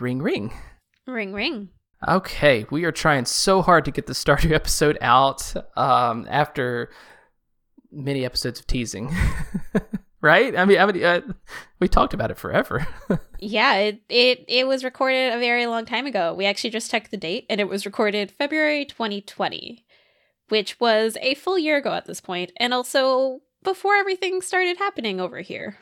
[0.00, 0.52] ring ring.
[1.06, 1.70] Ring ring.
[2.08, 6.90] Okay, we are trying so hard to get the Stardew episode out um, after
[7.92, 9.14] many episodes of teasing.
[10.22, 10.56] right?
[10.56, 11.20] I mean, I mean uh,
[11.78, 12.86] we talked about it forever.
[13.38, 16.34] yeah, it, it it was recorded a very long time ago.
[16.34, 19.84] We actually just checked the date, and it was recorded February 2020,
[20.48, 25.20] which was a full year ago at this point, and also before everything started happening
[25.20, 25.78] over here.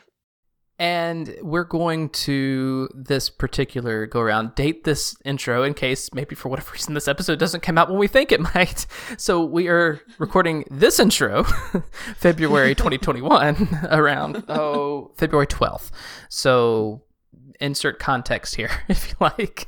[0.79, 6.47] And we're going to this particular go around date this intro in case maybe for
[6.47, 8.87] whatever reason this episode doesn't come out when we think it might.
[9.17, 11.43] So we are recording this intro
[12.15, 15.91] February 2021 around oh February 12th.
[16.29, 17.03] So
[17.59, 19.67] insert context here if you like.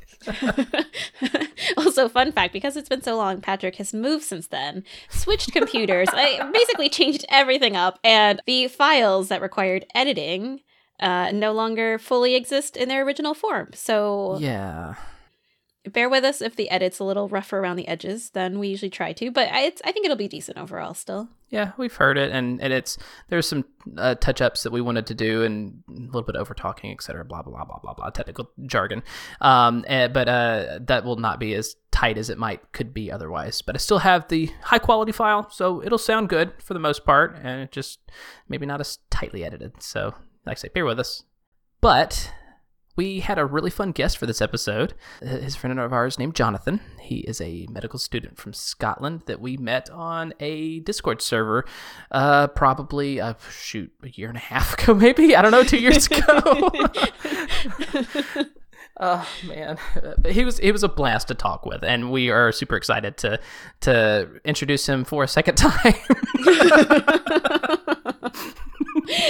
[1.77, 6.09] also, fun fact because it's been so long, Patrick has moved since then, switched computers,
[6.13, 10.61] I basically changed everything up, and the files that required editing
[11.01, 13.69] uh, no longer fully exist in their original form.
[13.73, 14.95] So yeah,
[15.89, 18.89] bear with us if the edit's a little rougher around the edges than we usually
[18.89, 21.29] try to, but I, I think it'll be decent overall still.
[21.49, 23.65] Yeah, we've heard it, and, and it's there's some
[23.97, 27.25] uh, touch ups that we wanted to do, and a little bit over talking, etc.
[27.25, 29.03] Blah blah blah blah blah technical jargon,
[29.41, 33.11] um, and, but uh, that will not be as tight as it might could be
[33.11, 33.61] otherwise.
[33.61, 37.03] But I still have the high quality file, so it'll sound good for the most
[37.05, 37.99] part, and it just
[38.47, 39.83] maybe not as tightly edited.
[39.83, 41.23] So like I say, bear with us.
[41.79, 42.31] But
[42.95, 44.93] we had a really fun guest for this episode.
[45.21, 46.81] His friend of ours named Jonathan.
[46.99, 51.65] He is a medical student from Scotland that we met on a Discord server,
[52.11, 55.79] uh, probably uh, shoot a year and a half ago, maybe I don't know, two
[55.79, 56.71] years ago.
[59.03, 59.79] Oh man,
[60.29, 63.39] he was he was a blast to talk with, and we are super excited to
[63.79, 65.95] to introduce him for a second time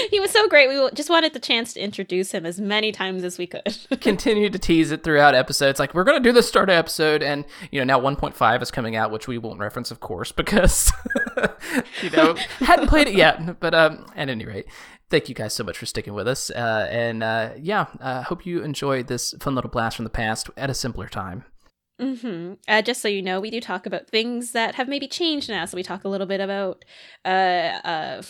[0.10, 0.68] he was so great.
[0.68, 3.78] We just wanted the chance to introduce him as many times as we could.
[4.02, 5.80] Continue to tease it throughout episodes.
[5.80, 8.96] Like we're going to do the start episode, and you know now 1.5 is coming
[8.96, 10.92] out, which we won't reference, of course, because
[12.02, 13.60] you know hadn't played it yet.
[13.60, 14.68] But um, at any rate,
[15.10, 16.50] thank you guys so much for sticking with us.
[16.50, 20.10] Uh, and uh, yeah, I uh, hope you enjoyed this fun little blast from the
[20.10, 21.46] past at a simpler time.
[22.02, 22.54] Mm-hmm.
[22.68, 25.66] Uh, just so you know, we do talk about things that have maybe changed now.
[25.66, 26.84] So we talk a little bit about,
[27.24, 28.22] uh, uh,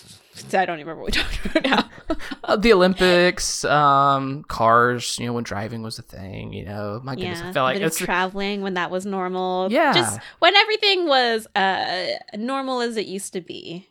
[0.54, 2.18] I don't even remember what we talked about now.
[2.44, 5.18] uh, the Olympics, um, cars.
[5.20, 6.52] You know, when driving was a thing.
[6.52, 9.72] You know, my goodness, yeah, I felt like it's traveling when that was normal.
[9.72, 13.88] Yeah, just when everything was uh normal as it used to be.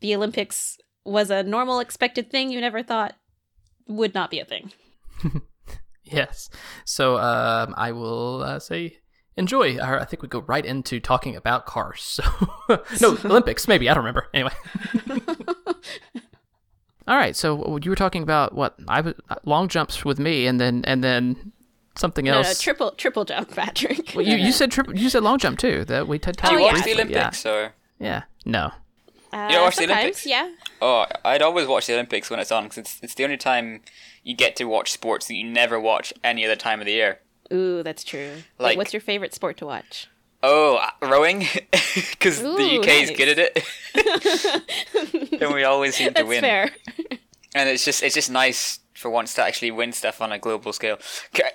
[0.00, 3.14] The Olympics was a normal, expected thing you never thought
[3.86, 4.72] would not be a thing.
[6.02, 6.50] yes.
[6.84, 8.98] So um, I will uh, say
[9.36, 9.78] enjoy.
[9.80, 12.20] I think we go right into talking about cars.
[12.68, 13.90] So, no, Olympics, maybe.
[13.90, 14.28] I don't remember.
[14.32, 14.52] Anyway.
[17.06, 17.36] All right.
[17.36, 20.82] So you were talking about what I was uh, long jumps with me, and then
[20.86, 21.52] and then
[21.96, 22.46] something else.
[22.46, 24.12] No, no, triple triple jump, Patrick.
[24.14, 24.96] Well, you, you said triple.
[24.96, 25.84] You said long jump too.
[25.84, 26.52] That we t- talked.
[26.52, 27.52] Do you watch the Olympics yeah.
[27.52, 27.74] or?
[27.98, 28.22] Yeah.
[28.46, 28.72] No.
[29.32, 30.26] Uh, you don't watch the Olympics?
[30.26, 30.50] Yeah.
[30.80, 33.80] Oh, I'd always watch the Olympics when it's on because it's, it's the only time
[34.22, 37.20] you get to watch sports that you never watch any other time of the year.
[37.52, 38.30] Ooh, that's true.
[38.58, 40.08] Like, what's your favorite sport to watch?
[40.42, 43.10] Oh, rowing, because the UK nice.
[43.10, 46.40] is good at it, and we always seem to that's win.
[46.40, 46.70] Fair.
[47.54, 50.72] and it's just it's just nice for once to actually win stuff on a global
[50.72, 50.98] scale.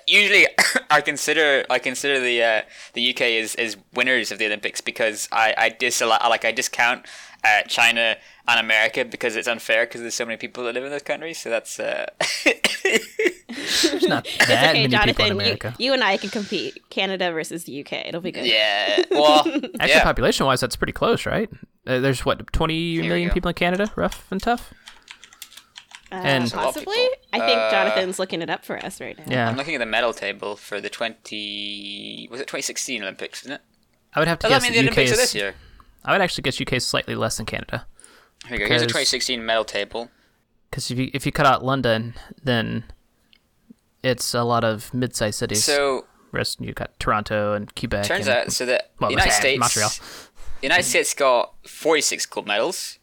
[0.06, 0.46] Usually,
[0.90, 2.62] I consider I consider the uh,
[2.94, 7.04] the UK as, as winners of the Olympics because I I disallow like I discount
[7.44, 8.16] uh, China
[8.48, 11.38] and America because it's unfair because there's so many people that live in those countries.
[11.38, 12.06] So that's uh...
[12.44, 15.74] there's not that okay, many Jonathan, people in America.
[15.78, 16.82] You, you, and I can compete.
[16.90, 18.06] Canada versus the UK.
[18.06, 18.46] It'll be good.
[18.46, 19.02] Yeah.
[19.10, 20.02] Well, actually, yeah.
[20.02, 21.50] population wise, that's pretty close, right?
[21.86, 24.72] Uh, there's what 20 Here million people in Canada, rough and tough.
[26.10, 26.96] Uh, and possibly,
[27.34, 29.24] I think uh, Jonathan's looking it up for us right now.
[29.28, 33.52] Yeah, I'm looking at the medal table for the 20 was it 2016 Olympics, isn't
[33.52, 33.60] it?
[34.14, 35.54] I would have to oh, guess I mean, the Olympics this year.
[36.04, 37.86] I would actually guess UK is slightly less than Canada.
[38.48, 38.68] Here you go.
[38.68, 40.10] Here's a 2016 medal table.
[40.70, 42.84] Because if you if you cut out London, then
[44.02, 45.64] it's a lot of mid-sized cities.
[45.64, 48.04] So rest you got Toronto and Quebec.
[48.04, 49.90] Turns and, out, so the well, United States, Montreal.
[50.60, 52.98] The United States got 46 gold medals,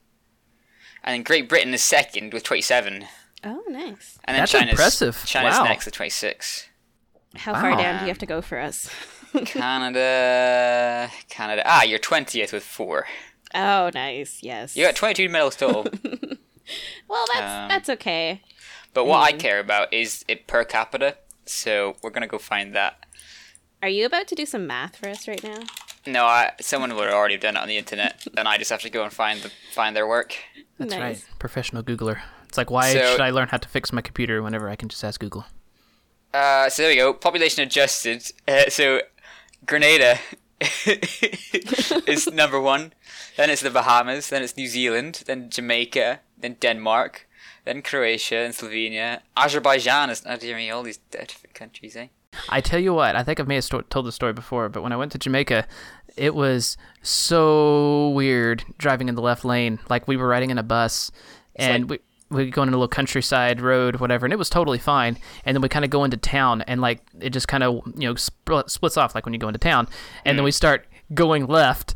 [1.04, 3.06] and Great Britain is second with 27.
[3.44, 4.20] Oh, nice.
[4.26, 5.24] And then That's China's impressive.
[5.26, 5.66] China's wow.
[5.66, 6.68] next with 26.
[7.36, 7.62] How Wow.
[7.62, 8.90] far down do you have to go for us?
[9.46, 11.62] Canada, Canada.
[11.66, 13.06] Ah, you're 20th with four.
[13.56, 14.40] Oh, nice.
[14.44, 14.76] Yes.
[14.76, 15.84] You got 22 medals total.
[17.08, 18.42] well, that's Um, that's okay.
[18.94, 19.40] but what I Mm.
[19.40, 21.18] care about is it per capita.
[21.46, 22.98] So we're gonna go find that.
[23.82, 25.60] Are you about to do some math for us right now?
[26.08, 28.82] No, I, someone would already have done it on the internet, and I just have
[28.82, 30.36] to go and find the, find their work.
[30.80, 31.00] That's Nice.
[31.00, 31.26] right.
[31.40, 32.22] Professional Googler.
[32.48, 34.90] It's like why So- should I learn how to fix my computer whenever I can
[34.90, 35.46] just ask Google?
[36.34, 37.14] Uh, so there we go.
[37.14, 38.24] Population adjusted.
[38.48, 39.02] Uh, so
[39.66, 40.20] Grenada
[42.08, 42.94] is number one.
[43.38, 44.30] Then it's the Bahamas.
[44.30, 45.24] Then it's New Zealand.
[45.26, 46.20] Then Jamaica.
[46.38, 47.28] Then Denmark.
[47.66, 49.22] Then Croatia and Slovenia.
[49.36, 50.22] Azerbaijan is.
[50.22, 52.08] Dear me, all these different countries, eh?
[52.50, 54.84] I tell you what, I think I may have sto- told the story before, but
[54.84, 55.66] when I went to Jamaica,
[56.18, 59.80] it was so weird driving in the left lane.
[59.90, 61.12] Like we were riding in a bus,
[61.56, 62.00] and we
[62.36, 65.18] we go in a little countryside road, whatever, and it was totally fine.
[65.46, 68.08] And then we kind of go into town, and like it just kind of you
[68.08, 69.88] know spl- splits off, like when you go into town,
[70.24, 70.46] and then mm.
[70.46, 71.94] we start going left.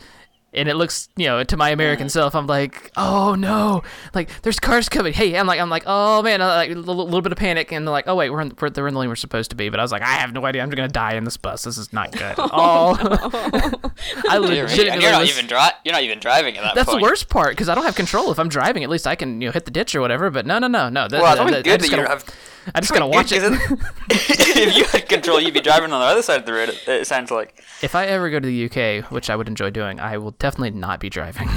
[0.52, 3.84] And it looks, you know, to my American self, I'm like, oh no,
[4.16, 5.14] like there's cars coming.
[5.14, 7.72] Hey, I'm like, I'm like, oh man, uh, like a little, little bit of panic,
[7.72, 9.56] and they're like, oh wait, we're in, we're, they're in the lane we're supposed to
[9.56, 9.70] be.
[9.70, 10.64] But I was like, I have no idea.
[10.64, 11.64] I'm just gonna die in this bus.
[11.66, 12.98] This is not good at all.
[13.00, 14.42] I You're, right.
[14.42, 17.02] legitimately and you're not was- even dri- You're not even driving at that that's point.
[17.02, 18.32] the worst part because I don't have control.
[18.32, 20.30] If I'm driving, at least I can you know hit the ditch or whatever.
[20.32, 21.08] But no, no, no, no.
[21.08, 22.36] That, Well, it's that- only that- I good just that you gotta- have.
[22.74, 23.42] I just it's gotta watch it.
[24.10, 26.70] if you had control, you'd be driving on the other side of the road.
[26.70, 27.64] It, it sounds like.
[27.82, 30.72] If I ever go to the UK, which I would enjoy doing, I will definitely
[30.72, 31.50] not be driving.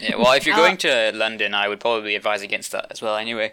[0.00, 3.00] Yeah, well, if you're Uh, going to London, I would probably advise against that as
[3.02, 3.16] well.
[3.16, 3.52] Anyway,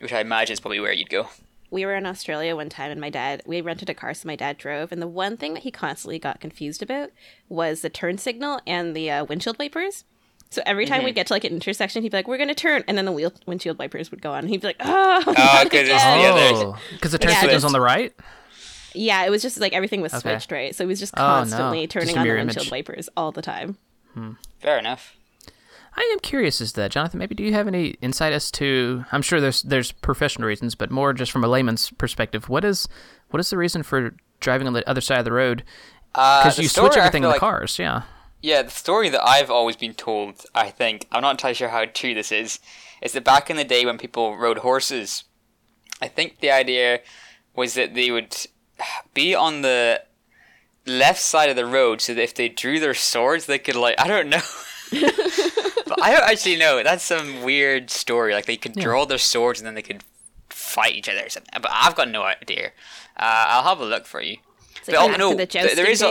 [0.00, 1.28] which I imagine is probably where you'd go.
[1.70, 4.36] we were in Australia one time and my dad we rented a car so my
[4.36, 7.08] dad drove and the one thing that he constantly got confused about
[7.48, 10.04] was the turn signal and the uh, windshield wipers.
[10.52, 12.84] So every time we'd get to like an intersection, he'd be like, "We're gonna turn,"
[12.86, 14.46] and then the wheel windshield wipers would go on.
[14.46, 17.30] He'd be like, "Oh, Oh, not 'cause it's again." the other- oh, because the turn
[17.32, 18.12] Yeah, signal's it's- on the right.
[18.94, 20.20] Yeah, it was just like everything was Okay.
[20.20, 21.26] switched right, so he was just Oh, no.
[21.26, 23.78] constantly Just turning on the mirror windshield wipers all the time.
[24.60, 25.16] Fair enough.
[25.96, 27.18] I am curious as to that, Jonathan.
[27.18, 29.04] Maybe do you have any insight as to?
[29.12, 32.48] I'm sure there's there's professional reasons, but more just from a layman's perspective.
[32.50, 32.88] What is
[33.30, 35.64] what is the reason for driving on the other side of the road?
[36.14, 37.78] Uh, Because the you story switch everything in the like- cars.
[37.78, 38.02] Yeah.
[38.42, 41.84] Yeah, the story that I've always been told, I think, I'm not entirely sure how
[41.84, 42.58] true this is,
[43.00, 45.22] is that back in the day when people rode horses,
[46.00, 47.00] I think the idea
[47.54, 48.36] was that they would
[49.14, 50.02] be on the
[50.84, 53.94] left side of the road so that if they drew their swords, they could, like,
[54.00, 54.42] I don't know.
[54.90, 56.82] but I don't actually know.
[56.82, 58.34] That's some weird story.
[58.34, 60.02] Like, they could draw their swords and then they could
[60.48, 61.52] fight each other or something.
[61.62, 62.72] But I've got no idea.
[63.16, 64.38] Uh, I'll have a look for you.
[64.86, 66.08] But, like oh, no, the th- jousting is a-.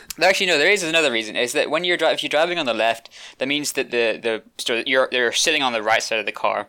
[0.24, 0.58] Actually, no.
[0.58, 1.36] There is another reason.
[1.36, 4.18] Is that when you're dri- if you're driving on the left, that means that the
[4.22, 6.68] the so you're you're sitting on the right side of the car,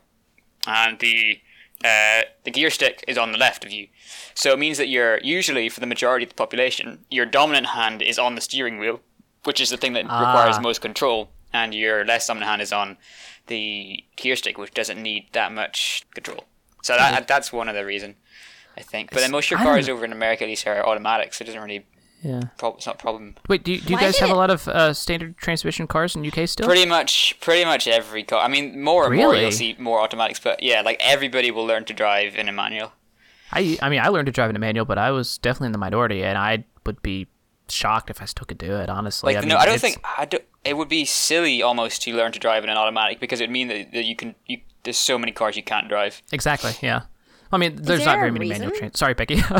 [0.66, 1.40] and the
[1.84, 3.88] uh, the gear stick is on the left of you.
[4.34, 8.02] So it means that you're usually for the majority of the population, your dominant hand
[8.02, 9.02] is on the steering wheel,
[9.44, 10.62] which is the thing that requires Ah.
[10.62, 12.98] most control, and your less dominant hand is on
[13.48, 16.46] the gear stick, which doesn't need that much control.
[16.82, 18.16] So that that's one of the reason.
[18.78, 20.86] I think, but then most of your I cars over in America at least are
[20.86, 21.86] automatic, so it doesn't really.
[22.22, 22.42] Yeah.
[22.58, 23.36] Prob- it's not a problem.
[23.50, 25.88] Wait, do you, do you Why guys did have a lot of uh, standard transmission
[25.88, 26.66] cars in UK still?
[26.66, 28.40] Pretty much, pretty much every car.
[28.40, 31.84] I mean, more and more you'll see more automatics, but yeah, like everybody will learn
[31.84, 32.94] to drive in a manual.
[33.52, 35.72] I I mean, I learned to drive in a manual, but I was definitely in
[35.74, 37.28] the minority, and I would be
[37.68, 38.90] shocked if I still could do it.
[38.90, 42.02] Honestly, Like, I no, mean, I don't think I do, it would be silly almost
[42.04, 44.36] to learn to drive in an automatic because it would mean that, that you can.
[44.48, 46.22] You, there's so many cars you can't drive.
[46.32, 46.72] exactly.
[46.82, 47.02] Yeah.
[47.54, 48.72] I mean, there's there not very many manual.
[48.72, 48.80] reason?
[48.80, 49.36] Trans- Sorry, Becky.
[49.42, 49.56] go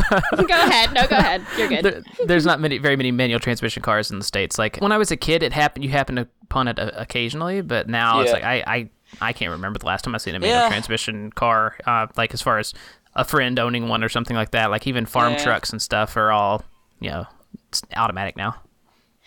[0.48, 0.92] ahead.
[0.92, 1.46] No, go ahead.
[1.56, 1.84] You're good.
[1.84, 4.58] there, there's not many very many manual transmission cars in the states.
[4.58, 5.84] Like when I was a kid, it happened.
[5.84, 9.78] You happen upon it uh, occasionally, but now it's like I, I I can't remember
[9.78, 10.68] the last time I seen a manual Yeah.
[10.68, 11.76] transmission car.
[11.86, 12.74] Uh, like as far as
[13.14, 14.70] a friend owning one or something like that.
[14.70, 15.44] Like even farm Yeah.
[15.44, 16.64] trucks and stuff are all
[17.00, 17.26] you know
[17.68, 18.56] it's automatic now.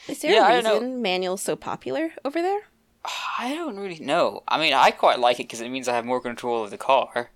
[0.10, 2.60] Is there Yeah, I a reason manual's so popular over there?
[3.40, 4.44] I don't really know.
[4.48, 6.78] I mean, I quite like it because it means I have more control of the
[6.78, 7.30] car.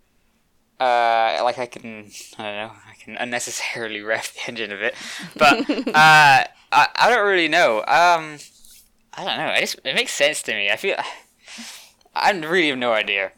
[0.82, 2.10] Uh, like I can,
[2.40, 4.96] I don't know, I can unnecessarily rev the engine a bit,
[5.38, 7.80] but uh, I, I don't really know.
[7.82, 8.40] Um,
[9.14, 9.52] I don't know.
[9.54, 10.72] I just it makes sense to me.
[10.72, 10.96] I feel
[12.16, 13.32] I really have no idea.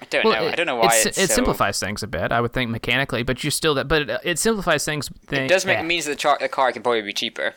[0.00, 0.30] I don't know.
[0.30, 2.32] I don't know why it so- simplifies things a bit.
[2.32, 3.86] I would think mechanically, but you still that.
[3.86, 5.10] But it, it simplifies things.
[5.30, 7.54] It does make means that the, char- the car can probably be cheaper.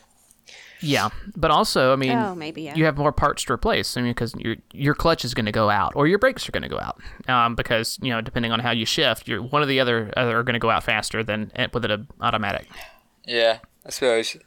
[0.81, 2.75] Yeah, but also, I mean, Oh, maybe, yeah.
[2.75, 3.95] you have more parts to replace.
[3.97, 6.51] I mean, because your your clutch is going to go out, or your brakes are
[6.51, 9.61] going to go out, um, because you know, depending on how you shift, you're one
[9.61, 12.67] or the other are going to go out faster than with an automatic.
[13.27, 14.37] Yeah, I suppose.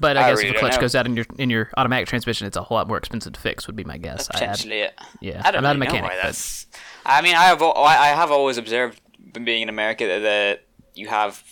[0.00, 2.08] But I, I guess really if a clutch goes out in your in your automatic
[2.08, 3.66] transmission, it's a whole lot more expensive to fix.
[3.66, 4.28] Would be my guess.
[4.30, 4.98] I had- Potentially, it.
[5.20, 6.66] yeah, I don't I'm not a really know mechanic, why but-
[7.06, 9.00] I mean, I have I I have always observed,
[9.32, 10.64] being in America, that, that
[10.94, 11.42] you have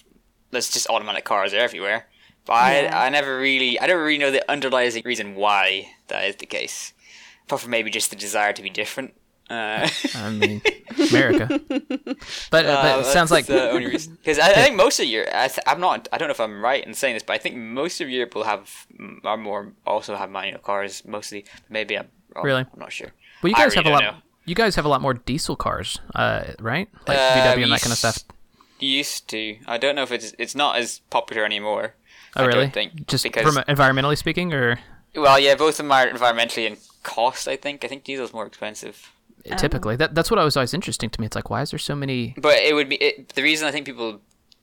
[0.50, 2.06] there's just automatic cars everywhere.
[2.44, 2.90] But Yeah.
[3.00, 6.46] I I never really I don't really know the underlying reason why that is the
[6.46, 6.92] case.
[7.46, 9.14] Apart from maybe just the desire to be different.
[9.50, 10.62] Uh, I mean,
[11.10, 11.44] America.
[12.50, 14.14] But, uh, uh, but it sounds like the only reason.
[14.14, 16.08] Because I, I think most of Europe, I th- I'm not.
[16.12, 18.34] I don't know if I'm right in saying this, but I think most of Europe
[18.34, 18.86] will have
[19.24, 21.44] are more also have manual cars mostly.
[21.68, 22.44] Maybe I'm wrong.
[22.46, 22.60] Really?
[22.72, 23.12] I'm not sure.
[23.42, 24.14] well, you guys really have a lot.
[24.14, 24.20] know.
[24.46, 26.88] You guys have a lot more diesel cars, uh, right?
[27.06, 28.24] Like Uh, VW and that kind of stuff.
[28.80, 29.58] used to.
[29.66, 31.94] I don't know if it's it's not as popular anymore.
[32.36, 32.60] Oh, I really?
[32.64, 34.78] Don't think Just because from environmentally speaking, or
[35.14, 37.46] well, yeah, both of them are environmentally and cost.
[37.48, 39.10] I think I think diesel's more expensive.
[39.56, 41.26] typically um, that that's what I was always interesting to me.
[41.26, 42.34] It's like, why is there so many?
[42.38, 44.20] But it would be it, the reason I think people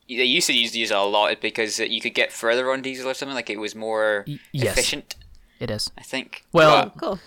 [0.07, 3.09] they used to use diesel a lot is because you could get further on diesel
[3.09, 3.35] or something.
[3.35, 4.73] Like it was more Y- yes.
[4.73, 5.15] efficient.
[5.59, 5.91] It is.
[5.97, 6.45] I think.
[6.51, 7.19] Well, But- Cool.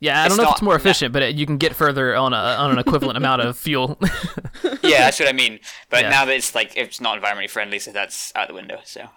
[0.00, 0.76] Yeah, I It's don't know if it's more no.
[0.76, 3.98] efficient, but it, you can get further on a on an equivalent amount of fuel.
[4.84, 5.58] yeah, that's what I mean.
[5.90, 6.10] But Yeah.
[6.10, 8.78] now that it's like it's not environmentally friendly, so that's out the window.
[8.84, 9.08] So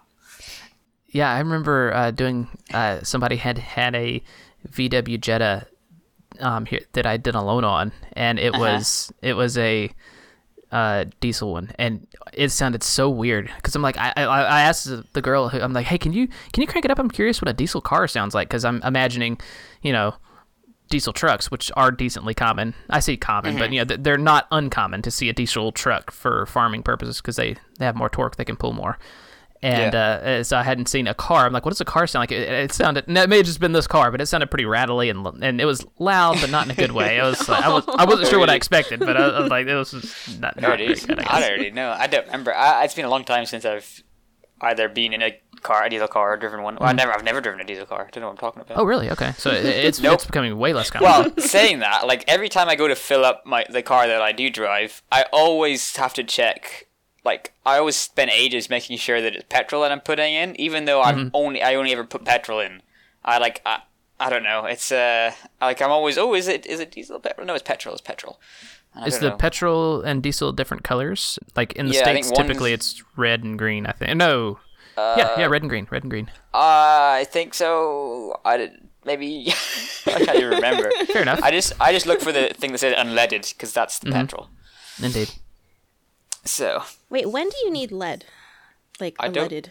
[1.12, 2.48] Yeah, I remember uh, doing.
[2.74, 4.24] Uh, somebody had had a
[4.70, 5.68] VW Jetta
[6.40, 8.62] um, here that I did a loan on, and it Uh-huh.
[8.64, 9.92] was it was a
[10.72, 14.90] uh, diesel one, and it sounded so weird because I'm like, I, I I asked
[15.14, 17.00] the- girl, who, I'm like, hey, can you can you crank it up?
[17.00, 19.40] I'm curious what a diesel car sounds like because I'm imagining,
[19.82, 20.16] you know.
[20.90, 22.74] Diesel trucks, which are decently common.
[22.90, 23.60] I say common, Mm-hmm.
[23.60, 27.38] but you know they're not uncommon to see a diesel truck for farming purposes because
[27.38, 29.00] they, they have more torque, they can pull more.
[29.64, 30.00] And Yeah.
[30.40, 31.46] uh, so I hadn't seen a car.
[31.46, 32.32] I'm like, what does a car sound like?
[32.32, 33.06] It, it sounded.
[33.08, 35.66] It may have just been this car, but it sounded pretty rattly and and it
[35.66, 37.18] was loud, but not in a good way.
[37.18, 37.48] It was.
[37.48, 37.84] Like, I was.
[37.88, 40.74] I wasn't sure what I expected, but I, was like, it was just not, not
[40.74, 41.06] it very is.
[41.06, 41.20] good.
[41.20, 41.92] I I don't already know.
[41.92, 42.56] I don't remember.
[42.56, 44.04] I, it's been a long time since I've
[44.62, 46.78] either been in a car, a diesel car, or driven one.
[46.80, 48.02] Well, I never, I've never driven a diesel car.
[48.08, 48.78] I don't know what I'm talking about.
[48.78, 48.82] Mm.
[48.82, 49.10] Oh, really?
[49.12, 49.32] Okay.
[49.38, 50.16] So it, it's Nope.
[50.16, 51.04] it's becoming way less common.
[51.10, 54.22] Well, saying that, like every time I go to fill up my the car that
[54.24, 56.88] I do drive, I always have to check.
[57.24, 60.86] Like I always spend ages making sure that it's petrol that I'm putting in, even
[60.86, 62.82] though I'm only I only ever put petrol in.
[63.24, 63.82] I like I,
[64.20, 64.66] I don't know.
[64.66, 67.46] It's uh like I'm always oh is it is it diesel petrol?
[67.46, 67.94] No, it's petrol.
[67.94, 68.40] It's petrol.
[69.06, 69.36] Is the know.
[69.38, 71.40] petrol and diesel different colors?
[71.56, 73.86] Like in the Yeah, states, typically it's red and green.
[73.86, 74.18] I think.
[74.18, 74.60] No.
[74.98, 76.30] yeah, yeah, red and green, red and green.
[76.54, 78.40] Uh, I think so.
[78.44, 79.48] I did, maybe
[80.08, 80.92] I can't even remember.
[81.08, 81.40] Fair enough.
[81.42, 84.50] I just I just look for the thing that says unleaded because that's the petrol.
[85.02, 85.30] Indeed.
[86.44, 88.26] So Wait, when do you need lead?
[89.00, 89.68] Like I don't- unleaded?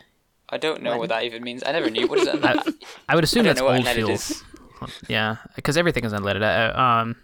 [0.52, 1.62] I don't know what that even means.
[1.64, 2.08] I never knew.
[2.08, 2.44] What is that?
[2.44, 2.72] I,
[3.08, 4.18] I would assume I don't that's old unleaded
[4.78, 4.90] fuel.
[5.08, 6.42] Yeah, because everything is unleaded.
[6.42, 7.14] Uh, um,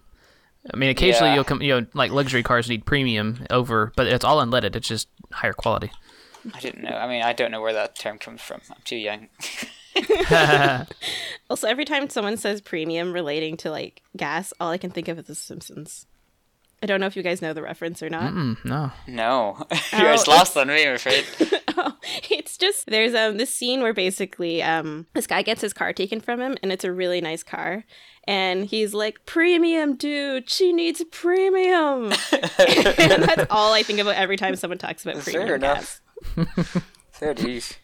[0.73, 1.35] I mean, occasionally Yeah.
[1.35, 4.77] you'll come, you know, like luxury cars need premium over, but it's all unleaded.
[4.77, 5.91] It's just higher quality.
[6.55, 6.91] I didn't know.
[6.97, 8.61] I mean, I don't know where that term comes from.
[8.71, 9.29] I'm too young.
[11.49, 15.19] Also, every time someone says premium relating to like gas, all I can think of
[15.19, 16.07] is The Simpsons.
[16.83, 18.33] I don't know if you guys know the reference or not.
[18.35, 18.93] Mm, no.
[19.09, 19.57] no,
[19.99, 20.87] you're it's Oh, lost on me.
[20.87, 21.25] I'm afraid.
[22.31, 26.21] it's just there's um this scene where basically um this guy gets his car taken
[26.21, 27.85] from him and it's a really nice car
[28.25, 34.37] and he's like premium dude she needs premium and that's all i think about every
[34.37, 35.47] time someone talks about premium.
[35.49, 36.01] Fair premium enough.
[36.65, 37.75] gas Fair dues.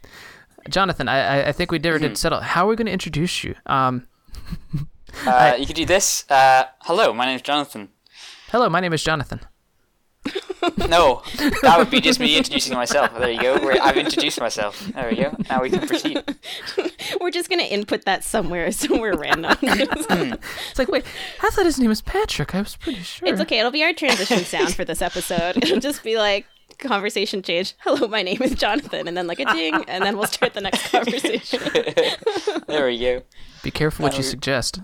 [0.68, 2.08] Jonathan, I, I- I think we never Mm-hmm.
[2.08, 2.40] did settle.
[2.40, 3.54] How are we going to introduce you?
[3.66, 4.06] Um,
[5.26, 6.24] Uh, you could do this.
[6.30, 7.88] Uh, hello, my name's Jonathan.
[8.52, 9.40] Hello, my name is Jonathan.
[10.88, 11.22] No,
[11.62, 13.18] that would be just me introducing myself.
[13.18, 13.58] There you go.
[13.58, 14.78] Where I've introduced myself.
[14.94, 15.34] There we go.
[15.50, 16.22] Now we can proceed.
[17.20, 21.04] we're just gonna input that somewhere somewhere random It's like, wait,
[21.42, 22.54] I thought his name was Patrick.
[22.54, 23.26] I was pretty sure.
[23.26, 26.46] it's okay it'll be our transition sound for this episode it'll just be like
[26.78, 30.26] conversation change hello my name is jonathan and then like a ding and then we'll
[30.26, 31.60] start the next conversation
[32.66, 33.22] There we go.
[33.62, 34.80] Be careful what you suggest.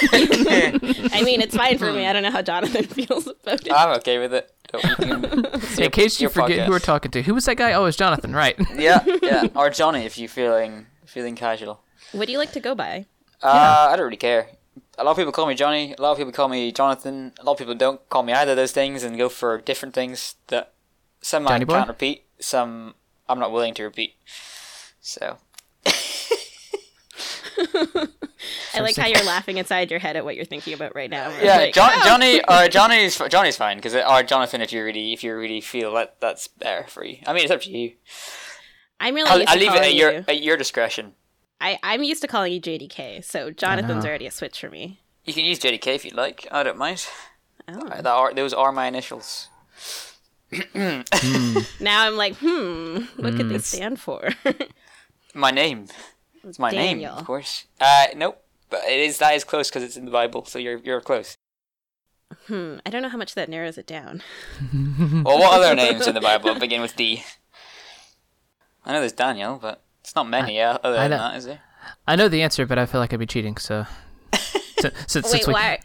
[0.00, 3.96] i mean it's fine for me i don't know how jonathan feels about it I'm
[3.98, 4.52] okay with it.
[4.72, 7.72] Don't- you In case you your forget who we're talking to, who was that guy?
[7.72, 8.56] Oh, it's Jonathan, right?
[8.74, 9.46] Yeah, yeah.
[9.54, 11.80] Or Johnny if you're feeling feeling casual.
[12.12, 13.06] what do you like to go by
[13.42, 14.48] Uh, I don't really care.
[14.98, 15.94] A lot of people call me Johnny.
[15.96, 17.32] A lot of people call me Jonathan.
[17.38, 19.94] A lot of people don't call me either of those things and go for different
[19.94, 20.72] things that
[21.26, 21.74] some I Johnny boy?
[21.74, 22.24] can't repeat.
[22.38, 22.94] Some
[23.28, 24.14] I'm not willing to repeat.
[25.00, 25.38] So
[28.74, 31.28] I like how you're laughing inside your head at what you're thinking about right now.
[31.30, 34.60] where yeah, like, John, "Oh!" Johnny or uh, Johnny's Johnny's fine because or uh, Jonathan
[34.60, 37.18] if you really if you really feel that that's there for you.
[37.26, 37.94] I mean it's up to you.
[39.00, 40.24] I'm really I'll, used I'll to leave it at your you.
[40.28, 41.14] at your discretion.
[41.60, 44.08] I, I'm used to calling you JDK, so Jonathan's uh-huh.
[44.08, 45.00] already a switch for me.
[45.24, 46.46] You can use JDK if you'd like.
[46.52, 47.08] I don't mind.
[47.66, 47.88] Oh.
[47.88, 49.48] That are those are my initials.
[51.80, 53.48] Now I'm like, hmm, what could Hmm.
[53.52, 54.30] they stand for?
[55.34, 55.86] My name.
[56.44, 57.64] It's my name, of course.
[57.80, 58.40] Uh, nope.
[58.70, 61.36] But it is that is close because it's in the Bible, so you're you're close.
[62.46, 64.22] hmm, I don't know how much that narrows it down.
[65.24, 67.24] Well, what other names in the Bible begin with D?
[68.84, 70.56] I know there's Daniel, but it's not many.
[70.56, 71.60] yeah, other I than know- that, is there?
[72.06, 73.56] I know the answer, but I feel like I'd be cheating.
[73.58, 73.86] So,
[74.32, 75.80] since, since, Wait, since we why?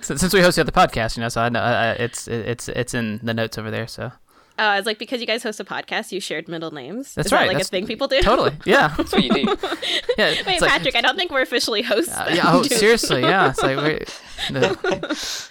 [0.00, 2.68] Since, since we host the other podcast, you know, so I know uh, it's it's
[2.68, 3.86] it's in the notes over there.
[3.86, 4.12] So
[4.60, 7.14] Oh, I was like, because you guys host a podcast, you shared middle names.
[7.14, 8.20] That's Is right, That like that's- a thing people do.
[8.22, 9.40] totally, yeah, That's what you do.
[10.18, 10.30] yeah.
[10.30, 12.12] Wait, it's like- Patrick, I don't think we're officially hosts.
[12.12, 12.42] uh, yeah.
[12.46, 13.50] Oh, seriously, yeah.
[13.50, 14.74] It's like wait, no.
[14.74, 15.50] This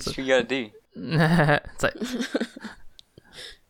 [0.00, 0.70] is what you gotta do.
[0.96, 1.94] it's like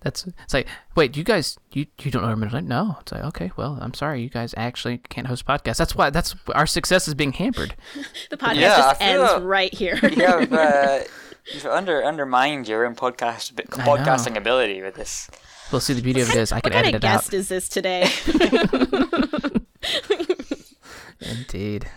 [0.02, 0.66] That's it's like,
[0.96, 2.68] wait, you guys, you you don't know middle name?
[2.68, 2.96] No.
[3.00, 5.76] It's like, okay, well, I'm sorry, you guys actually can't host podcasts.
[5.76, 7.74] That's why that's our success is being hampered.
[8.30, 9.98] The podcast Yeah, just ends that- right here.
[10.02, 11.00] You have uh,
[11.52, 15.28] you've under undermined your own podcast podcasting ability with this.
[15.70, 17.18] Well, see, the beauty of it is I can kind edit it out.
[17.20, 18.08] guest is this today?
[21.20, 21.88] Indeed.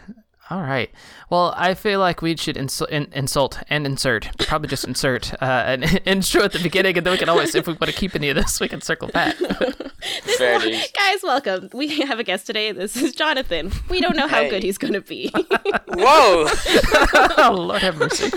[0.53, 0.91] All right.
[1.31, 5.45] Well, I feel like we should insul- in- insult and insert, probably just insert uh,
[5.65, 8.13] an intro at the beginning, and then we can always, if we want to keep
[8.13, 9.35] any of this, we can circle back.
[10.37, 10.91] Fair dues.
[10.95, 11.69] Guys, welcome.
[11.73, 12.71] We have a guest today.
[12.71, 13.71] This is Jonathan.
[13.89, 14.49] We don't know how Hey.
[14.51, 15.29] good he's going to be.
[15.87, 16.47] Whoa!
[16.47, 18.29] oh, Lord have mercy.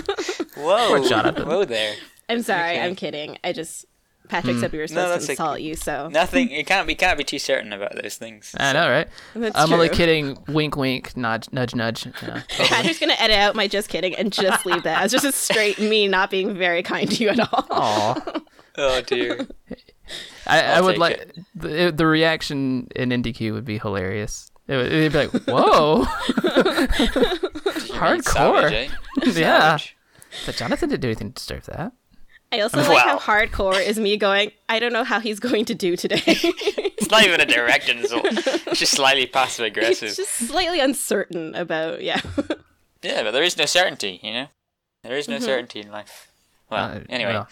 [0.55, 0.87] Whoa!
[0.87, 1.47] Poor Jonathan.
[1.47, 1.93] Whoa there.
[2.29, 2.71] I'm sorry.
[2.71, 2.81] Okay.
[2.81, 3.37] I'm kidding.
[3.43, 3.85] I just
[4.27, 5.43] Patrick said we were supposed that's to okay.
[5.43, 6.51] insult you, so Nothing.
[6.51, 8.53] You can't be can't be too certain about those things.
[8.59, 9.07] I know, right?
[9.35, 10.37] That's I'm only kidding.
[10.47, 11.15] Wink, wink.
[11.15, 12.05] Nudge, nudge, nudge.
[12.05, 12.43] Yeah, totally.
[12.49, 15.79] Patrick's gonna edit out my just kidding and just leave that as just a straight
[15.79, 17.67] me not being very kind to you at all.
[17.69, 18.41] Aw.
[18.79, 19.47] Oh dear.
[20.45, 21.39] I, I would like it.
[21.55, 24.51] the, the reaction in IndieQ would be hilarious.
[24.67, 26.03] It would it'd be like, whoa,
[27.97, 28.23] hardcore.
[28.23, 28.89] Savage, eh?
[29.23, 29.77] Yeah.
[29.77, 29.97] Savage.
[30.45, 31.91] But Jonathan didn't do anything to deserve that.
[32.51, 34.51] I also like how hardcore is me going.
[34.69, 36.21] I don't know how he's going to do today.
[36.99, 38.25] It's not even a direct insult.
[38.25, 40.09] It's just slightly passive aggressive.
[40.09, 42.19] It's just slightly uncertain about yeah.
[43.01, 44.47] Yeah, but there is no certainty, you know?
[45.03, 45.45] There is no Mm-hmm.
[45.45, 46.27] certainty in life.
[46.69, 47.47] Well, Uh, anyway, well,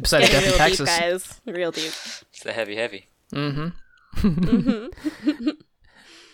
[0.00, 1.40] besides Getting death and real deep, taxes.
[1.46, 1.54] guys.
[1.56, 1.92] Real deep.
[2.32, 3.06] it's the heavy, heavy.
[3.32, 4.88] Mm-hmm.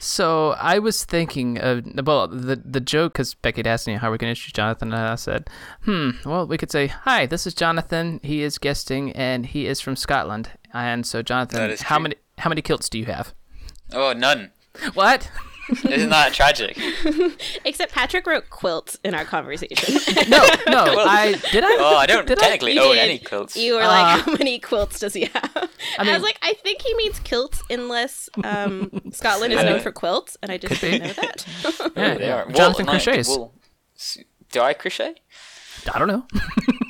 [0.04, 4.10] so I was thinking of well the the joke because Becky had asked me how
[4.10, 5.48] we're going to introduce Jonathan, and I said,
[5.84, 8.20] hmm, well we could say, hi, this is Jonathan.
[8.22, 10.50] He is guesting, and he is from Scotland.
[10.72, 13.32] And so Jonathan, how many how many kilts do you have?
[13.92, 14.50] Oh, none.
[14.94, 15.30] What?
[15.88, 16.76] Isn't that tragic?
[17.64, 19.98] Except Patrick wrote quilts in our conversation.
[20.28, 20.84] No, no.
[21.06, 21.76] I did I.
[21.78, 22.42] Oh, I don't Did I?
[22.42, 22.98] technically You own did.
[22.98, 23.56] any quilts.
[23.56, 25.70] You were Uh, like, how many quilts does he have?
[25.98, 29.92] I, mean- was like, I think he means kilts unless um, Scotland is known for
[29.92, 31.46] quilts, and I just didn't know that.
[31.96, 32.50] Yeah, They are.
[32.50, 33.28] Jonathan Wool, no, crochets.
[33.28, 33.52] wool.
[34.50, 35.14] Do I crochet?
[35.92, 36.26] I don't know.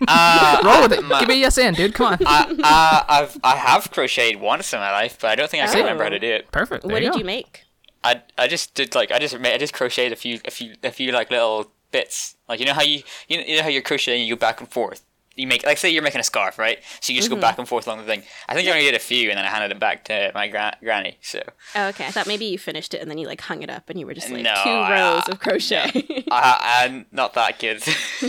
[0.07, 1.03] Uh, Roll with it.
[1.05, 1.95] my- Give me a yes and, dude.
[1.95, 2.19] Come on.
[2.27, 5.67] I, uh, I've I have crocheted once in my life, but I don't think I
[5.67, 5.81] can Oh.
[5.81, 6.51] remember how to do it.
[6.53, 6.85] Perfect.
[6.85, 7.19] There what you did go.
[7.19, 7.64] you make?
[8.05, 10.75] I I just did like I just made, I just crocheted a few a few
[10.85, 12.37] a few like little bits.
[12.49, 14.61] Like you know how you you know, you know how you're crocheting you go back
[14.61, 15.03] and forth.
[15.37, 16.79] You make like say you're making a scarf, right?
[17.01, 17.41] So you just Mm-hmm.
[17.41, 18.23] go back and forth along the thing.
[18.49, 20.47] I think I only did a few and then I handed it back to my
[20.47, 21.19] gra- granny.
[21.23, 21.43] So
[21.75, 22.07] Oh, okay.
[22.07, 24.07] I thought maybe you finished it and then you like hung it up and you
[24.07, 25.91] were just like No, two I- rows of crochet.
[26.31, 27.79] I, I'm not that good.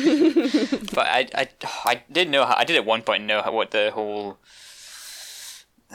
[0.95, 1.47] but I, I
[1.85, 4.37] I did know how I did at one point know how, what the whole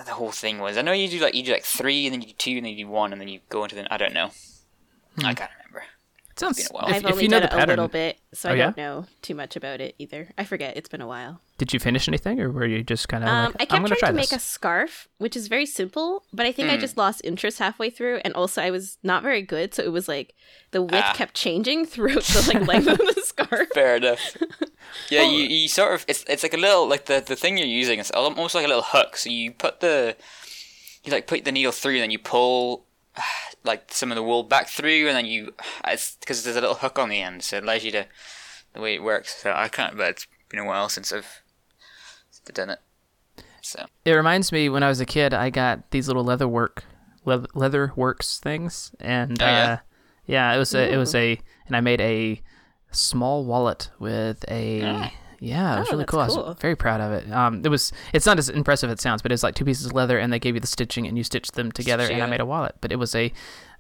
[0.07, 0.77] the whole thing was.
[0.77, 2.65] I know you do like you do like three and then you do two and
[2.65, 4.31] then you do one and then you go into the I don't know.
[5.19, 5.27] Hmm.
[5.27, 5.51] I can't
[6.41, 6.55] remember.
[6.61, 6.69] Sounds.
[6.69, 6.89] been a while.
[6.91, 8.57] If, I've if only you know done the it a little bit, so Oh, I
[8.57, 8.65] yeah?
[8.65, 10.29] don't know too much about it either.
[10.39, 10.77] I forget.
[10.77, 11.41] It's been a while.
[11.59, 13.83] did you finish anything, or were you just kind of Um, like, I I'm kept
[13.83, 14.33] gonna trying try to this?
[14.33, 16.81] make a scarf, which is very simple, but I think I Hmm.
[16.81, 20.09] just lost interest halfway through, and also I was not very good, so it was
[20.09, 20.35] like
[20.71, 21.13] the width Ah.
[21.15, 23.69] kept changing throughout the like length of the scarf.
[23.75, 24.37] Fair enough.
[25.09, 27.67] Yeah, you, you sort of it's it's like a little like the the thing you're
[27.67, 29.17] using is almost like a little hook.
[29.17, 30.17] So you put the
[31.05, 32.87] you like put the needle through and then you pull
[33.65, 35.55] like some of the wool back through and then you
[35.87, 38.07] it's because there's a little hook on the end, so it allows you to
[38.73, 39.37] the way it works.
[39.43, 41.43] So I can't, but it's been a while since I've
[42.53, 42.79] done it.
[43.63, 46.85] So It reminds me when I was a kid, I got these little leather work,
[47.25, 49.63] leather, leather works things, and Oh, yeah?
[49.73, 49.77] uh,
[50.27, 52.41] yeah, it was a, it was a, and I made a
[52.91, 54.83] small wallet with a.
[54.83, 55.13] Ah.
[55.43, 56.21] Yeah, it was Oh, really that's cool.
[56.21, 57.33] I was very proud of it.
[57.33, 57.93] Um, it was.
[58.13, 60.31] It's not as impressive as it sounds, but it's like two pieces of leather, and
[60.31, 62.75] they gave you the stitching, and you stitched them together, and I made a wallet.
[62.83, 63.33] But it was a,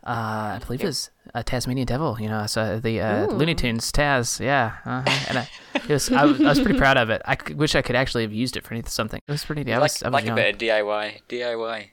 [0.02, 2.16] uh, I believe it was a Tasmanian devil.
[2.18, 4.40] You know, so the uh, Looney Tunes Taz.
[4.40, 5.24] Yeah, uh-huh.
[5.28, 6.10] and I, it was.
[6.10, 7.20] I was, I was pretty proud of it.
[7.26, 9.20] I c- wish I could actually have used it for anything, something.
[9.28, 9.62] It was pretty.
[9.68, 10.38] Yeah, I was, like I was like young.
[10.38, 11.88] a bit of DIY DIY.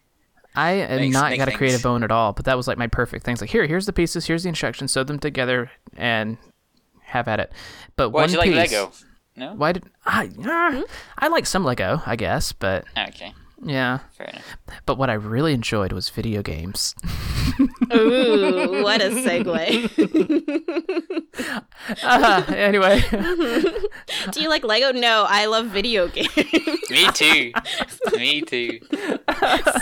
[0.56, 2.88] I am Makes- not got a creative bone at all, but that was like my
[2.88, 3.42] perfect things.
[3.42, 6.38] Like here, here's the pieces, here's the instructions, sew them together, and
[7.02, 7.52] have at it.
[7.98, 8.72] But Why one you like piece.
[8.72, 8.92] Lego?
[9.38, 9.54] No.
[9.54, 10.32] Why did I?
[10.46, 10.84] ah,
[11.20, 14.00] I like some Lego, I guess, but Okay, yeah.
[14.18, 14.58] fair enough.
[14.86, 16.96] But what I really enjoyed was video games.
[17.94, 19.92] Ooh, what a segue.
[22.04, 23.02] Uh, anyway,
[24.32, 24.92] Do you like Lego?
[24.92, 26.36] No, I love video games.
[26.90, 27.52] Me too.
[28.14, 28.80] Me too.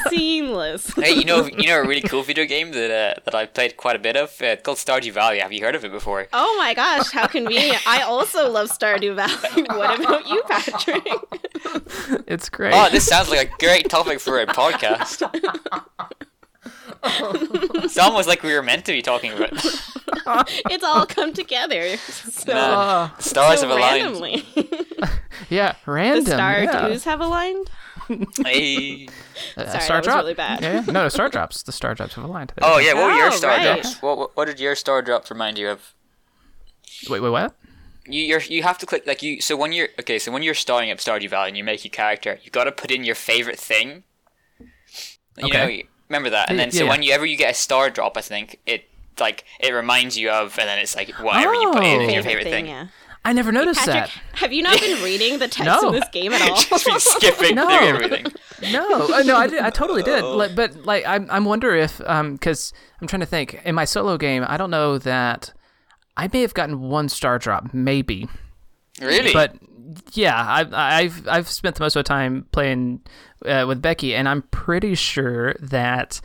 [0.10, 0.94] Seamless.
[0.96, 3.78] Hey, you know, you know a really cool video game that uh, that I've played
[3.78, 4.30] quite a bit of.
[4.42, 5.40] Uh, it's called Stardew Valley.
[5.40, 6.28] Have you heard of it before?
[6.34, 7.86] Oh my gosh, how convenient.
[7.88, 9.64] I also love Stardew Valley.
[9.70, 11.08] What about you, Patrick?
[12.28, 12.74] it's great.
[12.74, 15.22] Oh, this sounds like a great topic for a podcast.
[17.84, 19.52] it's almost like we were meant to be talking about.
[20.72, 21.98] It's all come together.
[21.98, 24.04] So, Oh, Stars so have aligned.
[24.04, 24.44] randomly.
[25.50, 26.26] yeah, the random.
[26.26, 26.88] star yeah.
[26.88, 27.70] dues have aligned?
[28.44, 29.08] Hey.
[29.56, 30.62] Uh, Sorry, star that was really bad.
[30.62, 30.92] Yeah, yeah.
[30.92, 31.62] no, star drops.
[31.62, 32.54] The star drops have aligned.
[32.62, 33.82] Oh yeah, what were your Oh, star right.
[33.82, 34.02] drops?
[34.02, 35.94] What, what what did your star drops remind you of?
[37.08, 37.56] Wait, wait, what?
[38.08, 39.42] You you're, you have to click like you.
[39.42, 41.92] So when you're okay, so when you're starting up Stardew Valley and you make your
[41.92, 44.04] character, you got to put in your favorite thing.
[45.38, 45.78] You Okay.
[45.78, 46.90] know, remember that, and Yeah, then so yeah.
[46.92, 48.86] whenever you get a star drop, I think it
[49.20, 52.14] like it reminds you of, and then it's like whatever you put in Oh.
[52.14, 52.68] your favorite thing.
[52.68, 52.88] yeah.
[53.28, 54.38] I never noticed Patrick, that.
[54.40, 55.88] have you not been reading the text No.
[55.88, 56.56] of this game at all?
[56.58, 57.66] Just been skipping No.
[57.68, 58.26] through everything.
[58.72, 59.62] No, uh, no, I did.
[59.62, 60.22] I totally did.
[60.24, 60.36] Oh.
[60.38, 63.60] Like, but like, I'm, I'm wonder if, um, because I'm trying to think.
[63.66, 65.54] In my solo game, I don't know that
[66.18, 68.28] I may have gotten one star drop, maybe.
[69.02, 69.34] Really?
[69.34, 69.56] But
[70.14, 73.02] yeah, I, I've I've spent the most of the time playing
[73.46, 76.22] uh, with Becky, and I'm pretty sure that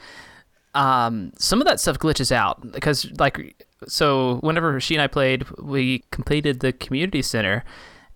[0.75, 5.49] um, some of that stuff glitches out because like so whenever she and I played,
[5.59, 7.65] we completed the community center.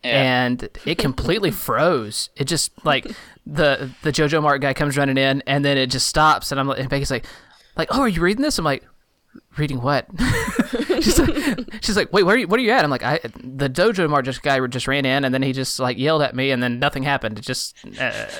[0.02, 0.22] Yeah.
[0.22, 2.28] And it completely froze.
[2.36, 3.06] It just like
[3.46, 6.52] the the JojaMart guy comes running in, and then it just stops.
[6.52, 7.26] And I'm like, and Becky's like,
[7.76, 8.58] like, oh, are you reading this?
[8.58, 8.84] I'm like,
[9.56, 10.06] reading what?
[11.00, 12.84] she's like, she's like, wait, where are you, what are you at?
[12.84, 15.78] I'm like, I the Dojo Mart just guy just ran in, and then he just
[15.78, 17.38] like yelled at me, and then nothing happened.
[17.38, 17.76] It just.
[17.84, 17.90] Uh,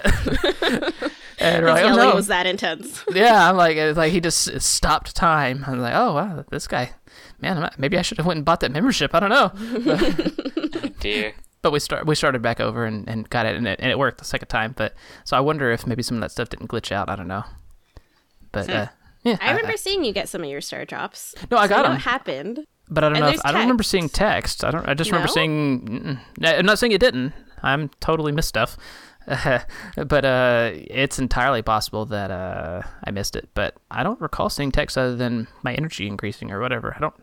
[1.39, 2.15] and His like, oh, no.
[2.15, 3.05] was that intense.
[3.15, 5.65] Yeah, I'm like, it's like he just stopped time.
[5.67, 6.93] I'm like, oh wow, this guy,
[7.41, 9.15] man, I'm- maybe I should have went and bought that membership.
[9.15, 10.91] I don't know.
[11.01, 11.35] Dear.
[11.63, 13.99] But we start we started back over and, and got it and, it and it
[13.99, 14.75] worked the second time.
[14.77, 17.09] But so I wonder if maybe some of that stuff didn't glitch out.
[17.09, 17.45] I don't know.
[18.53, 18.87] But uh,
[19.25, 21.35] yeah, I remember seeing you get some of your star drops.
[21.51, 21.93] No, I So got know 'em.
[21.93, 22.67] What happened?
[22.89, 23.33] But I don't And know.
[23.33, 24.63] If, I don't remember seeing text.
[24.65, 24.87] I don't.
[24.89, 26.19] I just remember seeing.
[26.41, 27.33] mm, I'm not saying it didn't.
[27.63, 28.77] I'm totally missed stuff.
[29.27, 33.49] but uh, it's entirely possible that uh, I missed it.
[33.55, 36.95] But I don't recall seeing text other than my energy increasing or whatever.
[36.95, 37.15] I don't.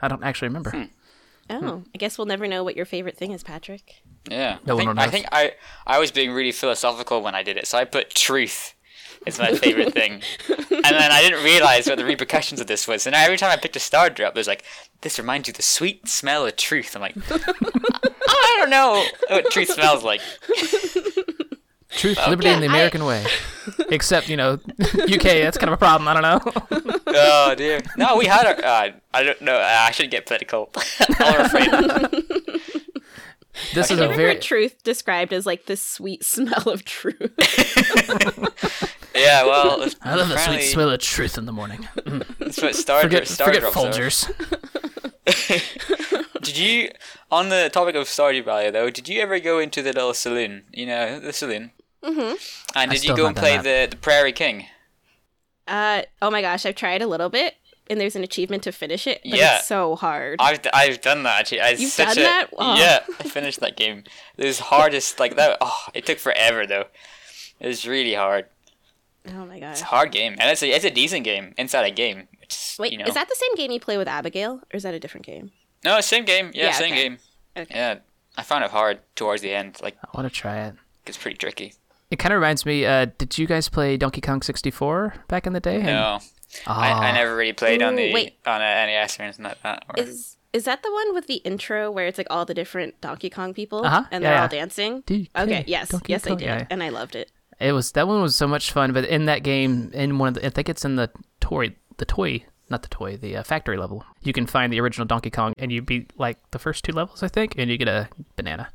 [0.00, 0.88] I don't actually remember.
[1.50, 3.96] Oh, I guess we'll never know what your favorite thing is, Patrick.
[4.30, 4.56] Yeah.
[4.66, 5.06] No I one think, knows.
[5.06, 5.52] I think I
[5.86, 8.74] I was being really philosophical when I did it, so I put truth.
[9.26, 13.06] It's my favorite thing, and then I didn't realize what the repercussions of this was.
[13.06, 14.64] And every time I picked a star drop, there's like,
[15.00, 19.50] "This reminds you of the sweet smell of truth." I'm like, I don't know what
[19.50, 20.20] truth smells like.
[21.90, 23.24] Truth, liberty, and the Yeah, I- American way.
[23.88, 24.52] Except you know,
[24.94, 25.22] UK.
[25.22, 26.08] That's kind of a problem.
[26.08, 26.92] I don't know.
[27.06, 27.80] Oh dear.
[27.96, 28.56] No, we had our.
[28.64, 29.56] Uh, I don't know.
[29.58, 30.70] I shouldn't get political.
[31.18, 31.70] I'm afraid.
[33.72, 34.32] This is I a never very.
[34.34, 37.30] heard truth described as like the sweet smell of truth.
[39.14, 39.44] Yeah.
[39.44, 41.88] Well, I love the sweet smell of truth in the morning.
[42.38, 43.72] That's what star Forget, star forget.
[43.72, 44.30] Folgers.
[46.42, 46.90] Did you,
[47.30, 50.64] on the topic of Stardew Valley though, did you ever go into the little saloon?
[50.72, 51.70] You know, the saloon.
[52.02, 52.34] Mm-hmm.
[52.76, 54.66] And did you go and play the, the Prairie King?
[55.66, 57.54] Uh, oh my gosh, I've tried a little bit,
[57.88, 59.56] and there's an achievement to finish it, but Yeah.
[59.56, 60.36] it's so hard.
[60.38, 61.60] I've, d- I've done that actually.
[61.60, 62.46] It's You've such done a, that?
[62.58, 62.76] Oh.
[62.76, 64.04] Yeah, I finished that game.
[64.36, 65.56] It was hardest like that.
[65.62, 66.84] Oh, it took forever though.
[67.58, 68.46] It was really hard.
[69.28, 69.72] Oh my gosh.
[69.72, 72.28] It's a hard game, and it's a it's a decent game inside a game.
[72.42, 73.04] It's, Wait, you know.
[73.06, 75.50] is that the same game you play with Abigail, or is that a different game?
[75.84, 76.50] no same game?
[76.54, 77.02] Yeah, Yeah, same okay.
[77.02, 77.18] game.
[77.56, 77.74] Okay.
[77.74, 77.98] Yeah,
[78.36, 79.78] I found it hard towards the end.
[79.82, 80.74] Like I want to try it.
[81.06, 81.74] it's pretty tricky.
[82.10, 82.84] It kind of reminds me.
[82.86, 85.82] Uh, did you guys play Donkey Kong 64 back in the day?
[85.82, 86.18] No,
[86.66, 87.00] I, Ah.
[87.00, 88.38] I never really played on the wait.
[88.46, 89.84] on a NES or anything like that.
[89.88, 93.00] Or, Is is that the one with the intro where it's like all the different
[93.00, 94.42] Donkey Kong people Uh-huh, and yeah, they're yeah.
[94.42, 95.02] all dancing?
[95.02, 96.66] DK, Okay, yes, Donkey yes, I Kong, did, yeah.
[96.70, 97.30] and I loved it.
[97.60, 100.34] It was that one was so much fun, but in that game, in one of
[100.34, 103.76] the, I think it's in the toy, the toy, not the toy, the uh, factory
[103.76, 104.04] level.
[104.22, 107.22] You can find the original Donkey Kong, and you beat like the first two levels,
[107.22, 108.68] I think, and you get a banana.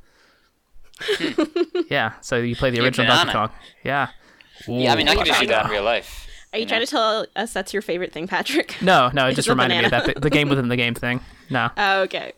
[1.89, 3.31] yeah, so you play the original Donkey.
[3.33, 3.49] Kong.
[3.83, 4.09] Yeah.
[4.67, 6.27] yeah, I mean I Ooh, could just do that in real life.
[6.51, 6.85] Are you You trying know?
[6.85, 8.75] to tell us that's your favorite thing, Patrick?
[8.81, 10.95] No, no, it just a reminded me of that the, the game within the game
[10.95, 11.21] thing.
[11.49, 11.69] No.
[11.77, 12.33] Oh, okay.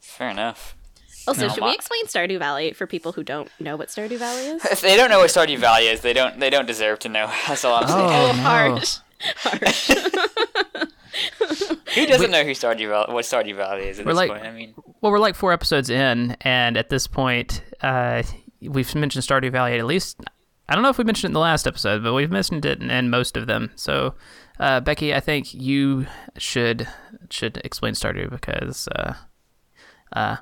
[0.00, 0.76] Fair enough.
[1.26, 4.18] Also, No, should my- we explain Stardew Valley for people who don't know what Stardew
[4.18, 4.64] Valley is?
[4.70, 7.26] If they don't know what Stardew Valley is, they don't they don't deserve to know.
[7.48, 8.00] That's all I'm saying.
[8.00, 8.42] Oh, no.
[8.42, 8.96] harsh.
[9.36, 9.90] Harsh.
[11.94, 14.44] Who doesn't know who Stardew Valley, what Stardew Valley is at We're this like- point?
[14.44, 18.22] I mean, Well, we're like four episodes in, and at this point, uh,
[18.62, 20.20] we've mentioned Stardew Valley at least.
[20.68, 22.80] I don't know if we mentioned it in the last episode, but we've mentioned it
[22.80, 23.70] in, in most of them.
[23.74, 24.14] So,
[24.58, 26.06] uh, Becky, I think you
[26.38, 26.88] should
[27.28, 29.14] should explain Stardew because, uh,
[30.14, 30.36] uh,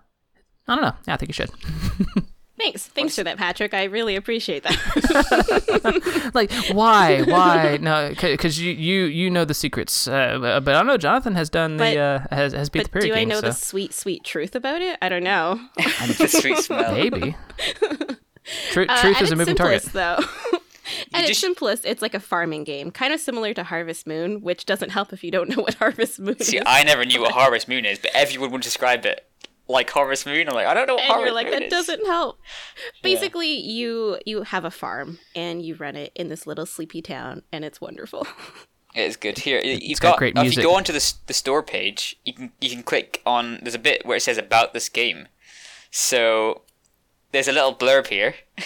[0.71, 0.93] I don't know.
[1.09, 1.51] Yeah, I think you should.
[2.59, 2.87] Thanks.
[2.89, 3.73] Thanks for that, Patrick.
[3.73, 6.31] I really appreciate that.
[6.35, 7.79] like, why, why?
[7.81, 10.07] No, because you you you know the secrets.
[10.07, 10.99] Uh, but I don't know.
[10.99, 13.49] Jonathan has done the uh, has has beat the but period do I know so
[13.49, 14.99] the sweet, sweet truth about it?
[15.01, 15.59] I don't know.
[15.77, 16.93] the sweet smell.
[16.95, 17.35] maybe.
[18.73, 19.83] Tru- Uh, truth is a its moving target.
[19.83, 20.59] simplest, though.
[21.15, 24.41] At its just- simplest, it's like a farming game, kind of similar to Harvest Moon,
[24.43, 26.63] which doesn't help if you don't know what Harvest Moon See, is.
[26.67, 29.27] I never knew what Harvest Moon is, but everyone would describe it
[29.71, 30.49] like Harvest Moon.
[30.49, 31.71] I'm like, I don't know what and Harvest you're like Moon that is.
[31.71, 32.39] doesn't help
[33.03, 37.43] basically you you have a farm and you run it in this little sleepy town
[37.53, 38.27] and it's wonderful
[38.95, 39.39] It's good.
[39.39, 40.19] Here, you've got got.
[40.19, 43.61] great If you go onto the the store page, you can you can click on.
[43.63, 45.29] There's a bit where it says about this game.
[45.93, 46.63] So
[47.31, 48.35] there's a little blurb here.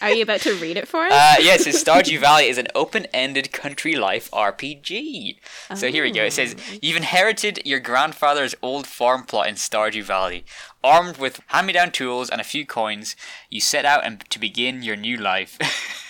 [0.00, 2.58] are you about to read it for us Uh, yes, it says Stardew Valley is
[2.58, 5.38] an open-ended country life RPG.
[5.74, 6.24] So here we go.
[6.24, 10.44] It says you've inherited your grandfather's old farm plot in Stardew Valley.
[10.84, 13.16] Armed with hand-me-down tools and a few coins,
[13.50, 15.58] you set out and to begin your new life.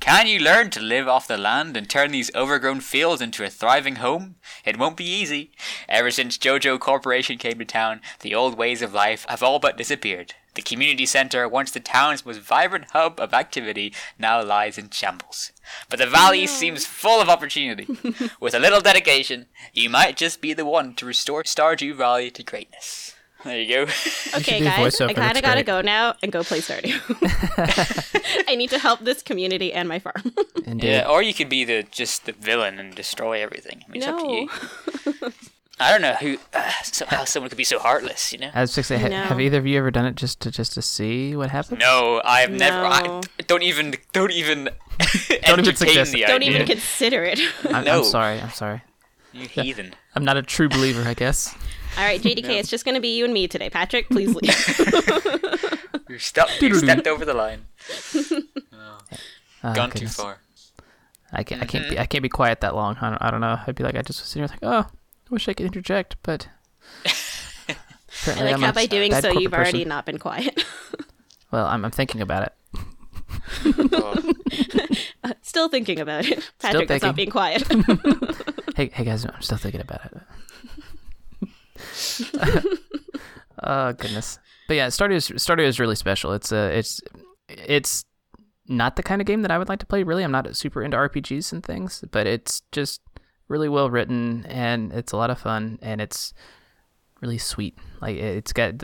[0.00, 3.50] Can you learn to live off the land and turn these overgrown fields into a
[3.50, 4.36] thriving home?
[4.64, 5.50] It won't be easy.
[5.88, 9.76] Ever since Joja Corporation came to town, the old ways of life have all but
[9.76, 10.34] disappeared.
[10.54, 15.52] The community center, once the town's most vibrant hub of activity, now lies in shambles.
[15.88, 17.86] But the valley seems full of opportunity.
[18.40, 22.42] With a little dedication, you might just be the one to restore Stardew Valley to
[22.42, 23.14] greatness.
[23.44, 23.92] There you go.
[24.34, 26.92] okay do guys i kind of gotta go now and go play stardew
[28.48, 30.32] i need to help this community and my farm
[30.66, 30.88] Indeed.
[30.88, 33.82] yeah, or you could be the just the villain and destroy everything.
[33.88, 35.32] I mean, it's up to you.
[35.80, 38.50] I don't know who uh, so, how someone could be so heartless, you know.
[38.52, 39.22] I was just saying, ha- No.
[39.22, 41.78] have either of you ever done it just to just to see what happens?
[41.80, 42.84] No, I've never.
[42.84, 43.20] I No.
[43.46, 43.94] don't even.
[44.12, 44.68] Don't even.
[45.46, 46.26] Don't even suggest the it.
[46.26, 46.50] don't idea.
[46.56, 47.98] even consider it I'm, No.
[47.98, 48.40] I'm sorry.
[48.40, 48.82] I'm sorry.
[49.32, 49.94] You heathen.
[50.14, 51.54] I'm not a true believer, I guess.
[51.96, 55.68] All right jdk it's just gonna be you and me today patrick please leave
[56.08, 56.60] You stepped.
[56.62, 57.66] You stepped over the line.
[58.80, 58.98] Oh.
[59.64, 60.16] oh, Gone goodness.
[60.16, 60.38] too far.
[61.32, 61.60] I can't.
[61.62, 61.94] I can't be.
[61.96, 62.00] Mm-hmm.
[62.00, 62.96] I can't be quiet that long.
[63.00, 63.58] I don't, I don't know.
[63.66, 66.16] I'd be like, I just was sitting here like, oh, I wish I could interject,
[66.22, 66.48] but.
[67.06, 67.76] I
[68.22, 69.88] apparently like I'm how by doing so you've already person.
[69.88, 70.64] not been quiet
[71.50, 72.54] Well, I'm, I'm thinking about it.
[73.92, 77.14] Oh, still thinking about it patrick that's not thinking.
[77.14, 77.62] being quiet
[78.76, 80.16] Hey, hey guys, I'm still thinking about it.
[83.62, 84.38] oh goodness.
[84.66, 86.32] But yeah, Stardew is Stardew is really special.
[86.32, 87.00] It's uh, it's
[87.48, 88.04] it's
[88.66, 90.02] not the kind of game that I would like to play.
[90.02, 93.00] Really, I'm not super into RPGs and things, but it's just
[93.48, 96.34] really well written and it's a lot of fun and it's
[97.20, 97.78] really sweet.
[98.00, 98.74] Like it's got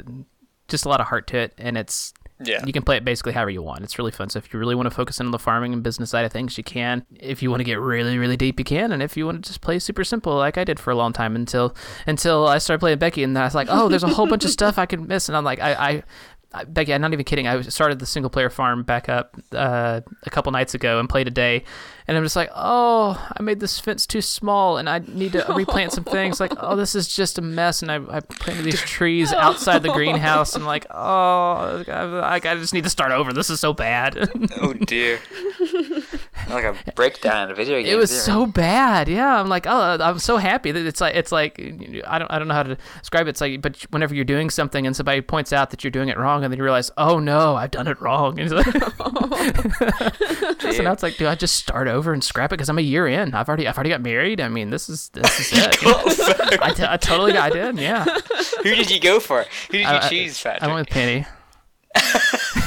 [0.68, 2.64] just a lot of heart to it, and it's yeah.
[2.66, 3.82] you can play it basically however you want.
[3.84, 4.28] It's really fun.
[4.28, 6.32] So if you really want to focus in on the farming and business side of
[6.32, 7.04] things, you can.
[7.18, 8.92] If you want to get really, really deep, you can.
[8.92, 11.12] And if you want to just play super simple, like I did for a long
[11.12, 11.74] time until
[12.06, 14.50] until I started playing Becky, and I was like, oh, there's a whole bunch of
[14.50, 15.74] stuff I can miss, and I'm like, I.
[15.74, 16.02] I I-
[16.68, 17.46] Becky, I'm not even kidding.
[17.46, 21.26] I started the single player farm back up uh, a couple nights ago and played
[21.26, 21.64] a day,
[22.06, 25.44] and I'm just like, oh, I made this fence too small, and I need to
[25.48, 26.38] replant some things.
[26.38, 29.92] Like, oh, this is just a mess, and I, I planted these trees outside the
[29.92, 33.32] greenhouse, and like, oh, I, I just need to start over.
[33.32, 34.30] This is so bad.
[34.60, 35.18] Oh dear.
[36.50, 37.92] like a breakdown in a video game.
[37.92, 38.20] it was there.
[38.20, 39.08] so bad.
[39.08, 41.58] Yeah, I'm like, oh, I'm so happy that it's like, it's like,
[42.06, 43.30] I don't, I don't know how to describe it.
[43.30, 46.16] It's like, but whenever you're doing something and somebody points out that you're doing it
[46.18, 48.38] wrong, and then you realize, oh no, I've done it wrong.
[48.44, 48.66] And it's like,
[50.74, 52.82] so now it's like, do I just start over and scrap it because I'm a
[52.82, 53.34] year in?
[53.34, 54.40] I've already, I've already got married.
[54.40, 55.76] I mean, this is, this is it.
[56.62, 57.78] I, t- I totally I did.
[57.78, 58.04] Yeah,
[58.62, 59.44] Who did you go for?
[59.70, 60.62] Who did you I- choose, Patrick?
[60.62, 61.26] I went with Penny.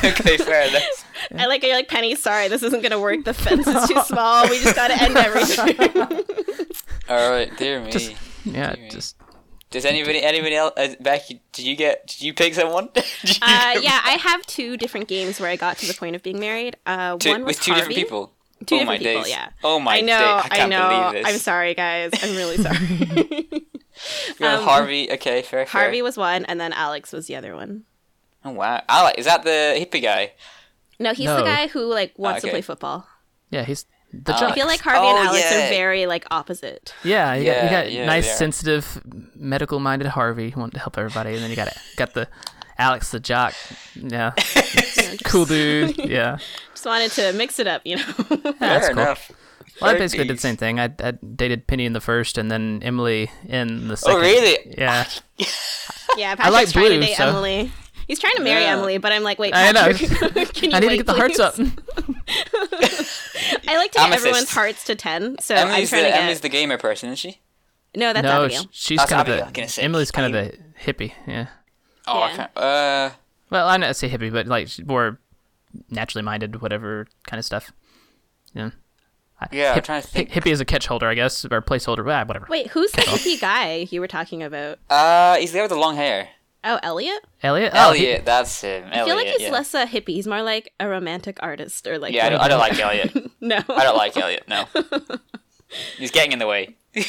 [0.03, 1.06] okay, fair enough.
[1.37, 2.15] I like you're like Penny.
[2.15, 3.23] Sorry, this isn't gonna work.
[3.25, 4.47] The fence is too small.
[4.49, 5.77] We just gotta end everything.
[7.09, 7.91] All right, dear me.
[7.91, 8.13] Just-
[8.45, 8.89] Yeah, Dear me.
[8.89, 9.15] just
[9.71, 11.41] Does anybody, anybody else, uh, Becky?
[11.53, 12.07] Did you get?
[12.07, 12.89] Did you pick someone?
[13.23, 16.15] You uh, get- yeah, I have two different games where I got to the point
[16.15, 16.77] of being married.
[16.85, 17.87] Uh, Two- one with two Harvey.
[17.93, 18.33] different people.
[18.65, 19.21] Two oh different my people.
[19.23, 19.29] days.
[19.31, 19.49] Yeah.
[19.63, 20.17] Oh my I know.
[20.17, 20.41] day.
[20.51, 21.09] I can't know.
[21.11, 21.33] believe this.
[21.33, 22.11] I'm sorry, guys.
[22.23, 23.49] I'm really sorry.
[24.39, 25.11] Yeah, um, Harvey.
[25.11, 25.65] Okay, fair.
[25.65, 25.81] fair.
[25.81, 27.83] Harvey was one, and then Alex was the other one.
[28.45, 30.33] Oh wow, Alex, is that the hippie guy?
[30.99, 31.37] No, he's No.
[31.37, 33.07] the guy who like wants to play football.
[33.51, 34.51] yeah, he's the Uh, jock.
[34.51, 35.65] I feel like Harvey Oh, and Alex yeah.
[35.65, 36.93] are very like opposite.
[37.03, 39.01] Yeah, you got, you got yeah, nice, sensitive,
[39.35, 42.27] medical-minded Harvey who wanted to help everybody, and then you got got the
[42.77, 43.53] Alex the jock.
[43.95, 45.97] Yeah, just, cool dude.
[45.97, 46.37] Yeah,
[46.73, 48.03] just wanted to mix it up, you know.
[48.29, 49.03] Yeah, that's fair cool.
[49.03, 49.31] enough.
[49.81, 50.79] Well, I Fair basically did the same thing.
[50.79, 54.17] I, I dated Penny in the first, and then Emily in the second.
[54.17, 54.73] Oh really?
[54.77, 55.05] Yeah,
[56.17, 57.71] yeah, Patrick's like trying blue, to date so- Emily.
[58.07, 58.73] He's trying to marry Yeah.
[58.73, 59.91] Emily, but I'm like, wait, I know.
[59.93, 60.09] Patrick,
[60.53, 61.55] can you I need wait, to get the hearts up.
[61.59, 61.63] I
[63.77, 64.25] like to get Amethyst.
[64.25, 66.19] everyone's hearts to ten, so Emily's I'm trying the to get.
[66.21, 67.41] Emily's the gamer person, isn't she?
[67.95, 68.63] No, that's no, Abigail.
[68.63, 69.81] sh- she's That's kind Abigail, of a say.
[69.81, 70.51] Emily's kind of a
[70.85, 71.13] hippie.
[71.25, 71.47] Yeah.
[72.05, 72.35] Oh, I Yeah.
[72.35, 72.57] can't.
[72.57, 73.09] Uh,
[73.49, 75.19] Well, I know I say hippie, but like more
[75.89, 77.71] naturally minded, whatever kind of stuff.
[78.53, 78.71] Yeah.
[79.41, 80.31] I- Yeah, I'm hip- trying to think.
[80.31, 81.99] hippie is a catch holder, I guess, or placeholder.
[82.11, 82.47] Ah, whatever.
[82.49, 84.79] Wait, who's the hippie guy you were talking about?
[84.89, 86.29] uh, he's the guy with the long hair.
[86.63, 87.19] Oh, Elliot.
[87.43, 87.71] Elliot.
[87.75, 88.89] Oh, he- Elliot, that's him.
[88.91, 89.51] I feel like he's yeah.
[89.51, 90.09] less a hippie.
[90.09, 92.13] He's more like a romantic artist or like.
[92.13, 93.31] Yeah, I don't, I don't like Elliot.
[93.39, 93.57] No.
[93.69, 94.43] I don't like Elliot.
[94.47, 94.65] No.
[95.97, 96.75] He's getting in the way.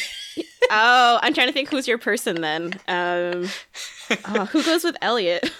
[0.70, 2.74] Oh, I'm trying to think who's your person then.
[2.86, 3.48] Um,
[4.26, 5.50] oh, who goes with Elliot?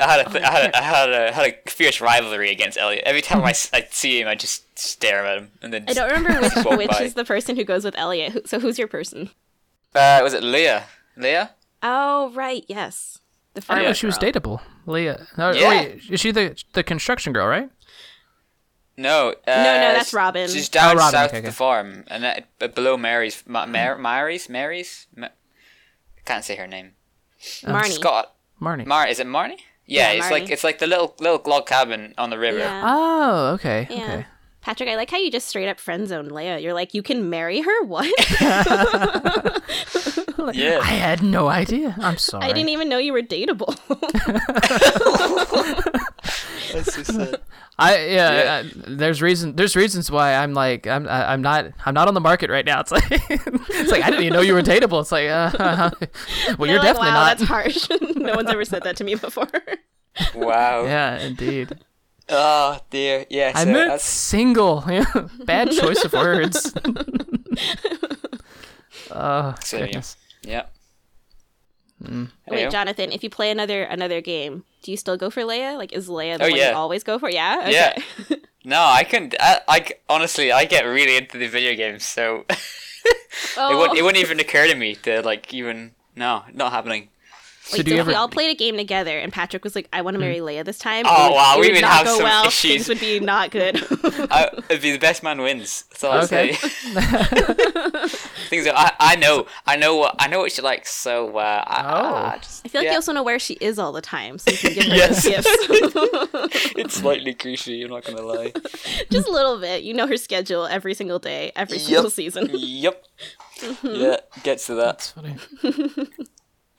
[0.00, 2.78] I had a, th- I had a, I had a, had a fierce rivalry against
[2.78, 3.02] Elliot.
[3.04, 6.10] Every time I, I see him, I just stare at him, and then I don't
[6.10, 7.02] remember which which by.
[7.02, 8.48] is the person who goes with Elliot.
[8.48, 9.30] So who's your person?
[9.94, 10.84] Uh, was it Leah?
[11.16, 11.50] Leah?
[11.86, 12.64] Oh, right.
[12.66, 13.18] Yes,
[13.54, 14.32] the I didn't know she was girl.
[14.32, 14.60] dateable.
[14.86, 15.26] Leah.
[15.38, 15.68] No, Yeah.
[15.68, 17.70] wait, is she the the construction girl, right?
[18.96, 19.30] No.
[19.30, 20.48] Uh, no, that's Robin.
[20.48, 23.42] She's down Oh, Robin, south okay, of the farm, and that, below Mary's.
[23.46, 24.48] Ma- Mar- Mary's?
[24.48, 25.06] Mary's?
[25.16, 26.92] Ma- I can't say her name.
[27.64, 27.92] Marnie.
[27.92, 28.34] Scott.
[28.60, 28.86] Marnie.
[28.86, 29.58] Mar is it Marnie?
[29.86, 32.58] Yeah, Yeah, it's like it's like the little little log cabin on the river.
[32.60, 32.82] Yeah.
[32.86, 33.86] oh, okay.
[33.90, 33.96] Yeah.
[34.04, 34.26] Okay.
[34.62, 36.58] Patrick, I like how you just straight up friend zoned Leah.
[36.58, 37.82] You're like, you can marry her?
[37.84, 38.08] What?
[40.52, 40.78] Yeah.
[40.82, 41.94] I had no idea.
[41.98, 42.44] I'm sorry.
[42.44, 43.74] I didn't even know you were dateable.
[46.72, 47.40] That's so sad.
[47.78, 48.68] I yeah, Yeah.
[48.68, 52.14] I, there's reason there's reasons why I'm like I'm I, I'm not I'm not on
[52.14, 52.80] the market right now.
[52.80, 55.00] It's like it's like I didn't even know you were dateable.
[55.00, 55.50] It's like uh,
[56.58, 57.38] well you're They're like, definitely wow, not.
[57.38, 57.88] that's harsh.
[58.16, 59.48] no one's ever said that to me before.
[60.34, 60.84] Wow.
[60.84, 61.78] Yeah, indeed.
[62.28, 63.26] Oh dear.
[63.28, 63.52] Yeah.
[63.54, 64.84] I so meant that's single.
[64.88, 65.04] Yeah,
[65.44, 66.72] bad choice of words.
[69.10, 70.02] oh So, yeah.
[70.44, 70.66] Goodness.
[72.02, 72.06] yeah.
[72.08, 72.30] Mm.
[72.48, 75.76] Wait, Jonathan, if you play another another game, do you still go for Leah?
[75.78, 76.70] Like, is Leah the Oh, one yeah.
[76.70, 77.30] you always go for?
[77.30, 77.68] Yeah.
[77.68, 77.98] Yeah.
[78.66, 79.30] No, I can.
[79.38, 82.58] I, I c- honestly, I get really into the video games, so it
[83.58, 83.98] oh, wouldn't.
[83.98, 85.92] It wouldn't even occur to me to like even.
[86.16, 87.10] No, not happening.
[87.66, 89.74] So Wait, do so you if we all played a game together and Patrick was
[89.74, 91.80] like, "I want to marry Leah this time," Oh, it would, wow, we would would
[91.80, 92.46] not have go some well.
[92.46, 92.86] issues.
[92.86, 93.76] Things would be not good.
[94.30, 95.84] I, it'd be the best man wins.
[95.90, 96.52] That's all I'll Okay.
[96.52, 96.68] say.
[98.50, 99.46] Things that I, I know.
[99.66, 100.92] I know what I know what she likes.
[100.94, 102.14] So uh, I, Oh.
[102.34, 102.90] I just, I feel like yeah.
[102.92, 105.26] you also know where she is all the time, so you can give her Yes.
[105.26, 105.48] gifts.
[106.76, 107.82] it's slightly creepy.
[107.82, 108.52] I'm not gonna lie.
[109.10, 109.82] Just a little bit.
[109.84, 111.86] You know her schedule every single day, every Yep.
[111.86, 112.50] single season.
[112.52, 113.02] yep.
[113.60, 113.86] Mm-hmm.
[113.94, 114.98] Yeah, gets to that.
[114.98, 115.36] That's funny.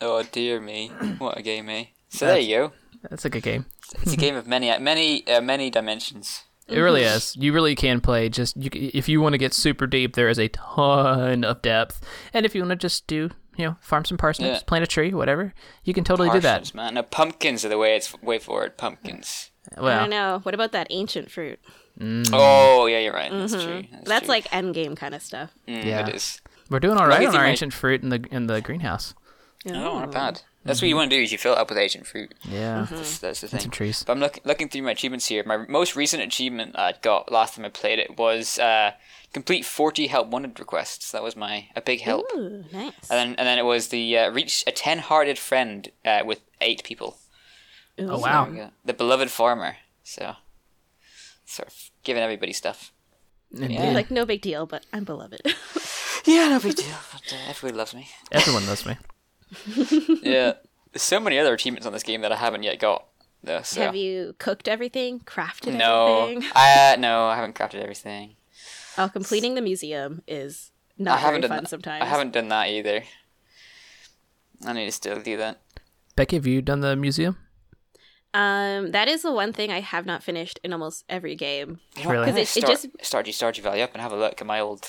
[0.02, 1.86] Oh dear me, what a game, eh?
[2.10, 2.72] So there you go.
[3.10, 3.66] That's a good game.
[4.02, 6.44] It's a game of many, many, uh, many dimensions.
[6.68, 7.18] It really Mm-hmm.
[7.18, 7.36] is.
[7.38, 8.28] You really can play.
[8.30, 11.62] Just you, c- if you want to get super deep, there is a ton of
[11.62, 12.02] depth.
[12.34, 14.64] And if you want to just do, you know, farm some parsnips, Yeah.
[14.66, 15.54] plant a tree, whatever,
[15.84, 16.58] you can totally do that.
[16.62, 16.96] Parsnips, man.
[16.96, 18.78] No, pumpkins are the way it's way forward.
[18.78, 19.52] Pumpkins.
[19.78, 20.40] I Well, don't know.
[20.42, 21.60] What about that ancient fruit?
[22.34, 23.32] Oh yeah, you're right.
[23.32, 23.62] That's true.
[23.62, 24.04] That's, Mm-hmm.
[24.06, 24.30] That's true.
[24.30, 25.52] like end game kind of stuff.
[25.68, 26.08] Mm, Yeah.
[26.08, 26.42] it is.
[26.70, 28.62] we're doing all right Lucky on thing our I- ancient fruit in the in the
[28.62, 29.14] greenhouse.
[29.68, 30.42] Oh, not bad.
[30.64, 31.22] That's what you want to do.
[31.22, 32.34] Is you fill it up with ancient fruit.
[32.44, 33.70] Yeah, That's, that's the and some thing.
[33.70, 34.04] trees.
[34.06, 35.44] But I'm look, looking through my achievements here.
[35.46, 38.92] My most recent achievement I got last time I played it was uh,
[39.32, 41.12] complete 40 help wanted requests.
[41.12, 42.26] That was my a big help.
[42.36, 42.94] Ooh, nice.
[43.12, 46.42] And then and then it was the uh, reach a 10 hearted friend uh, with
[46.62, 47.18] eight people.
[48.02, 48.10] Ooh.
[48.12, 48.50] Oh wow.
[48.50, 48.72] There.
[48.86, 49.78] The beloved farmer.
[50.04, 50.36] So
[51.46, 52.92] sort of giving everybody stuff.
[53.52, 53.92] Yeah.
[53.92, 55.42] Like no big deal, but I'm beloved.
[56.28, 56.88] Yeah, no big deal.
[57.14, 58.08] But uh, everybody loves me.
[58.32, 58.98] Everyone loves me.
[60.24, 60.54] yeah.
[60.92, 63.06] There's so many other achievements on this game that I haven't yet got.
[63.44, 63.82] Though, so.
[63.82, 65.20] Have you cooked everything?
[65.20, 66.50] Crafted No, everything?
[66.56, 68.36] I uh, no, I haven't crafted everything.
[68.98, 71.70] Oh, completing the museum is not I haven't very done fun that.
[71.70, 72.02] sometimes.
[72.02, 73.04] I haven't done that either.
[74.66, 75.60] I need to still do that.
[76.16, 77.38] Becky, have you done the museum?
[78.34, 81.80] Um, that is the one thing I have not finished in almost every game.
[82.06, 82.26] Really?
[82.26, 84.60] Because it, it start, just start Stardew Valley up and have a look at my
[84.60, 84.88] old.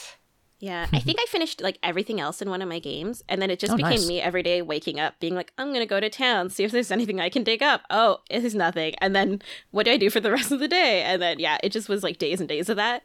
[0.59, 0.87] Yeah.
[0.93, 3.59] I think I finished like everything else in one of my games, and then it
[3.59, 4.09] just Oh, became nice.
[4.09, 6.91] me every day waking up, being like, I'm gonna go to town, see if there's
[6.91, 7.83] anything I can dig up.
[7.91, 8.95] Oh, it is nothing.
[8.99, 11.03] And then what do I do for the rest of the day?
[11.03, 13.03] And then yeah, it just was like days and days of that.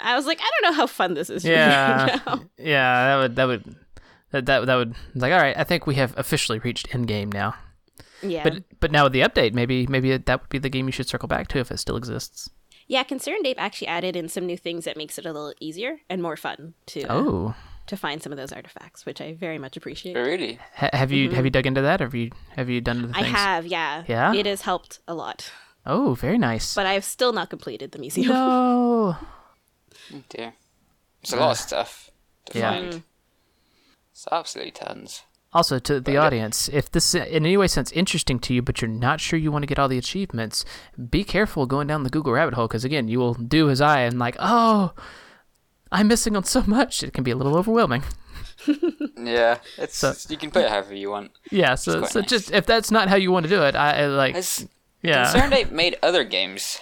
[0.00, 1.42] I was like, I don't know how fun this is.
[1.42, 2.18] for me Yeah,
[2.58, 3.06] yeah.
[3.06, 3.76] That would that would
[4.32, 5.56] that that, that would like all right.
[5.56, 7.54] I think we have officially reached end game now.
[8.20, 8.42] yeah.
[8.42, 11.08] But but now with the update, maybe maybe that would be the game you should
[11.08, 12.50] circle back to if it still exists.
[12.86, 16.22] Yeah, ConcernedApe actually added in some new things that makes it a little easier and
[16.22, 17.54] more fun to Oh,
[17.86, 20.16] to find some of those artifacts, which I very much appreciate.
[20.16, 20.58] Really?
[20.74, 22.00] ha- have you have you dug into that?
[22.00, 23.24] Or have you have you done the Mm-hmm.
[23.24, 24.04] I have, yeah.
[24.06, 24.34] Yeah?
[24.34, 25.50] It has helped a lot.
[25.86, 26.74] Oh, very nice.
[26.74, 28.28] But I have still not completed the museum.
[28.28, 29.16] no.
[30.12, 30.54] Oh, dear.
[31.22, 32.10] It's a lot of stuff
[32.50, 32.70] to Yeah.
[32.70, 33.02] find.
[34.12, 35.22] It's absolutely tons.
[35.54, 38.88] Also, to the audience, if this in any way sounds interesting to you, but you're
[38.90, 40.64] not sure you want to get all the achievements,
[41.10, 44.00] be careful going down the Google rabbit hole because again, you will do as I
[44.00, 44.92] and like, oh,
[45.92, 47.04] I'm missing on so much.
[47.04, 48.02] It can be a little overwhelming.
[49.16, 51.30] Yeah, it's So- you can put it however you want.
[51.50, 52.28] Yeah, so so nice.
[52.28, 54.68] just if that's not how you want to do it, I, I like Has
[55.02, 55.32] yeah.
[55.32, 56.78] ConcernedApe made other games?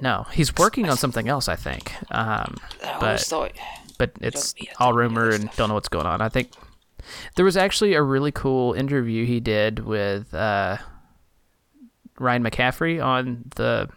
[0.00, 1.92] No, he's working on something else, I think.
[2.10, 3.52] Um, I but thought.
[3.98, 6.20] but it's Don't be a all rumor and don't know what's going on.
[6.20, 6.50] I think
[7.36, 10.78] there was actually a really cool interview he did with uh,
[12.18, 13.88] Ryan McCaffrey on the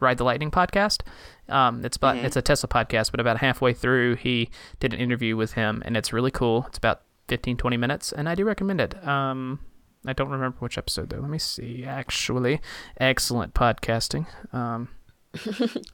[0.00, 1.02] Ride the Lightning podcast.
[1.48, 5.36] Um, it's about it's a Tesla podcast, but about halfway through, he did an interview
[5.36, 6.64] with him, and it's really cool.
[6.68, 9.06] It's about 15, 20 minutes, and I do recommend it.
[9.06, 9.60] Um,
[10.06, 11.18] I don't remember which episode though.
[11.18, 11.84] Let me see.
[11.84, 12.60] Actually,
[12.98, 14.26] excellent podcasting.
[14.54, 14.88] Um,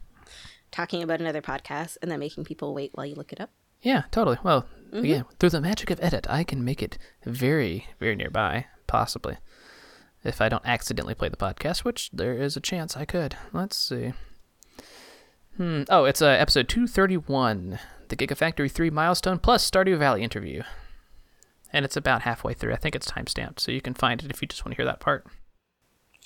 [0.71, 3.49] Talking about another podcast and then making people wait while you look it up.
[3.81, 4.37] yeah, totally.
[4.43, 9.37] Well, yeah, through the magic of edit, I can make it very, very nearby, possibly.
[10.23, 13.35] If I don't accidentally play the podcast, which there is a chance I could.
[13.53, 14.13] Let's see.
[15.55, 15.83] Hmm.
[15.89, 17.79] Oh, it's uh, episode 231,
[18.09, 20.63] the Gigafactory 3 milestone plus Stardew Valley interview.
[21.73, 22.73] And it's about halfway through.
[22.73, 24.85] I think it's timestamped, so you can find it if you just want to hear
[24.85, 25.25] that part.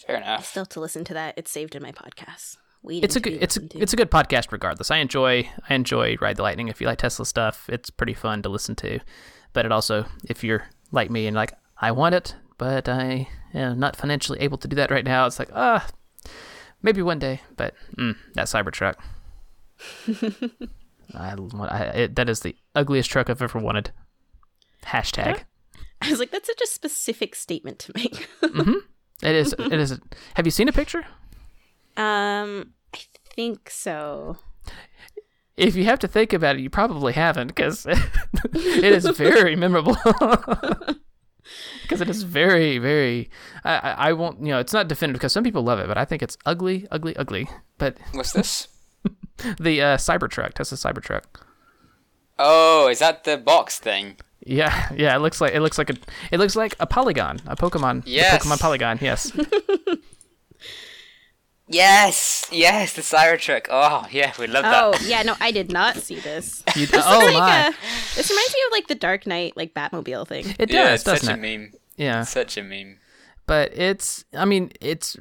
[0.05, 0.45] Fair I enough.
[0.45, 1.33] still to listen to that.
[1.37, 2.57] It's saved in my podcast.
[2.83, 3.79] Waiting It's a good it's a, to.
[3.79, 4.89] it's a good podcast regardless.
[4.89, 6.67] I enjoy I enjoy Ride the Lightning.
[6.67, 8.99] If you like Tesla stuff, it's pretty fun to listen to.
[9.53, 13.79] But it also, if you're like me and like I want it, but I am
[13.79, 15.87] not financially able to do that right now, it's like ah,
[16.81, 17.41] maybe one day.
[17.55, 18.95] But mm, that Cybertruck,
[21.13, 21.35] I,
[21.69, 23.91] I it, that is the ugliest truck I've ever wanted.
[24.85, 25.43] Hashtag.
[26.01, 28.27] I was like, that's such a specific statement to make.
[29.21, 29.53] It is.
[29.53, 29.99] It is.
[30.33, 31.05] Have you seen a picture?
[31.97, 32.99] Um, I
[33.35, 34.37] think so.
[35.57, 37.85] If you have to think about it, you probably haven't because
[38.53, 39.97] it is very memorable.
[41.81, 43.29] Because it is very, very.
[43.65, 44.39] I, I, I won't.
[44.39, 46.87] You know, it's not definitive because some people love it, but I think it's ugly,
[46.91, 47.49] ugly, ugly.
[47.77, 48.69] But What's this?
[49.59, 51.23] the uh, Cybertruck, Tesla Cybertruck.
[52.39, 54.15] Oh, is that the box thing?
[54.45, 55.13] Yeah, yeah.
[55.15, 55.95] It looks like it looks like a
[56.31, 58.05] it looks like a polygon, a Pokemon.
[58.05, 58.45] a Yes.
[58.45, 59.01] Pokemon Porygon.
[59.01, 59.31] Yes.
[61.71, 63.67] Yes, yes, the Cybertruck.
[63.69, 64.83] Oh, yeah, we love that.
[64.83, 66.63] Oh, yeah, no, I did not see this.
[66.75, 67.67] You, This oh like my!
[67.67, 70.45] a- this reminds me of like the Dark Knight, like Batmobile thing.
[70.59, 71.39] it does, yeah, it's doesn't such it?
[71.39, 71.71] a meme.
[71.97, 72.23] Yeah.
[72.23, 72.97] Such a meme.
[73.45, 75.17] but it's i mean it's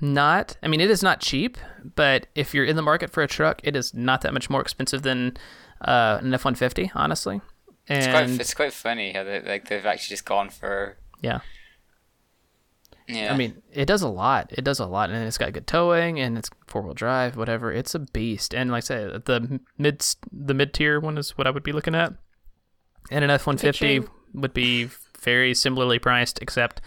[0.00, 1.56] not i mean it is not cheap
[1.94, 4.60] but if you're in the market for a truck it is not that much more
[4.60, 5.36] expensive than
[5.82, 7.40] uh, an f-150 honestly
[7.88, 10.96] It's quite, it's quite funny how they, like they've actually just gone for.
[11.20, 11.40] yeah
[13.06, 13.32] Yeah.
[13.34, 14.50] i mean it does a lot.
[14.52, 17.70] It does a lot and it's got good towing and it's four-wheel drive whatever.
[17.72, 18.54] It's a beast.
[18.54, 21.94] And like i said the mid the mid-tier one is what i would be looking
[21.94, 22.14] at.
[23.10, 24.88] And an f-150 would be
[25.20, 26.80] very similarly priced except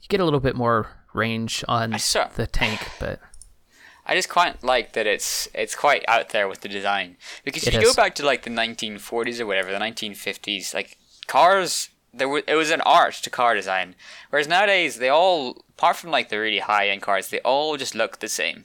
[0.00, 3.20] you get a little bit more range on saw- the tank but
[4.06, 7.16] I just quite like that it's it's quite out there with the design.
[7.42, 7.96] Because if It you is.
[7.96, 12.54] go back to like the 1940s or whatever, the 1950s, like cars, there were it
[12.54, 13.94] was an art to car design.
[14.30, 17.94] Whereas nowadays, they all, apart from like the really high end cars, they all just
[17.94, 18.64] look the same.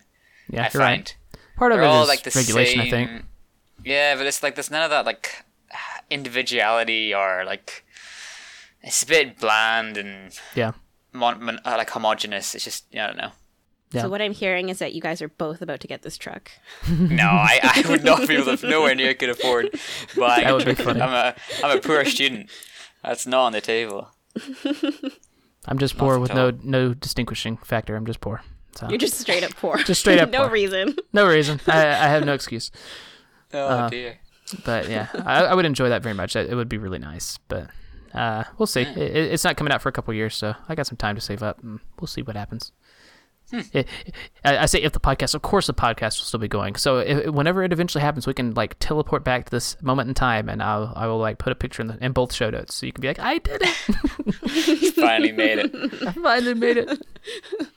[0.50, 1.16] yeah I you're right
[1.58, 2.88] Part of they're it all is like the regulation, same.
[2.88, 3.26] I think.
[3.84, 5.44] Yeah, but it's like there's none of that like
[6.10, 7.86] individuality or like
[8.82, 10.72] it's a bit bland and Yeah.
[11.14, 12.56] mon- mon- uh, like homogenous.
[12.56, 13.32] It's just I don't know.
[13.92, 14.04] Yeah.
[14.04, 16.52] So what I'm hearing is that you guys are both about to get this truck.
[16.90, 19.72] No, I, I would not be able to nowhere near could afford
[20.16, 20.44] buying.
[20.44, 20.88] That would be a truck.
[20.98, 21.02] funny.
[21.02, 22.50] I'm a I'm a poor student.
[23.04, 24.10] That's not on the table.
[25.66, 27.96] I'm just poor with no no distinguishing factor.
[27.96, 28.42] I'm just poor.
[28.76, 29.78] So You're just straight up poor.
[29.84, 30.52] Just straight up no poor.
[30.52, 30.96] reason.
[31.12, 31.60] no reason.
[31.68, 32.72] I, I have no excuse.
[33.54, 34.20] Oh Uh, dear.
[34.64, 36.36] But yeah, I, I would enjoy that very much.
[36.36, 37.38] It it would be really nice.
[37.48, 37.70] But
[38.14, 38.82] uh, we'll see.
[38.82, 41.16] It, it- it's not coming out for a couple years, so I got some time
[41.16, 41.62] to save up.
[41.64, 42.72] And we'll see what happens.
[43.52, 43.62] Hmm.
[43.74, 43.88] It-
[44.46, 46.76] I, I say if the podcast, of course, the podcast will still be going.
[46.76, 50.14] So if, whenever it eventually happens, we can like teleport back to this moment in
[50.16, 52.76] time, and I'll I will like put a picture in, the, in both show notes,
[52.76, 54.94] so you can be like, I did it.
[54.96, 55.76] Finally made it.
[56.08, 56.90] I finally made it.
[57.60, 57.68] If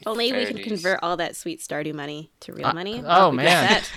[0.06, 0.66] only we Fair can dues.
[0.68, 3.02] convert all that sweet Stardew money to real Uh, money.
[3.06, 3.82] oh, we'd man.
[3.82, 3.90] set.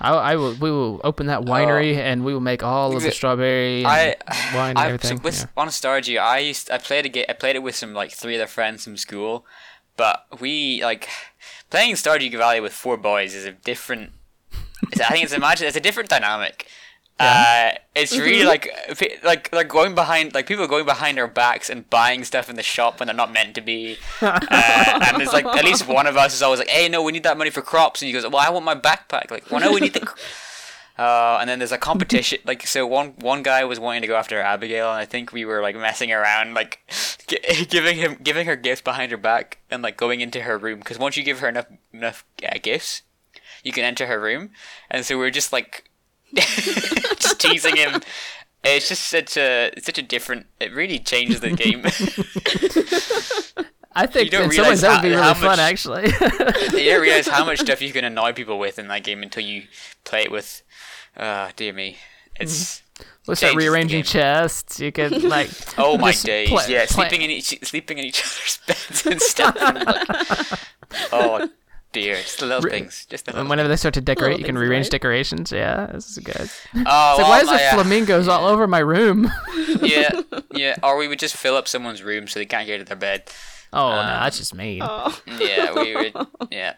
[0.00, 0.54] I, I will.
[0.54, 3.86] We will open that winery, and we will make all of the The- strawberry and
[3.86, 4.24] Oh.
[4.28, 5.18] I wine and I everything.
[5.18, 5.46] so with yeah.
[5.56, 7.26] on Stardew, I used I played a game.
[7.28, 9.44] I played it with some like three other friends from school,
[9.98, 11.08] but we like
[11.68, 14.12] playing Stardew Valley with four boys is a different.
[14.92, 16.66] it's- I think it's imagine it's a different dynamic.
[17.20, 21.68] Uh, it's really like pe- like like going behind like people going behind our backs
[21.68, 23.98] and buying stuff in the shop when they're not meant to be.
[24.22, 27.10] Uh, and there's like at least one of us is always like, "Hey, no, we
[27.12, 29.60] need that money for crops," and he goes, "Well, I want my backpack." Like, "Well,
[29.60, 30.08] no, we need the."
[30.98, 32.38] Cr-" Uh, and then there's a competition.
[32.44, 35.44] Like, so one one guy was wanting to go after Abigail, and I think we
[35.44, 36.80] were like messing around, like
[37.26, 40.78] gi- giving him giving her gifts behind her back, and like going into her room.
[40.78, 43.02] Because once you give her enough enough uh, gifts,
[43.62, 44.50] you can enter her room.
[44.90, 45.90] And so we are just like
[46.34, 48.00] just teasing him.
[48.64, 50.46] It's just such a it's such a different.
[50.60, 51.84] It really changes the game.
[53.98, 56.06] I think in some ways that would be really how fun, actually.
[56.82, 59.42] you don't realize how much stuff you can annoy people with in that game until
[59.42, 59.64] you
[60.04, 60.62] play it with.
[61.16, 61.96] Uh, dear me,
[62.38, 62.82] it's.
[63.26, 64.78] we'll start rearranging chests.
[64.78, 65.50] You can like.
[65.76, 66.48] Oh my days!
[66.48, 69.56] play- yeah, play- sleeping in each sleeping in each other's beds and stuff.
[69.56, 70.60] like,
[71.12, 71.48] oh
[71.92, 73.40] dear, just the little things, just the little.
[73.40, 74.92] And whenever they start to decorate, you can rearrange right?
[74.92, 75.50] decorations.
[75.50, 76.36] Yeah, this is good.
[76.36, 76.86] It's Oh, like,
[77.18, 79.30] well, why is there uh, flamingos all over my room?
[79.82, 80.20] yeah,
[80.54, 80.76] yeah.
[80.84, 83.24] Or we would just fill up someone's room so they can't get to their bed.
[83.72, 84.80] Oh, no, Um, that's just mean.
[84.82, 85.20] Oh.
[85.26, 86.14] Yeah, we would.
[86.50, 86.74] Yeah,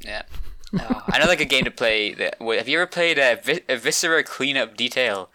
[0.00, 0.22] yeah.
[0.78, 2.12] Oh, I know like a game to play.
[2.14, 5.30] That, have you ever played a, Vi- a Viscera Cleanup Detail?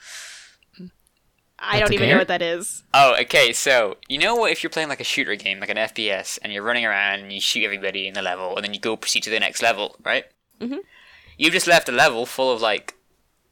[1.66, 2.16] I That's don't even game?
[2.16, 2.84] know what that is.
[2.94, 3.54] Oh, okay.
[3.54, 4.52] So you know what?
[4.52, 7.32] If you're playing like a shooter game, like an FPS, and you're running around and
[7.32, 9.96] you shoot everybody in the level, and then you go proceed to the next level,
[10.04, 10.26] right?
[10.60, 10.80] Mhm.
[11.38, 12.96] You've just left a level full of like,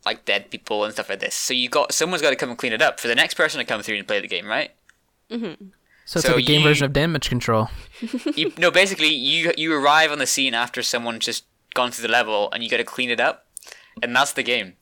[0.05, 1.33] like dead people and stuff like this.
[1.35, 3.59] So you got someone's got to come and clean it up for the next person
[3.59, 4.71] to come through and play the game, right?
[6.11, 7.69] So it's so like a game you- version of damage control.
[8.35, 12.11] you, no, basically you you arrive on the scene after someone's just gone through the
[12.11, 13.45] level, and you got to clean it up,
[14.03, 14.73] and that's the game.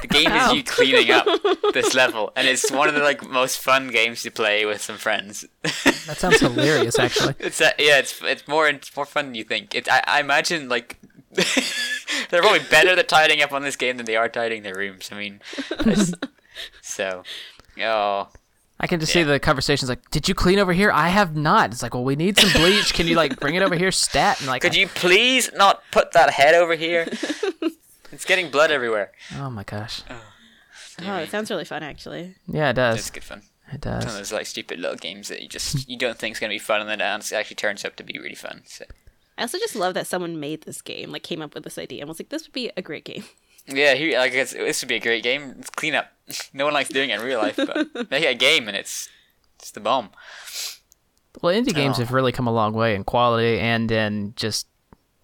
[0.00, 1.26] The game is you cleaning up
[1.74, 4.96] this level, and it's one of the like most fun games to play with some
[4.96, 5.44] friends.
[6.06, 7.34] That sounds hilarious, actually.
[7.38, 9.74] It's uh, yeah, it's it's more it's more fun than you think.
[9.74, 10.98] It I, I imagine like
[12.30, 15.10] they're probably better at tidying up on this game than they are tidying their rooms.
[15.12, 15.42] I mean,
[16.80, 17.24] so
[17.78, 18.28] oh
[18.78, 20.90] I can just see the conversations like, "Did you clean over here?
[20.92, 22.92] I have not." It's like, "Well, we need some bleach.
[22.92, 26.12] Can you like bring it over here, stat?" And like, could you please not put
[26.12, 27.06] that head over here?
[28.12, 29.12] it's getting blood everywhere.
[29.36, 30.20] oh my gosh, Oh,
[31.06, 32.34] oh it sounds really fun, actually.
[32.46, 32.98] yeah, it does.
[32.98, 33.42] It's good fun.
[33.72, 34.16] It One of does.
[34.16, 36.80] those like stupid little games that you just you don't think is gonna be fun,
[36.82, 38.62] and then it actually turns out to be really fun.
[38.66, 38.84] So
[39.38, 42.00] I also just love that someone made this game, like came up with this idea,
[42.02, 43.24] and was like, "This would be a great game."
[43.66, 45.56] yeah, here like it's, this would be a great game.
[45.58, 46.12] It's clean up.
[46.52, 49.08] no one likes doing it in real life, but make it a game, and it's
[49.58, 50.10] it's the bomb.
[51.42, 52.00] Well, indie games Oh.
[52.02, 54.66] have really come a long way in quality and in just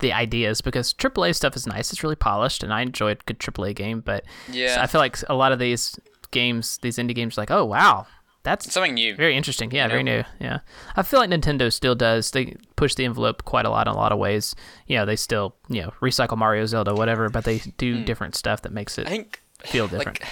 [0.00, 1.92] the ideas because AAA stuff is nice.
[1.92, 4.00] It's really polished, and I enjoy a good AAA game.
[4.00, 4.78] But Yeah.
[4.80, 5.98] I feel like a lot of these
[6.30, 8.06] games, these indie games, are like, oh wow,
[8.42, 9.14] that's Something new.
[9.16, 9.70] very interesting.
[9.70, 10.18] Yeah, very know?
[10.18, 10.24] new.
[10.40, 10.58] Yeah,
[10.96, 12.30] I feel like Nintendo still does.
[12.32, 14.54] They push the envelope quite a lot in a lot of ways.
[14.86, 18.62] You know, they still you know recycle Mario, Zelda, whatever, but they do different stuff
[18.62, 19.12] that makes it Hmm.
[19.12, 20.20] I think feel different.
[20.20, 20.28] Like,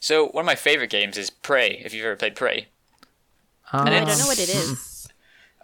[0.00, 1.80] so one of my favorite games is Prey.
[1.84, 2.68] If you've ever played Prey.
[3.72, 5.08] Um, I don't know what it is.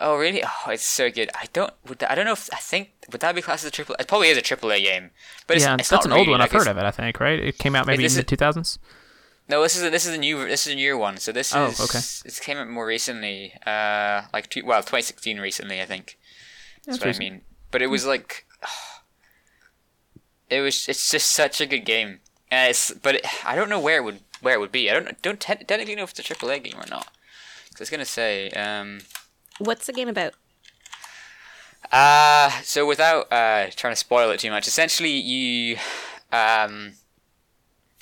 [0.00, 0.42] Oh really?
[0.44, 1.30] Oh, it's so good.
[1.34, 1.72] I don't.
[1.86, 3.94] Would that, I don't know if I think would that be classed as a triple?
[3.98, 5.10] It probably is a triple A game,
[5.46, 6.40] but it's, yeah, it's that's not an old really, one.
[6.40, 6.84] like, I've heard of it.
[6.84, 7.38] I think right.
[7.38, 8.78] It came out maybe in the two thousands.
[9.48, 11.18] No, this is a, this is a new this is a newer one.
[11.18, 12.00] So this Oh, is okay.
[12.28, 13.54] It came out more recently.
[13.64, 16.18] Uh, like two, well, 2016 recently, I think.
[16.84, 17.14] That's, what.
[17.14, 17.42] I mean.
[17.70, 18.46] But it was like,
[20.50, 20.88] it was.
[20.88, 22.20] It's just such a good game.
[22.54, 24.88] And it's, but it, I don't know where it would where it would be.
[24.90, 27.06] I don't don't te- technically know if it's a triple A game or not.
[27.72, 28.50] 'Cause I was gonna say.
[28.50, 29.00] Um,
[29.58, 30.34] What's the game about?
[31.90, 35.76] Uh, so without uh, trying to spoil it too much, essentially you,
[36.32, 36.92] um,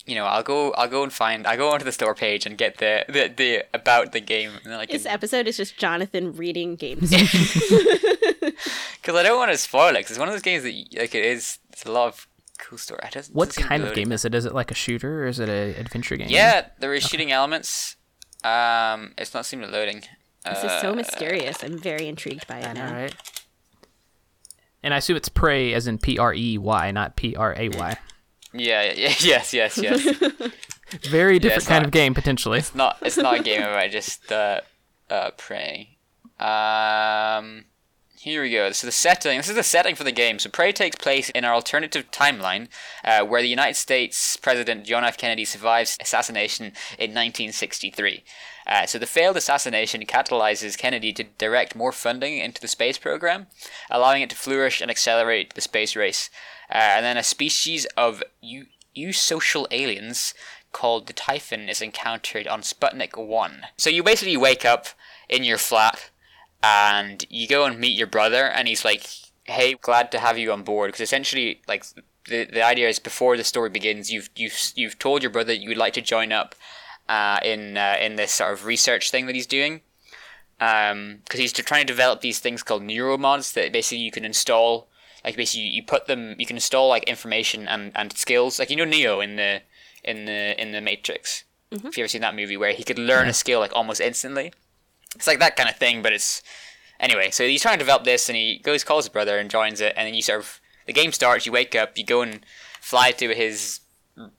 [0.06, 2.56] you know, I'll go, I'll go and find, I go onto the store page and
[2.58, 7.10] get the the, the about the game, and This episode is just Jonathan reading games.
[7.10, 7.24] because
[9.16, 11.24] I don't want to spoil it, 'cause it's one of those games that like it
[11.24, 12.26] is, it's a lot of
[12.62, 13.00] cool story.
[13.04, 14.34] It doesn't, What doesn't kind of game is it?
[14.34, 16.28] Is it like a shooter or is it an adventure game?
[16.30, 17.96] Yeah, there is shooting elements.
[18.44, 20.02] Um, it's not seeming loading.
[20.44, 21.62] this is so Uh, mysterious.
[21.62, 23.08] I'm very intrigued by it I know, now.
[24.82, 27.68] And I assume it's prey as in P R E Y, not P R A
[27.68, 27.96] Y.
[28.52, 30.02] Yeah, yeah, yes, yes, yes.
[31.08, 32.58] Very different it's kind not- of game potentially.
[32.58, 32.98] It's not.
[33.00, 34.60] It's not a game about just uh,
[35.08, 35.96] uh, prey.
[36.38, 37.64] Um,
[38.22, 38.70] here we go.
[38.70, 39.36] So the setting.
[39.36, 40.38] This is the setting for the game.
[40.38, 42.68] So Prey takes place in our alternative timeline,
[43.04, 45.18] uh, where the United States President John F.
[45.18, 46.66] Kennedy survives assassination
[46.98, 48.22] in 1963.
[48.64, 53.48] Uh, so the failed assassination catalyzes Kennedy to direct more funding into the space program,
[53.90, 56.30] allowing it to flourish and accelerate the space race.
[56.70, 58.66] Uh, and then a species of eu-
[58.96, 60.32] eusocial aliens
[60.70, 63.62] called the Typhon is encountered on Sputnik 1.
[63.78, 64.86] So you basically wake up
[65.28, 66.11] in your flat
[66.62, 69.06] and you go and meet your brother and he's like,
[69.44, 71.84] "Hey, glad to have you on board." Because essentially, like
[72.26, 75.68] the the idea is before the story begins, you've you've you've told your brother you
[75.68, 76.54] would like to join up
[77.08, 79.80] uh, in uh, in this sort of research thing that he's doing.
[80.58, 84.88] Because he's trying to develop these things called neuromods that basically you can install.
[85.24, 88.58] Like basically, you put them, you can install like information and, and skills.
[88.58, 89.62] Like you know Neo in the
[90.04, 91.44] in the in the Matrix.
[91.88, 94.52] If you ever seen that movie where he could learn a skill like almost instantly,
[95.14, 96.02] it's like that kind of thing.
[96.02, 96.42] But it's
[97.00, 97.30] anyway.
[97.30, 99.92] So he's trying to develop this, and he goes calls his brother and joins it,
[99.96, 101.46] and then you sort of the game starts.
[101.46, 102.44] You wake up, you go and
[102.80, 103.80] fly to his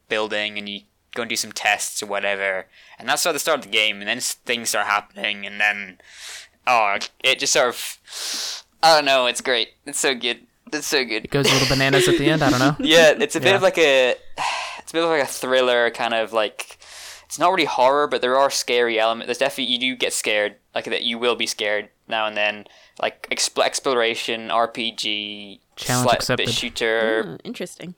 [0.09, 0.81] building, and you
[1.15, 2.67] go and do some tests or whatever,
[2.97, 3.99] and that's sort of the start of the game.
[3.99, 5.99] And then things start happening, and then
[6.67, 9.27] oh, it just sort of I don't know.
[9.27, 9.69] It's great.
[9.85, 10.39] It's so good.
[10.71, 11.25] It's so good.
[11.25, 12.41] It goes a little bananas at the end.
[12.41, 12.75] I don't know.
[12.85, 13.55] Yeah, it's a bit Yeah.
[13.57, 14.15] of like a,
[14.79, 16.77] it's a bit of like a thriller kind of like,
[17.25, 19.27] it's not really horror, but there are scary elements.
[19.27, 21.03] There's definitely you do get scared, like that.
[21.03, 22.65] You will be scared now and then,
[23.01, 26.45] like exp- exploration, RPG, Challenge slight accepted.
[26.45, 27.23] bit shooter.
[27.23, 27.95] Hmm, interesting.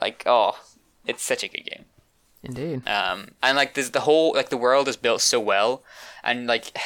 [0.00, 0.58] Like oh,
[1.06, 1.84] it's such a good game.
[2.42, 2.88] Indeed.
[2.88, 5.82] Um, and like there's the whole like the world is built so well,
[6.24, 6.76] and like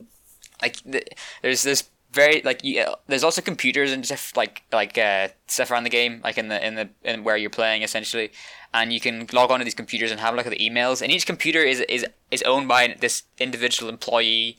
[0.62, 1.04] like the,
[1.42, 5.84] there's this very like yeah, there's also computers and stuff like like uh, stuff around
[5.84, 8.32] the game like in the in the in where you're playing essentially.
[8.74, 11.00] And you can log on to these computers and have a look at the emails.
[11.00, 14.56] And each computer is is is owned by this individual employee.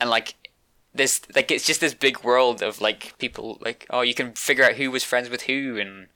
[0.00, 0.34] And like
[0.94, 4.64] this like it's just this big world of like people like oh you can figure
[4.64, 5.78] out who was friends with who.
[5.78, 6.06] And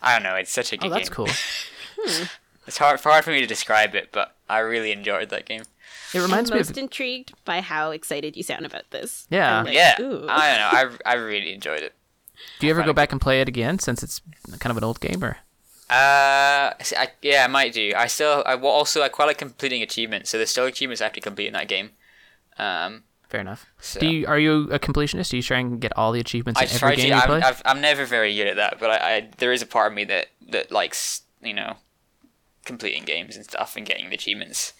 [0.00, 1.26] I don't know it's such a good Oh, that's game.
[1.26, 1.28] cool.
[2.66, 5.64] it's hard hard for me to describe it but I really enjoyed that game
[6.14, 9.26] It reminds I'm me most of intrigued by how excited you sound about this.
[9.30, 9.58] Yeah.
[9.58, 10.26] I'm like, yeah ooh.
[10.28, 10.48] I
[10.82, 11.94] don't know I, I really enjoyed it
[12.60, 14.20] Do you ever go back and play it again since it's
[14.58, 15.22] kind of an old game?
[15.24, 15.38] Or
[15.90, 17.92] Uh, I, yeah, I might do.
[17.96, 20.30] I still, I also, I quite like completing achievements.
[20.30, 21.90] So there's still achievements I have to complete in that game.
[22.58, 23.66] Um, fair enough.
[23.80, 25.30] So- Do you are you a completionist?
[25.30, 27.26] Do you try and get all the achievements I in every game to, you I'm,
[27.26, 27.40] play?
[27.42, 29.96] I've, I'm never very good at that, but I, I, there is a part of
[29.96, 31.76] me that that likes, you know,
[32.64, 34.72] completing games and stuff and getting the achievements.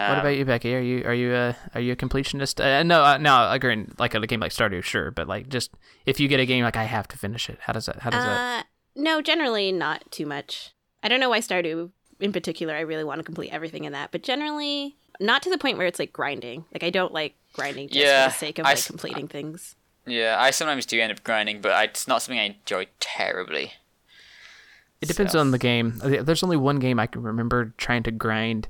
[0.00, 0.74] Um, what about you, Becky?
[0.74, 2.64] Are you are you a are you a completionist?
[2.64, 3.34] Uh, no, uh, no.
[3.34, 3.86] I agree.
[3.98, 5.70] Like a game like Stardew, sure, but like just
[6.06, 7.58] if you get a game like I have to finish it.
[7.62, 8.00] How does that?
[8.00, 8.60] How does that?
[8.60, 8.62] Uh,
[8.94, 10.70] no, generally not too much.
[11.02, 11.90] I don't know why Stardew
[12.20, 12.74] in particular.
[12.74, 15.86] I really want to complete everything in that, but generally not to the point where
[15.86, 16.64] it's like grinding.
[16.72, 19.26] Like I don't like grinding just Yeah, for the sake of I like s- completing
[19.28, 19.74] things.
[20.06, 23.72] Yeah, I sometimes do end up grinding, but I, it's not something I enjoy terribly.
[25.00, 26.00] It depends So- on the game.
[26.02, 28.68] Uh, There's only one game I can remember trying to grind,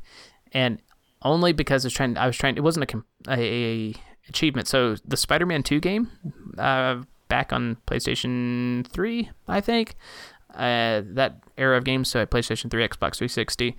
[0.52, 0.80] and
[1.22, 2.16] only because I was trying.
[2.16, 2.56] I was trying.
[2.56, 3.94] It wasn't a a, a
[4.28, 4.68] achievement.
[4.68, 6.10] So the Spider-Man Two game,
[6.56, 9.94] uh, back on PlayStation Three, I think,
[10.54, 12.10] uh, that era of games.
[12.10, 13.76] So at PlayStation Three, Xbox 360,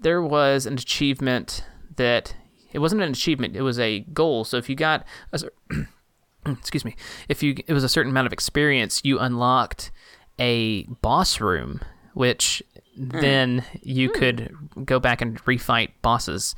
[0.00, 1.64] there was an achievement
[1.96, 2.34] that
[2.72, 3.56] it wasn't an achievement.
[3.56, 4.44] It was a goal.
[4.44, 5.40] So if you got a,
[6.46, 6.96] excuse me,
[7.28, 9.90] if you it was a certain amount of experience, you unlocked
[10.38, 11.80] a boss room,
[12.14, 12.62] which
[13.00, 16.54] then you could go back and refight bosses.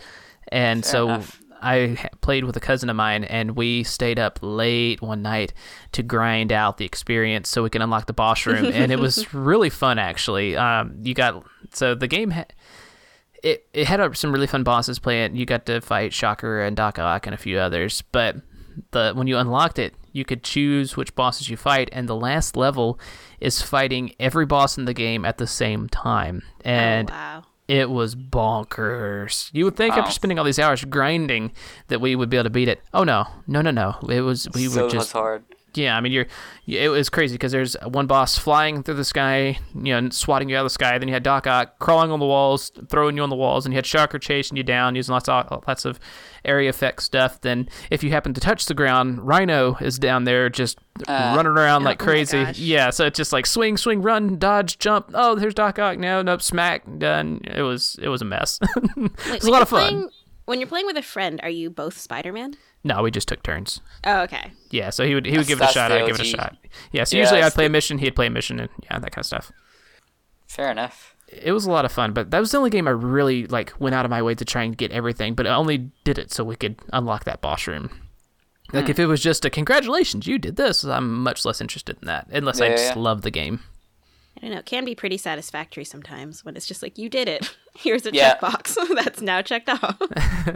[0.48, 1.40] And so enough.
[1.62, 5.52] I played with a cousin of mine, and we stayed up late one night
[5.92, 9.32] to grind out the experience so we can unlock the boss room, and it was
[9.34, 10.56] really fun actually.
[10.56, 12.32] Um, you got so the game.
[12.32, 12.46] Ha-
[13.42, 15.34] it, it had uh, some really fun bosses playing.
[15.34, 18.36] You got to fight Shocker and Doc Ock and a few others, but
[18.90, 22.56] the when you unlocked it, you could choose which bosses you fight, and the last
[22.56, 22.98] level
[23.40, 27.42] is fighting every boss in the game at the same time, and oh, wow.
[27.68, 29.50] it was bonkers.
[29.52, 30.00] You would think Wow.
[30.00, 30.12] after oh.
[30.12, 31.52] spending all these hours grinding
[31.88, 32.80] that we would be able to beat it.
[32.92, 33.96] Oh no, no, no, no!
[34.08, 35.44] It was we Still were just hard.
[35.74, 36.26] Yeah, I mean, you're.
[36.66, 40.56] It was crazy because there's one boss flying through the sky, you know, swatting you
[40.56, 40.96] out of the sky.
[40.98, 43.72] Then you had Doc Ock crawling on the walls, throwing you on the walls, and
[43.72, 45.98] you had Shocker chasing you down, using lots of lots of
[46.44, 47.40] area effect stuff.
[47.40, 51.52] Then, if you happen to touch the ground, Rhino is down there just Uh, running
[51.52, 52.44] around like oh crazy.
[52.44, 52.58] gosh.
[52.58, 55.10] Yeah, so it's just like swing, swing, run, dodge, jump.
[55.14, 56.22] Oh, there's Doc Ock now.
[56.22, 57.40] Nope, smack, done.
[57.44, 58.58] It was it was a mess.
[58.96, 59.88] it was a lot of fun.
[59.88, 60.10] playing-
[60.44, 62.54] when you're playing with a friend, are you both Spider-Man?
[62.84, 63.80] No, we just took turns.
[64.04, 64.52] Oh, okay.
[64.70, 65.92] Yeah, so he would he would That's- give it a shot.
[65.92, 66.56] I'd give it a shot.
[66.90, 68.98] Yeah, so Yeah, usually I'd that's play a mission, he'd play a mission, and yeah,
[68.98, 69.52] that kind of stuff.
[70.48, 71.14] Fair enough.
[71.28, 73.72] It was a lot of fun, but that was the only game I really like
[73.78, 75.34] went out of my way to try and get everything.
[75.34, 77.88] But I only did it so we could unlock that boss room.
[78.72, 78.90] Like Hmm.
[78.90, 82.26] if it was just a congratulations, you did this, I'm much less interested in that.
[82.32, 83.00] Unless I just yeah.
[83.00, 83.60] love the game.
[84.42, 84.58] I don't know.
[84.58, 87.56] It can be pretty satisfactory sometimes when it's just like you did it.
[87.76, 88.34] Here's a Yeah.
[88.36, 89.96] checkbox that's now checked off.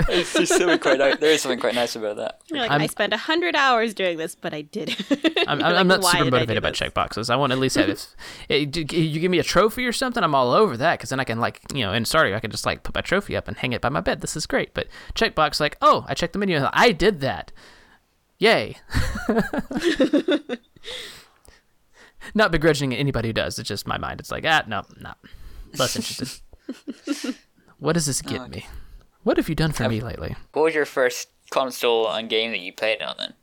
[0.08, 0.98] It's just something quite.
[1.20, 2.40] There is something quite nice about that.
[2.48, 5.38] You're like, I'm- I spent a hundred hours doing this, but I did it.
[5.46, 7.30] I'm, I'm, like, I'm not super motivated by this?" checkboxes.
[7.30, 8.06] I want at least have if
[8.48, 11.24] it, you give me a trophy or something, I'm all over that because then I
[11.24, 13.56] can like you know in Stardew I can just like put my trophy up and
[13.56, 14.20] hang it by my bed.
[14.20, 14.74] This is great.
[14.74, 17.52] But checkbox like oh I checked the menu, I did that,
[18.38, 18.76] yay.
[22.34, 23.58] Not begrudging anybody who does.
[23.58, 24.20] It's just my mind.
[24.20, 25.12] It's like ah no no
[25.78, 27.34] less interested.
[27.78, 28.66] what does this get me?
[29.22, 30.36] What have you done for me lately?
[30.52, 33.34] What was your first console and game that you played on then?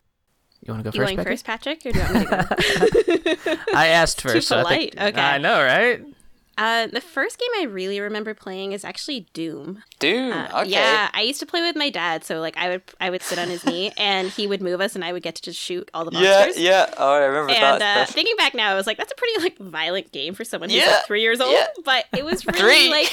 [0.61, 1.29] You want to go You first, going Becky?
[1.29, 3.55] first, Patrick, or do you want me to go?
[3.75, 4.47] I asked first.
[4.47, 5.09] so I think- polite.
[5.13, 5.21] Okay.
[5.21, 6.01] I know, right?
[6.57, 9.83] Uh, the first game I really remember playing is actually Doom.
[9.99, 10.31] Doom.
[10.33, 10.69] Uh, okay.
[10.71, 13.39] Yeah, I used to play with my dad, so like I would I would sit
[13.39, 15.89] on his knee and he would move us, and I would get to just shoot
[15.93, 16.57] all the monsters.
[16.59, 16.87] yeah.
[16.87, 16.93] Yeah.
[16.97, 18.09] Oh, I remember And that.
[18.09, 20.69] uh, thinking back now, I was like, that's a pretty like violent game for someone
[20.69, 21.53] who's Yeah, like three years old.
[21.53, 21.67] yeah.
[21.85, 23.11] But it was really like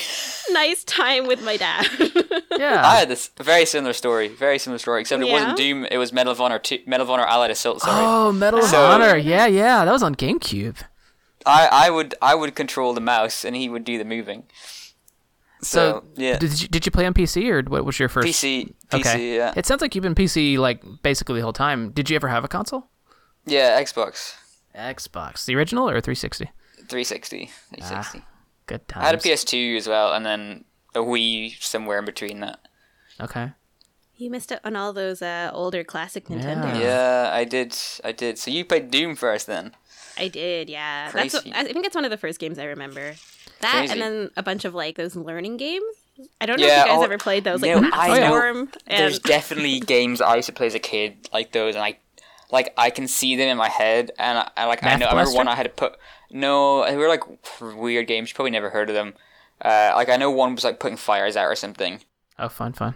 [0.50, 1.86] nice time with my dad.
[2.58, 2.82] Yeah.
[2.84, 4.28] I had this very similar story.
[4.28, 5.32] Very similar story, except it Yeah?
[5.32, 5.86] wasn't Doom.
[5.90, 7.80] It was Medal of Honor 2, Medal of Honor Allied Assault.
[7.80, 8.04] Sorry.
[8.04, 9.16] Oh, Medal of So- Honor.
[9.16, 9.84] Yeah, yeah.
[9.86, 10.76] That was on GameCube.
[11.46, 14.44] I, I would I would control the mouse and he would do the moving.
[15.62, 16.38] So, yeah.
[16.38, 18.26] did you, did you play on PC or what was your first?
[18.28, 19.36] PC, PC, Okay.
[19.36, 21.90] yeah, It sounds like you've been PC like basically the whole time.
[21.90, 22.88] Did you ever have a console?
[23.44, 24.34] yeah, Xbox
[24.74, 26.46] Xbox, the original or 360?
[26.88, 28.22] 360, 360.
[28.66, 29.02] Good times.
[29.02, 30.64] I had a PS2 as well, and then
[30.94, 32.60] a Wii somewhere in between that.
[33.20, 33.52] Okay.
[34.16, 36.72] You missed out on all those uh, older classic Nintendo.
[36.74, 36.78] Yeah.
[36.78, 38.38] Yeah, I did, I did.
[38.38, 39.72] So you played Doom first, then?
[40.18, 41.10] I did, yeah.
[41.12, 41.52] That's Crazy.
[41.54, 43.14] I think it's one of the first games I remember.
[43.60, 43.92] That Crazy.
[43.92, 45.84] and then a bunch of like those learning games.
[46.40, 48.08] I don't know Yeah, if you guys oh, ever played those, like no, Map I
[48.18, 48.26] know.
[48.26, 51.98] Storm There's definitely games I used to play as a kid like those, and I
[52.50, 55.06] like I can see them in my head, and I, I like I Math know
[55.06, 55.96] I remember one I had to put.
[56.30, 57.22] No, they were like
[57.60, 58.30] weird games.
[58.30, 59.14] You probably never heard of them.
[59.62, 62.00] Uh, like I know one was like putting fires out or something.
[62.38, 62.94] Oh, fun, fun.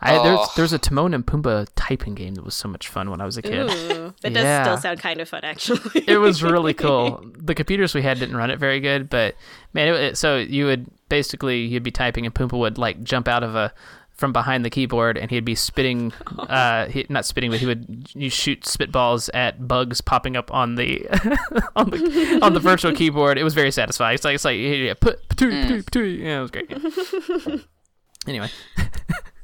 [0.00, 0.46] I there's Oh.
[0.56, 3.36] there's a Timon and Pumbaa typing game that was so much fun when I was
[3.36, 3.68] a kid.
[3.70, 4.64] Ooh, that Yeah.
[4.64, 6.04] does still sound kind of fun, actually.
[6.06, 7.24] it was really cool.
[7.36, 9.34] The computers we had didn't run it very good, but
[9.72, 13.26] man, it, it, so you would basically you'd be typing and Pumbaa would like jump
[13.28, 13.72] out of a
[14.12, 18.08] from behind the keyboard and he'd be spitting uh he, not spitting but he would
[18.14, 21.06] you shoot spitballs at bugs popping up on the
[21.76, 24.92] on the on the virtual keyboard it was very satisfying it's like it's like yeah,
[24.94, 26.18] put patooey, patooey, patooey.
[26.18, 27.64] yeah it was great
[28.26, 28.48] anyway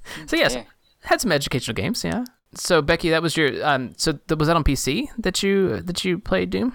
[0.26, 0.64] so yes Yeah.
[1.04, 2.24] had some educational games yeah
[2.54, 6.04] so becky that was your um so th- was that on pc that you that
[6.04, 6.72] you played doom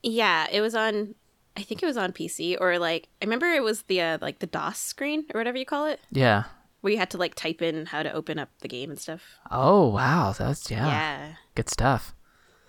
[0.00, 1.16] yeah, it was on.
[1.56, 4.38] I think it was on PC or like I remember it was the uh, like
[4.38, 6.44] the DOS screen or whatever you call it, yeah
[6.82, 9.22] where you had to like type in how to open up the game and stuff.
[9.50, 12.14] Oh wow, that's yeah, Yeah, good stuff.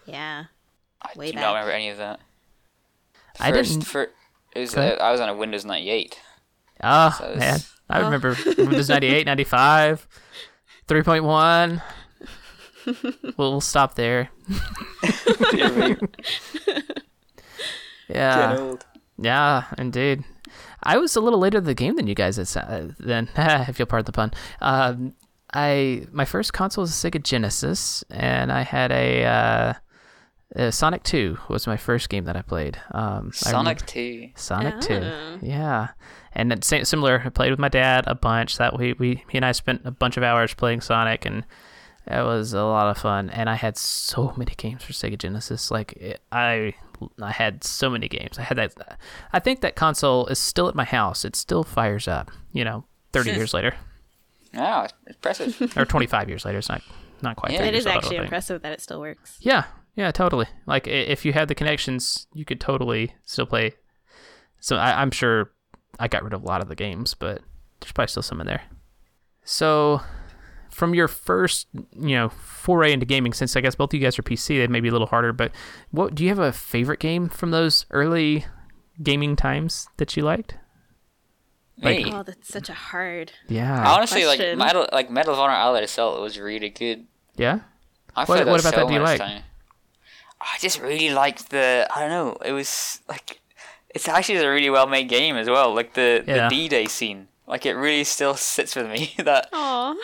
[0.07, 0.45] yeah.
[1.03, 1.41] I Way do back.
[1.43, 2.19] not remember any of that.
[3.39, 4.09] I First, didn't- For,
[4.55, 6.19] it was, uh, I was on a Windows 98.
[6.83, 7.59] Oh So it's- man,
[7.89, 8.05] I Oh.
[8.05, 10.07] remember Windows 98, 95,
[10.87, 11.81] 3.1.
[13.37, 14.29] we'll, we'll stop there.
[18.07, 18.85] Yeah, old.
[19.19, 20.23] yeah, indeed.
[20.81, 22.39] I was a little later to the game than you guys.
[22.39, 24.31] It's, uh, then, if you'll pardon the pun.
[24.61, 25.13] Um,
[25.53, 29.73] I my first console was a Sega Genesis, and I had a, uh,
[30.55, 32.77] uh, Sonic Two was my first game that I played.
[32.91, 34.29] Um, I remember- Sonic 2.
[34.35, 34.81] Sonic Oh.
[34.81, 35.39] Two.
[35.45, 35.89] Yeah,
[36.33, 37.21] and it's sa- similar.
[37.25, 38.57] I played with my dad a bunch.
[38.57, 41.43] That we we he and I spent a bunch of hours playing Sonic, and
[42.07, 43.29] it was a lot of fun.
[43.29, 45.69] And I had so many games for Sega Genesis.
[45.71, 46.73] Like it, I
[47.21, 48.39] I had so many games.
[48.39, 48.73] I had that.
[49.31, 51.23] I think that console is still at my house.
[51.25, 52.31] It still fires up.
[52.51, 53.75] You know, thirty years later
[54.53, 55.77] Wow, impressive.
[55.77, 56.57] or twenty five years later.
[56.57, 56.81] It's not
[57.21, 57.51] not quite.
[57.51, 59.37] Yeah, 30 It years is old, actually impressive that it still works.
[59.41, 59.65] Yeah,
[59.95, 60.47] yeah, totally.
[60.65, 63.73] Like if you had the connections, you could totally still play.
[64.59, 65.51] So I, I'm sure
[65.99, 67.41] I got rid of a lot of the games, but
[67.79, 68.63] there's probably still some in there.
[69.43, 70.01] So
[70.69, 74.17] from your first, you know, foray into gaming, since I guess both of you guys
[74.19, 75.33] are PC, that may be a little harder.
[75.33, 75.51] But
[75.91, 78.45] what do you have a favorite game from those early
[79.01, 80.55] gaming times that you liked?
[81.81, 82.11] Like- Me.
[82.13, 83.31] Oh, that's such a hard.
[83.47, 84.57] Yeah, Honestly, like Question.
[84.59, 87.07] Medal, like Medal of Honor Allied Assault was really good.
[87.35, 87.59] yeah.
[88.15, 89.19] I What- what about so that do you like?
[89.19, 89.43] time.
[90.41, 91.87] I just really liked the.
[91.93, 92.37] I don't know.
[92.45, 93.39] It was like
[93.93, 95.73] it's actually a really well made game as well.
[95.75, 96.47] Like the Yeah.
[96.47, 97.27] the D Day scene.
[97.47, 99.13] Like it really still sits with me.
[99.23, 99.95] that Aw.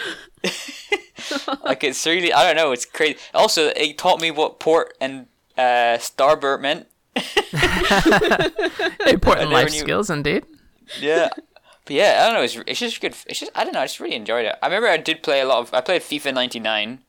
[1.64, 2.72] like it's really I don't know.
[2.72, 3.18] It's crazy.
[3.34, 5.28] Also, it taught me what port and
[5.58, 6.88] uh, starboard meant.
[9.08, 10.44] Important life knew- skills, indeed.
[11.00, 11.30] Yeah.
[11.86, 12.42] But yeah, I don't know.
[12.44, 13.14] It's, it's just good.
[13.28, 13.80] It's just I don't know.
[13.82, 14.56] I just really enjoyed it.
[14.62, 15.74] I remember I did play a lot of.
[15.74, 17.00] I played FIFA '99.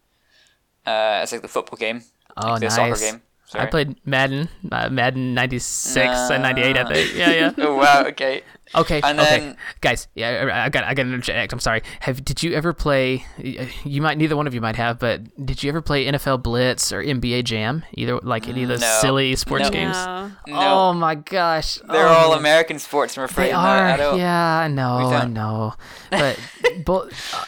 [0.86, 2.02] Uh, it's like the football game.
[2.36, 2.74] Oh, like nice.
[2.74, 3.22] soccer game.
[3.54, 5.96] I played Madden, uh, Madden '96
[6.30, 7.14] and '98, I think.
[7.14, 7.52] Yeah, yeah.
[7.58, 8.04] Oh wow.
[8.08, 8.42] Okay.
[8.74, 10.08] Okay, And okay, then- guys.
[10.16, 11.52] Yeah, I I got, I got to interject.
[11.52, 11.82] I'm sorry.
[12.00, 13.24] Have did you ever play?
[13.38, 16.92] You might, neither one of you might have, but did you ever play NFL Blitz
[16.92, 17.84] or NBA Jam?
[17.94, 18.98] Either like any of those No.
[19.00, 19.70] silly sports No.
[19.70, 19.94] games.
[19.96, 20.32] No.
[20.48, 20.56] No.
[20.58, 22.38] Oh my gosh, They're Oh, all man.
[22.40, 23.16] American sports.
[23.16, 23.46] I'm afraid.
[23.46, 25.74] They No, I are, don't- yeah, I know, I know.
[26.10, 26.38] But,
[26.84, 27.46] but uh,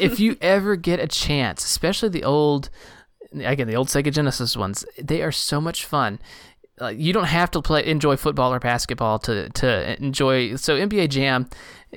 [0.00, 2.68] if you ever get a chance, especially the old,
[3.32, 6.18] again, the old Sega Genesis ones, they are so much fun.
[6.80, 10.54] Uh, you don't have to play enjoy football or basketball to to enjoy.
[10.54, 11.48] So NBA Jam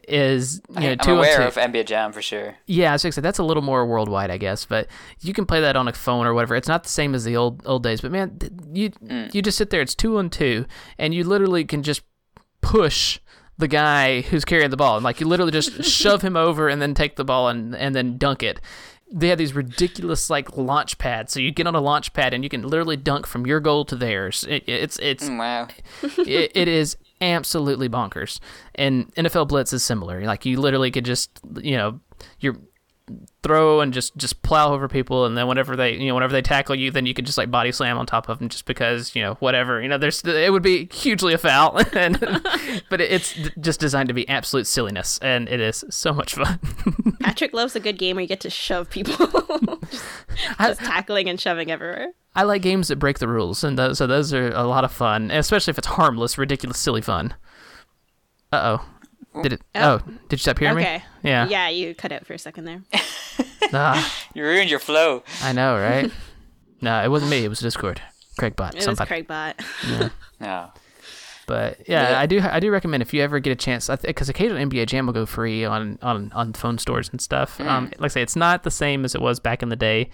[0.08, 2.56] is you know I'm two aware of NBA Jam for sure.
[2.66, 4.66] Yeah, I said, that's a little more worldwide, I guess.
[4.66, 4.88] But
[5.20, 6.56] you can play that on a phone or whatever.
[6.56, 8.02] It's not the same as the old old days.
[8.02, 8.40] But man,
[8.74, 9.32] you Mm.
[9.36, 9.82] you just sit there.
[9.82, 10.66] It's two on two,
[10.98, 12.02] and you literally can just
[12.62, 13.20] push
[13.58, 16.82] the guy who's carrying the ball, and like you literally just shove him over and
[16.82, 18.60] then take the ball and and then dunk it.
[19.14, 22.44] They have these ridiculous like launch pads, so you get on a launch pad and
[22.44, 24.46] you can literally dunk from your goal to theirs.
[24.48, 25.68] It, it's it's Mm, Wow.
[26.26, 28.40] it, it is absolutely bonkers.
[28.76, 30.22] And NFL Blitz is similar.
[30.22, 31.30] Like you literally could just,
[31.62, 32.00] you know,
[32.40, 32.58] you're
[33.44, 36.42] throw and just just plow over people, and then whenever they you know whenever they
[36.42, 39.16] tackle you, then you can just like body slam on top of them just because
[39.16, 39.98] you know whatever you know.
[39.98, 42.20] There's it would be hugely a foul, and
[42.90, 46.60] but it's just designed to be absolute silliness, and it is so much fun.
[47.22, 49.16] Patrick loves a good game where you get to shove people,
[49.90, 50.06] just,
[50.60, 52.14] just tackling and shoving everywhere.
[52.36, 54.92] I like games that break the rules, and those, so those are a lot of
[54.92, 57.34] fun, especially if it's harmless, ridiculous, silly fun.
[58.54, 58.86] Uh oh.
[59.44, 59.62] Did it?
[59.76, 59.82] Oh.
[59.82, 60.98] Oh, did you stop hearing Okay.
[61.24, 61.30] me?
[61.30, 61.48] Yeah.
[61.48, 62.82] Yeah, you cut out for a second there.
[63.74, 65.24] Ah, You ruined your flow.
[65.42, 66.12] I know, right?
[66.82, 67.46] no, it wasn't me.
[67.46, 68.02] It was Discord.
[68.38, 68.74] Craig bot.
[68.74, 69.24] It was somebody.
[69.24, 70.12] Craigbot.
[70.42, 70.72] No.
[71.48, 72.20] But yeah, Yeah.
[72.20, 72.40] I do.
[72.42, 75.26] I do recommend if you ever get a chance, because occasionally NBA Jam will go
[75.26, 77.60] free on on on phone stores and stuff.
[77.60, 78.00] Um, Mm.
[78.00, 80.10] like I say, it's not the same as it was back in the day,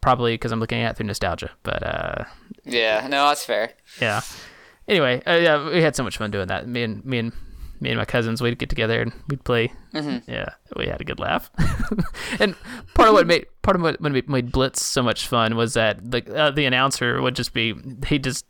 [0.00, 1.50] probably because I'm looking at it through nostalgia.
[1.62, 2.24] But uh,
[2.64, 3.72] Yeah, no, that's fair.
[4.00, 4.20] yeah.
[4.88, 6.66] Anyway, uh, yeah, we had so much fun doing that.
[6.66, 7.32] Me and me and
[7.80, 9.72] me and my cousins, we'd get together and we'd play.
[9.94, 10.22] Mhm.
[10.28, 11.50] Yeah, we had a good laugh.
[12.40, 12.54] and
[12.94, 16.10] part of what made part of what made, made Blitz so much fun was that
[16.10, 17.74] the uh, the announcer would just be
[18.06, 18.44] he just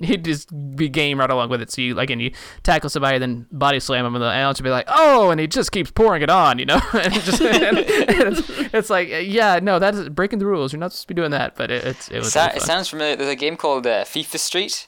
[0.00, 1.70] he'd just be game right along with it.
[1.70, 2.30] So you like and you
[2.62, 5.40] tackle somebody, and then body slam him, and the announcer would be like, "Oh," and
[5.40, 6.78] he just keeps pouring it on, you know.
[6.92, 10.72] and just and it's, it's like, yeah, no, that is breaking the rules.
[10.74, 11.56] You're not supposed to be doing that.
[11.56, 13.16] But it, it's it was Sa- really it sounds familiar.
[13.16, 14.87] There's a game called uh, FIFA Street,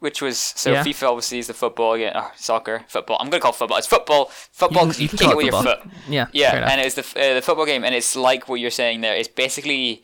[0.00, 0.82] which was so Yeah.
[0.84, 3.16] FIFA obviously is the football game, or soccer, football.
[3.20, 3.78] I'm gonna call it football.
[3.78, 4.24] It's football.
[4.52, 4.86] Football.
[4.86, 5.80] 'cause you you, can kick it it with your foot.
[6.08, 9.00] yeah, Yeah, and it's the uh, the football game, and it's like what you're saying
[9.02, 9.14] there.
[9.14, 10.02] It's basically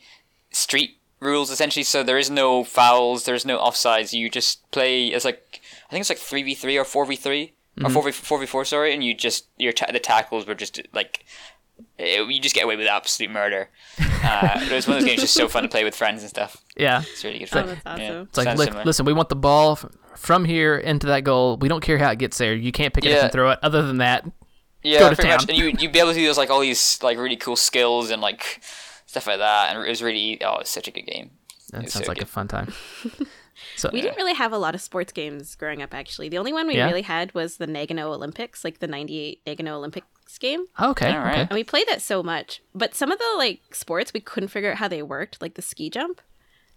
[0.51, 1.83] street rules essentially.
[1.83, 4.13] So there is no fouls, there's no offsides.
[4.13, 5.07] You just play.
[5.07, 7.85] It's like I think it's like three v three or four v 3 Mm-hmm.
[7.85, 8.65] or four v four v four.
[8.65, 11.23] Sorry, and you just your ta- the tackles were just like.
[11.99, 13.69] It, you just get away with absolute murder.
[13.99, 16.29] Uh, it was one of those games just so fun to play with friends and
[16.29, 16.57] stuff.
[16.75, 17.01] yeah.
[17.01, 17.67] It's really good Oh, fun.
[17.67, 18.01] that's awesome.
[18.01, 19.85] Yeah, It's like, sounds look, listen, we want the ball f-
[20.15, 21.57] from here into that goal.
[21.57, 22.53] We don't care how it gets there.
[22.53, 23.59] You can't pick it up and throw it.
[23.63, 24.25] Other than that,
[24.83, 25.37] Yeah, Go to pretty town.
[25.41, 25.49] much.
[25.49, 28.11] And you you'd be able to do those like all these like really cool skills
[28.11, 28.61] and like
[29.07, 29.75] stuff like that.
[29.75, 31.31] And it was really oh, it's such a good game.
[31.71, 32.73] that sounds so like a fun time.
[33.75, 36.29] So We didn't really have a lot of sports games growing up, actually.
[36.29, 36.85] The only one we Yeah?
[36.87, 40.65] really had was the Nagano Olympics, like the 98 Nagano Olympics game.
[40.79, 41.31] okay, All right.
[41.33, 41.41] okay.
[41.41, 42.61] And we played that so much.
[42.73, 45.61] But some of the like sports, we couldn't figure out how they worked, like the
[45.61, 46.21] ski jump.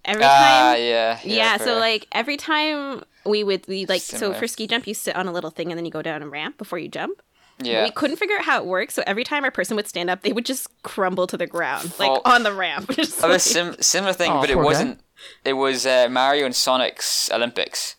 [0.04, 0.82] Every Ah, time.
[0.82, 4.94] yeah, yeah, so like every time we would we like so for ski jump you
[4.94, 7.20] sit on a little thing and then you go down a ramp before you jump.
[7.62, 10.08] Yeah, We couldn't figure out how it worked, so every time our person would stand
[10.08, 12.22] up, they would just crumble to the ground, like Oh.
[12.24, 12.88] on the ramp.
[12.96, 15.00] Just I like- was sim- similar thing, Oh, but it wasn't.
[15.44, 17.96] It was uh, Mario and Sonic's Olympics.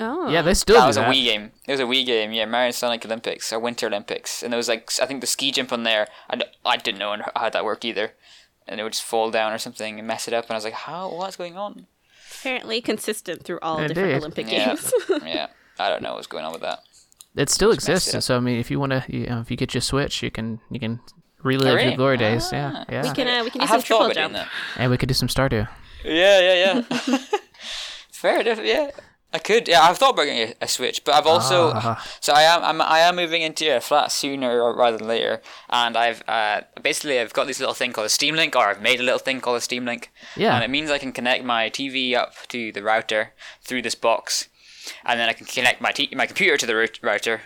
[0.00, 0.28] Oh.
[0.30, 1.08] Yeah, they still that do was that.
[1.08, 1.52] a Wii game.
[1.66, 2.32] It was a Wii game.
[2.32, 5.26] Yeah, Mario and Sonic Olympics, or Winter Olympics, and there was like I think the
[5.26, 6.08] ski jump on there.
[6.30, 8.12] I, I didn't know how that worked either,
[8.68, 10.44] and it would just fall down or something and mess it up.
[10.44, 11.10] And I was like, how?
[11.14, 11.86] What's going on?
[12.40, 13.94] apparently consistent through all Indeed.
[13.94, 14.92] different Olympic Yeah, games.
[15.24, 15.46] yeah.
[15.78, 16.80] I don't know what's going on with that.
[17.36, 18.14] It still messed exists.
[18.14, 18.20] it.
[18.22, 20.30] So I mean, if you want to, you know, if you get your Switch, you
[20.30, 21.00] can you can
[21.42, 21.88] relive Really?
[21.88, 22.50] your glory days.
[22.52, 22.56] Ah.
[22.56, 23.02] Yeah, yeah.
[23.08, 24.48] We can uh, we can do I some have thought triple jump.
[24.76, 25.66] and we could do some Stardew.
[26.04, 27.18] Yeah, yeah, yeah.
[28.12, 28.60] Fair enough.
[28.62, 28.90] Yeah,
[29.34, 29.66] I could.
[29.66, 31.72] Yeah, I've thought about getting a, a Switch, but I've also.
[31.74, 32.06] Ah.
[32.20, 32.62] So I am.
[32.62, 37.18] I'm, I am moving into a flat sooner rather than later, and I've uh, basically
[37.18, 39.40] I've got this little thing called a Steam Link, or I've made a little thing
[39.40, 40.12] called a Steam Link.
[40.36, 40.54] Yeah.
[40.54, 44.48] And it means I can connect my TV up to the router through this box,
[45.04, 47.40] and then I can connect my t- my computer to the rout- router.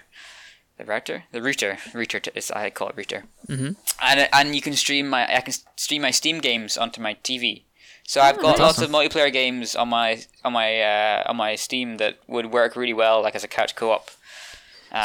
[0.76, 2.20] The router, the router, router.
[2.55, 3.24] I call it router.
[3.49, 3.72] Mm-hmm.
[4.03, 7.64] And and you can stream my I can stream my Steam games onto my TV.
[8.09, 11.98] So I've got lots of multiplayer games on my on my uh, on my Steam
[11.98, 14.09] that would work really well, like as a couch co-op.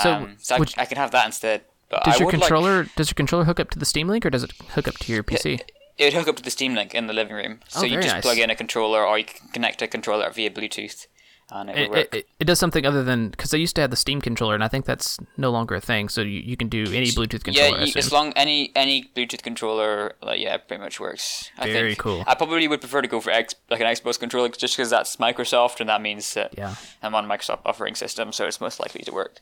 [0.02, 1.64] So, Um, so, I, would- I can have that instead.
[1.90, 4.08] But Does I your would like- controller does your controller hook up to the Steam
[4.08, 5.60] Link or does it hook up to your PC?
[5.98, 7.60] it would hook up to the Steam Link in the living room.
[7.68, 8.24] So Oh, you just nice.
[8.24, 11.06] plug in a controller, or you can connect a controller via Bluetooth,
[11.54, 12.16] Uh, and it It, work.
[12.16, 14.64] it, it, does something other than because I used to have the Steam controller and
[14.64, 16.10] I think that's no longer a thing.
[16.10, 17.78] So you, you can do any Bluetooth controller.
[17.80, 21.52] yeah, you, as long any any Bluetooth controller, like yeah, pretty much works.
[21.58, 22.00] I Very think.
[22.00, 22.24] cool.
[22.26, 25.18] I probably would prefer to go for X, like an Xbox controller, just because that's
[25.18, 26.74] Microsoft, and that means that Yeah.
[27.04, 29.40] I'm on Microsoft operating system, so it's most likely to work.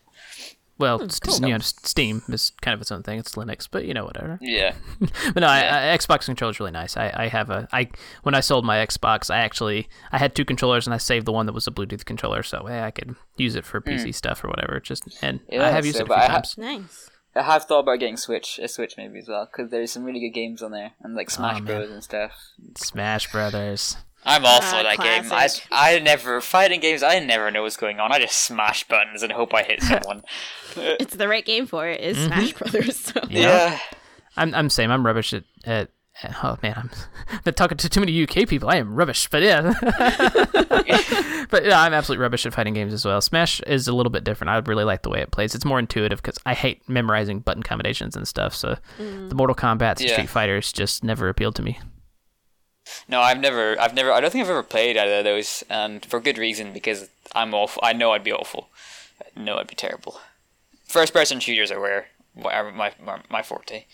[0.81, 3.19] Well, st- you know, Steam is kind of its own thing.
[3.19, 4.39] It's Linux, but you know, whatever.
[4.51, 4.73] Yeah.
[5.33, 6.97] But no, I, I, Xbox controller is really nice.
[6.97, 7.89] I, I have a I
[8.23, 11.31] when I sold my Xbox, I actually I had two controllers and I saved the
[11.31, 13.91] one that was a Bluetooth controller, so hey, I could use it for hmm.
[13.91, 14.79] PC stuff or whatever.
[14.79, 15.39] Just and.
[15.49, 16.57] Yeah, I have used so- it a few I ha- times.
[16.57, 17.09] Nice.
[17.33, 20.19] I have thought about getting Switch, a Switch maybe as well, because there's some really
[20.19, 21.63] good games on there, and like oh, Smash man.
[21.63, 22.33] Bros and stuff.
[22.75, 23.95] Smash Brothers.
[24.23, 25.23] I'm awful Ah, at that game.
[25.25, 25.67] I, classic.
[25.71, 27.01] I never fighting games.
[27.03, 28.11] I never know what's going on.
[28.11, 30.23] I just smash buttons and hope I hit someone.
[30.75, 31.99] It's the right game for it.
[31.99, 32.27] Is Mm-hmm.
[32.27, 32.95] Smash Brothers.
[32.97, 33.19] So.
[33.29, 33.77] yeah.
[34.37, 34.89] I'm I'm same.
[34.91, 35.89] I'm rubbish at, at
[36.43, 36.89] Oh man, I'm
[37.43, 38.69] been talking to too many UK people.
[38.69, 39.73] I am rubbish, but yeah,
[41.49, 43.19] but yeah, I'm absolutely rubbish at fighting games as well.
[43.21, 44.49] Smash is a little bit different.
[44.51, 45.55] I really like the way it plays.
[45.55, 48.53] It's more intuitive because I hate memorizing button combinations and stuff.
[48.55, 50.13] So the Mortal Kombat, Yeah.
[50.13, 51.79] Street Fighters just never appealed to me.
[53.07, 56.05] No, I've never, I've never, I don't think I've ever played either of those, and
[56.05, 57.81] for good reason because I'm awful.
[57.83, 58.69] I know I'd be awful.
[59.35, 60.19] I know I'd be terrible.
[60.87, 63.85] First person shooters are where where my my, my forte.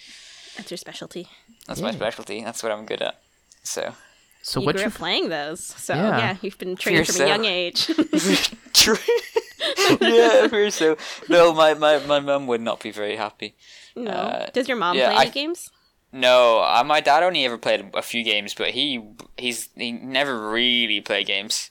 [0.55, 1.27] That's your specialty.
[1.67, 2.43] That's my specialty.
[2.43, 3.19] That's what I'm good at.
[3.63, 3.93] So
[4.41, 6.17] So you what grew you up playing those, so Yeah.
[6.17, 7.87] yeah, you've been trained from a young age.
[10.01, 10.97] yeah, for so.
[11.29, 13.55] No, my, my, my mum would not be very happy.
[13.95, 15.69] no, Uh, does your mom yeah, play any I- games?
[16.11, 19.03] No, uh, my dad only ever played a few games, but he
[19.37, 21.69] he's he never really played games.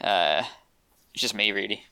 [0.00, 0.42] Uh,
[1.12, 1.84] it's just me really,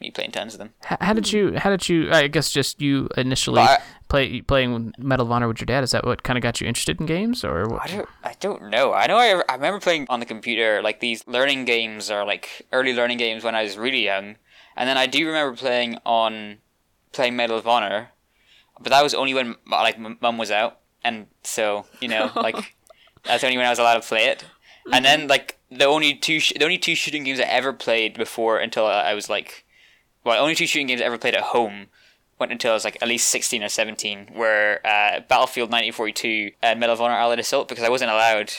[0.00, 0.74] me playing tons of them.
[0.84, 1.58] How, how did you?
[1.58, 2.10] How did you?
[2.12, 5.82] I guess just you initially I- play playing Medal of Honor with your dad.
[5.82, 7.82] Is that what kind of got you interested in games, or what?
[7.82, 8.92] I don't I don't know.
[8.94, 12.66] I know I, I remember playing on the computer like these learning games or like
[12.72, 14.36] early learning games when I was really young,
[14.76, 16.58] and then I do remember playing on
[17.12, 18.10] playing Medal of Honor,
[18.80, 22.74] but that was only when like mum was out, and so you know like
[23.24, 24.44] that's only when I was allowed to play it.
[24.90, 28.14] And then like the only two sh- the only two shooting games I ever played
[28.14, 29.64] before until I I was like,
[30.24, 31.88] well, only two shooting games I ever played at home
[32.38, 36.80] went until I was like at least 16 or 17 were uh, Battlefield 1942 and
[36.80, 38.52] Medal of Honor Allied Assault because I wasn't allowed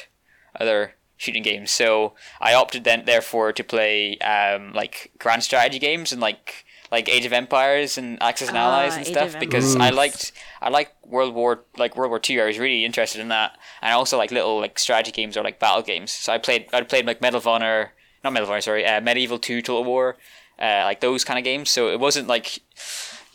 [0.60, 1.72] other shooting games.
[1.72, 7.08] So I opted then therefore to play um, like grand strategy games and like like
[7.10, 10.32] Age of Empires and Axis and Ah, Allies and Age stuff of because I liked
[10.62, 12.40] I liked World War like World War Two.
[12.42, 15.44] I was really interested in that, and I also like little like strategy games or
[15.44, 16.12] like battle games.
[16.12, 19.02] So I played I played like Medal of Honor, not Medal of Honor, sorry, uh,
[19.02, 20.18] Medieval Two, Total War,
[20.60, 21.70] uh, like those kind of games.
[21.70, 22.60] So it wasn't like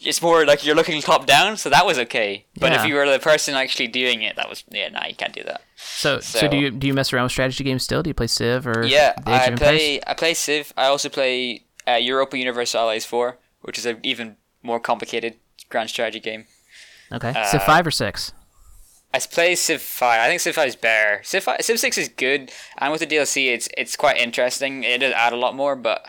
[0.03, 2.45] it's more like you're looking top down, so that was okay.
[2.61, 5.33] But if you were the person actually doing it, that was yeah, nah, you can't
[5.33, 5.63] do that.
[5.77, 8.03] So, so, So- do you do you mess around with strategy games still?
[8.03, 9.59] Do you play Civ or Yeah, the Age I of Empires?
[9.79, 10.73] play I play Civ.
[10.77, 15.35] I also play uh, Europa Universalis Four, which is an even more complicated
[15.69, 16.47] grand strategy game.
[17.13, 18.33] Okay, uh, Civ five or six?
[19.13, 20.21] I play Civ Five.
[20.21, 21.23] I think Civ Five is better.
[21.23, 24.83] Civ Five, Civ Six is good, and with the DLC, it's it's quite interesting.
[24.85, 26.05] It does add a lot more, but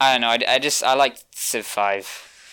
[0.00, 0.28] I don't know.
[0.28, 2.06] I, I just I like Civ Five.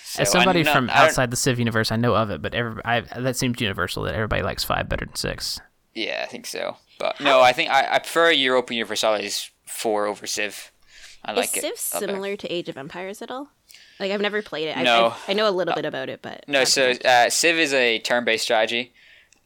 [0.04, 2.82] So, As somebody not- from outside the Civ universe, I know of it, but every,
[2.86, 5.60] I, that seems universal that everybody likes five better than six.
[5.94, 6.78] Yeah, I think so.
[7.00, 10.72] But no, I think I, I prefer Europa Universalis four over Civ.
[11.24, 11.78] I like Is it.
[11.78, 12.12] Civ a better.
[12.14, 13.50] similar to Age of Empires at all?
[14.00, 14.78] Like I've never played it.
[14.78, 15.14] I, No.
[15.28, 18.00] I, I know a little bit about it, but No, so uh, Civ is a
[18.00, 18.94] turn-based strategy.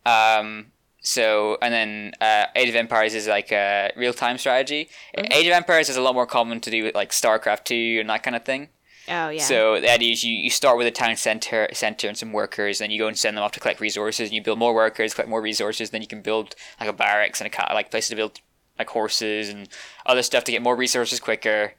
[0.05, 0.71] Um,
[1.01, 4.89] so and then uh, Age of Empires is like a real-time strategy.
[5.17, 8.09] Age of Empires is a lot more common to do with like StarCraft two and
[8.09, 8.69] that kind of thing.
[9.07, 9.41] oh yeah.
[9.41, 12.91] So that is you, you start with a town center center and some workers, then
[12.91, 15.29] you go and send them off to collect resources, and you build more workers, collect
[15.29, 18.39] more resources, then you can build like a barracks and a like places to build
[18.77, 19.67] like horses and
[20.05, 21.73] other stuff to get more resources quicker,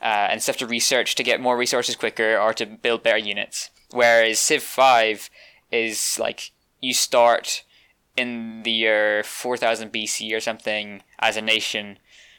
[0.00, 3.70] uh, and stuff to research to get more resources quicker or to build better units.
[3.90, 5.30] Whereas Civ Five
[5.70, 7.64] is like you start
[8.16, 11.98] in the year four thousand BC or something as a nation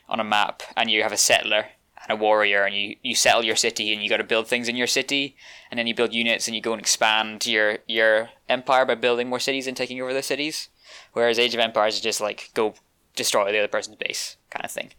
[0.10, 1.68] on a map, and you have a settler
[2.04, 4.68] and a warrior, and you, you settle your city, and you got to build things
[4.68, 5.36] in your city,
[5.70, 9.30] and then you build units, and you go and expand your your empire by building
[9.30, 10.70] more cities and taking over the cities.
[11.14, 12.74] Whereas Age of Empires is just like go
[13.16, 14.92] destroy the other person's base kind of thing.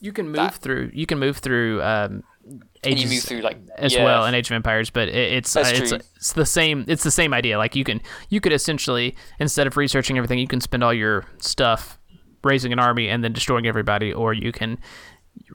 [0.00, 0.90] You can move That- through.
[0.94, 4.04] You can move through um, And ages you move through like as yeah.
[4.04, 6.84] well in Age of Empires, but it, it's uh, it's, it's the same.
[6.88, 7.58] It's the same idea.
[7.58, 11.26] Like you can you could essentially instead of researching everything, you can spend all your
[11.38, 11.98] stuff
[12.42, 14.78] raising an army and then destroying everybody, or you can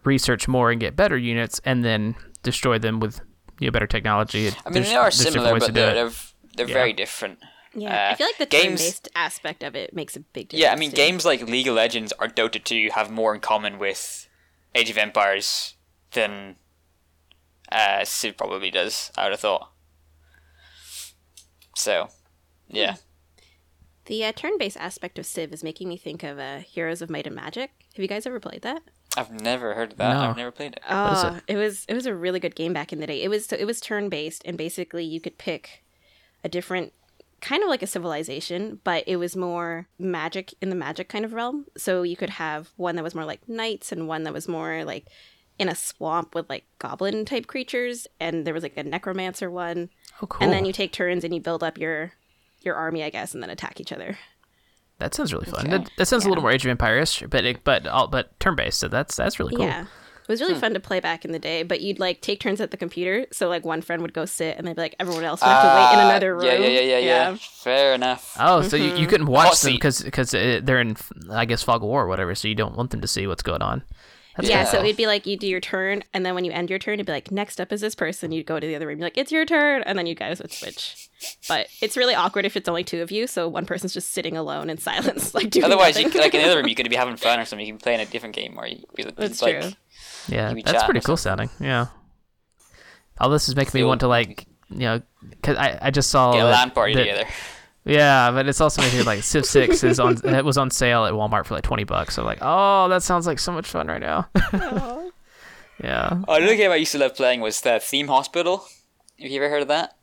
[0.04, 3.22] research more and get better units and then destroy them with
[3.60, 4.48] you know, better technology.
[4.50, 6.12] I mean, There's- they are similar, but they're they're,
[6.58, 6.74] they're Yeah.
[6.74, 7.40] very different.
[7.74, 10.62] yeah, I uh, feel like the games- turn-based aspect of it makes a big difference.
[10.62, 10.96] Yeah, I mean, too.
[10.98, 14.25] games like League of Legends or Dota 2 have more in common with
[14.76, 15.76] Age of Empires
[16.12, 16.58] than
[17.72, 19.72] uh, Civ probably does, I would have thought.
[21.76, 22.10] So,
[22.68, 22.96] yeah.
[24.06, 27.26] The uh, turn-based aspect of Civ is making me think of uh, Heroes of Might
[27.26, 27.72] and Magic.
[27.96, 28.84] Have you guys ever played that?
[29.18, 30.14] I've never heard of that.
[30.14, 30.20] No.
[30.20, 30.82] I've never played it.
[30.90, 31.54] Oh, it?
[31.54, 33.24] it was it was a really good game back in the day.
[33.24, 35.86] It was so it was turn based, and basically you could pick
[36.44, 36.92] a different
[37.42, 41.34] kind of like a civilization, but it was more magic in the magic kind of
[41.34, 41.66] realm.
[41.78, 44.84] So you could have one that was more like knights, and one that was more
[44.84, 45.08] like
[45.58, 49.90] in a swamp with like goblin type creatures, and there was like a necromancer one.
[50.22, 50.44] Oh, cool.
[50.44, 52.14] And then you take turns and you build up your
[52.62, 54.18] your army, I guess, and then attack each other.
[54.98, 55.68] that sounds really fun.
[55.68, 55.70] Okay.
[55.78, 58.56] That, that sounds a little more Age of Empires, but it, but all, but turn
[58.56, 58.80] based.
[58.80, 59.66] So that's that's really cool.
[59.66, 59.86] Yeah.
[60.28, 60.60] It was really hmm.
[60.60, 63.28] fun to play back in the day, but you'd like take turns at the computer.
[63.32, 65.62] So like one friend would go sit, and they'd be like, everyone else would have
[65.62, 66.46] to wait in Ah, another room.
[66.46, 67.38] Yeah, yeah, yeah, yeah, yeah.
[67.40, 68.36] Fair enough.
[68.40, 69.06] Oh, so you, you mm-hmm.
[69.06, 70.98] couldn't watch Hot them because because uh, they're in
[71.30, 73.44] I guess fog of war or whatever, so you don't want them to see what's
[73.44, 73.84] going on.
[74.36, 74.66] That's Yeah, Yeah.
[74.66, 76.96] so it'd be like you do your turn, and then when you end your turn,
[76.96, 78.32] it'd be like, next up is this person.
[78.32, 80.42] You'd go to the other room, you're like, it's your turn, and then you guys
[80.42, 81.10] would switch.
[81.48, 84.36] But it's really awkward if it's only two of you, so one person's just sitting
[84.36, 86.96] alone in silence, like doing Otherwise, you, like in the other room, you could be
[86.96, 87.66] having fun or something.
[87.66, 89.72] You can play in a different game, or you could be like, That's like true.
[90.28, 91.50] Yeah, that's pretty cool sounding.
[91.60, 91.88] Yeah.
[93.20, 96.34] All this is making me want to like you know because I, I just saw
[96.34, 97.26] get a that- LAN party that- together.
[97.88, 101.06] Yeah, but it's also making me like Civ Six is on it was on sale
[101.06, 102.16] at Walmart for like twenty bucks.
[102.16, 104.28] So like, oh, that sounds like so much fun right now.
[105.84, 106.22] yeah.
[106.28, 108.66] Oh, another game I used to love playing was the Theme Hospital.
[109.20, 109.96] Have you ever heard of that?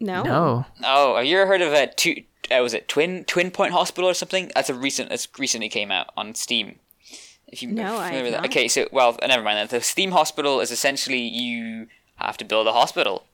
[0.00, 0.22] no.
[0.22, 0.66] No.
[0.84, 2.22] Oh, have you ever heard of a two?
[2.50, 4.50] Uh, was it Twin Twin Point Hospital or something?
[4.54, 5.10] That's a recent.
[5.10, 6.80] That's recently came out on Steam.
[7.50, 8.48] If you No, I familiar with have that.
[8.48, 8.50] not.
[8.56, 9.58] Okay, so well, never mind.
[9.58, 11.86] That the Theme Hospital is essentially you
[12.16, 13.24] have to build a hospital.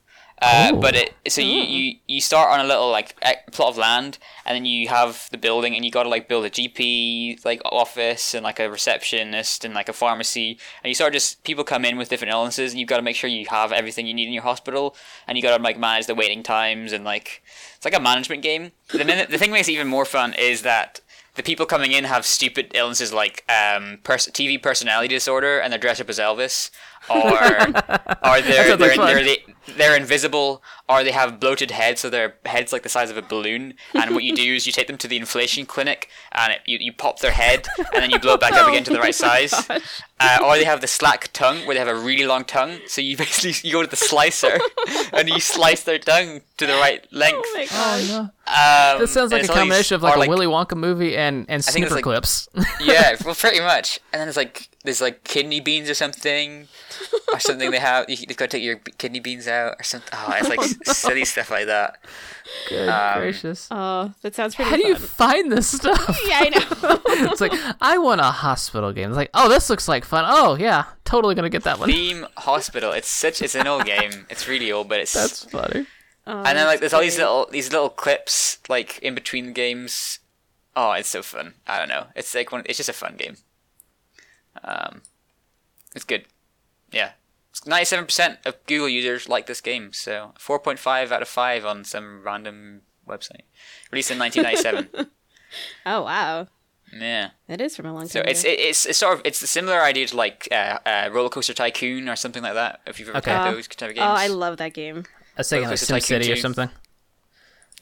[0.41, 0.79] Uh, Oh.
[0.81, 3.15] but it so you, you you start on a little like
[3.53, 6.43] plot of land and then you have the building and you got to like build
[6.43, 11.13] a GP like office and like a receptionist and like a pharmacy and you start
[11.13, 13.71] just people come in with different illnesses and you've got to make sure you have
[13.71, 14.93] everything you need in your hospital
[15.25, 17.41] and you got to like manage the waiting times and like
[17.77, 18.73] it's like a management game.
[18.89, 20.99] The minute the thing that makes it even more fun is that
[21.35, 25.79] the people coming in have stupid illnesses like um, pers- TV personality disorder and they're
[25.79, 26.71] dressed up as Elvis,
[27.09, 27.17] or
[28.23, 29.07] or they're they're, fun.
[29.07, 29.37] they're, they,
[29.77, 33.21] they're invisible, or they have bloated heads, so their heads like the size of a
[33.21, 33.73] balloon.
[33.93, 36.77] And what you do is you take them to the inflation clinic and it, you,
[36.79, 39.15] you pop their head and then you blow it back up again to the right
[39.15, 39.53] size.
[40.19, 43.01] Uh, or they have the slack tongue where they have a really long tongue, so
[43.01, 44.57] you basically you go to the slicer
[45.13, 47.39] and you slice their tongue to the right length.
[47.43, 48.09] Oh my Oh gosh.
[48.09, 48.19] no.
[48.47, 50.77] Um, This sounds like a it's all these- combination of like or, a Willy Wonka
[50.77, 52.47] movie and and think it's snipper like- clips.
[52.79, 53.99] yeah, well, pretty much.
[54.13, 56.67] And then there's like there's like kidney beans or something,
[57.33, 58.09] or something they have.
[58.09, 60.09] You just gotta take your kidney beans out or something.
[60.13, 60.61] Oh, it's like
[60.95, 61.97] silly stuff like that.
[62.69, 63.67] Good Um, gracious.
[63.71, 66.19] Oh, that sounds pretty How do you find this stuff?
[66.27, 67.01] yeah, I know.
[67.31, 69.09] it's like I want a hospital game.
[69.09, 70.25] It's like, oh, this looks like fun.
[70.27, 71.89] Oh yeah, totally gonna get that one.
[71.89, 72.91] Theme Hospital.
[72.91, 74.25] It's such it's an old game.
[74.29, 75.85] It's really old, but it's That's funny.
[76.27, 80.19] Oh, and then like there's all these little these little clips like in between games.
[80.75, 81.53] Oh, it's so fun.
[81.67, 82.07] I don't know.
[82.15, 82.63] It's like one.
[82.65, 83.37] It's just a fun game.
[84.63, 85.01] Um,
[85.95, 86.25] it's good.
[86.91, 87.11] Yeah.
[87.65, 91.65] Ninety-seven percent of Google users like this game, so four point five out of five
[91.65, 93.41] on some random website.
[93.91, 94.89] Released in nineteen ninety-seven.
[95.85, 96.47] Oh wow,
[96.91, 97.29] yeah.
[97.47, 98.29] it is from a long So time.
[98.29, 98.51] it's ago.
[98.51, 101.53] it, it's it's sort of it's a similar idea to like uh, uh, Roller Coaster
[101.53, 102.81] Tycoon or something like that.
[102.85, 103.31] If you've ever Okay.
[103.31, 103.55] played Oh.
[103.55, 104.05] those type of games.
[104.05, 105.05] oh, I love that game.
[105.37, 106.69] I was thinking like Coaster Tycoon SimCity or something.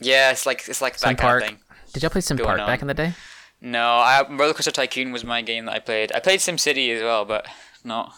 [0.00, 1.42] yeah, it's like it's like Sim that kind Park.
[1.42, 1.58] of thing.
[1.92, 2.66] Did y'all play Sim Going Park on.
[2.66, 3.14] back in the day?
[3.60, 6.12] No, I, Roller Coaster Tycoon was my game that I played.
[6.14, 7.46] I played SimCity as well, but
[7.82, 8.14] not.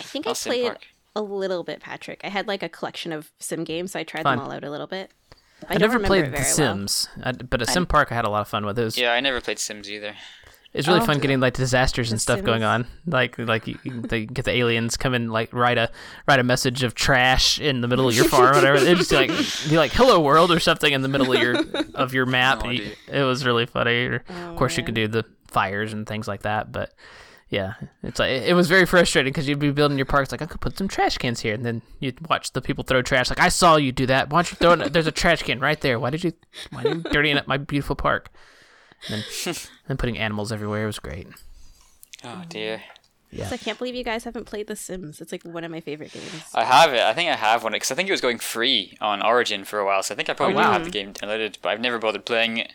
[0.00, 0.86] I think not I played Park.
[1.16, 2.20] a little bit, Patrick.
[2.24, 4.38] I had like a collection of sim games, so I tried Fun.
[4.38, 5.10] them all out a little bit.
[5.68, 6.52] I, I, never played The very well.
[6.54, 8.76] Sims, I, but a Sim Park I had a lot of fun with.
[8.78, 10.14] It was, Yeah, I never played Sims either.
[10.72, 11.04] it's really Oh.
[11.04, 12.86] fun getting like disasters and The stuff going on.
[13.06, 15.88] Like like you, you- they get the aliens come and like write a
[16.26, 18.80] write a message of trash in the middle of your farm, or whatever.
[18.80, 19.28] They just like
[19.70, 21.56] be like "Hello World" or something in the middle of your
[21.94, 22.64] of your map.
[22.64, 24.06] No You- it was really funny.
[24.06, 26.92] Or, Oh, of course, you could oh, do the fires and things like that, but.
[27.52, 30.46] Yeah, it's like it was very frustrating because you'd be building your parks like I
[30.46, 33.28] could put some trash cans here, and then you'd watch the people throw trash.
[33.28, 34.30] Like I saw you do that.
[34.30, 34.92] Why don't you throw it?
[34.94, 36.00] There's a trash can right there.
[36.00, 36.32] Why did you?
[36.70, 38.30] Why did you dirtying up my beautiful park?
[39.10, 39.54] And then,
[39.88, 41.26] then putting animals everywhere was great.
[42.24, 42.82] Oh dear.
[43.30, 43.48] Yeah.
[43.48, 45.20] So I can't believe you guys haven't played The Sims.
[45.20, 46.44] It's like one of my favorite games.
[46.54, 47.00] I have it.
[47.00, 49.78] I think I have one because I think it was going free on Origin for
[49.78, 50.02] a while.
[50.02, 50.66] So I think I probably Oh, wow.
[50.68, 52.72] do have the game downloaded, but I've never bothered playing it.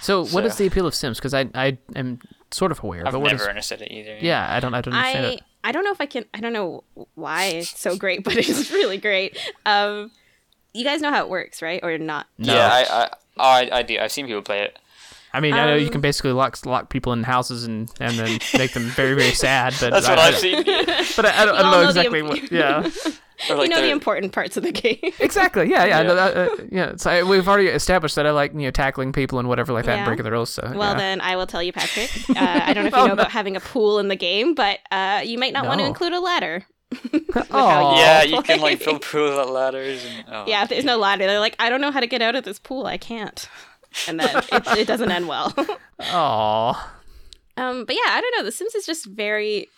[0.00, 1.18] So, what is the appeal of Sims?
[1.18, 2.20] Because I I am
[2.50, 3.48] sort of aware, I've but what never is?
[3.48, 4.16] understood it either.
[4.20, 5.42] Yeah, I don't I don't understand I it.
[5.64, 6.24] I don't know if I can.
[6.32, 6.84] I don't know
[7.14, 9.38] why it's so great, but it's really great.
[9.66, 10.10] Um,
[10.72, 11.80] you guys know how it works, right?
[11.82, 12.26] Or not?
[12.38, 12.54] No.
[12.54, 13.98] Yeah, I, I, oh, I, I do.
[13.98, 14.78] I've seen people play it.
[15.38, 18.18] I mean, I know you Um, can basically lock lock people in houses and and
[18.18, 20.64] then make them very very sad, but That's I, what I- I've seen.
[21.16, 22.52] But I, I don't, I don't know know exactly imp- what.
[22.52, 22.90] Yeah, like
[23.48, 24.98] you know the they're- important parts of the game.
[25.20, 25.70] exactly.
[25.70, 26.02] Yeah, yeah, Yeah.
[26.08, 26.92] no, that, uh, yeah.
[26.96, 29.84] So I, we've already established that I like you know tackling people and whatever like
[29.86, 30.50] that, and breaking the rules.
[30.50, 30.98] So Well, yeah.
[30.98, 32.10] then I will tell you, Patrick.
[32.30, 32.34] Uh,
[32.68, 33.20] I don't know if you Oh, know no.
[33.22, 36.12] about having a pool in the game, but uh, you might not want to include
[36.14, 36.66] a ladder.
[37.50, 37.98] Aw.
[37.98, 40.04] Yeah, you can like build pools at ladders.
[40.04, 40.44] And, oh.
[40.46, 42.44] Yeah, if there's no ladder, they're like, I don't know how to get out of
[42.44, 42.86] this pool.
[42.86, 43.48] I can't.
[44.06, 45.54] And then it, it doesn't end well.
[46.00, 46.94] Aw.
[47.56, 48.44] Um, but yeah, I don't know.
[48.44, 49.68] The Sims is just very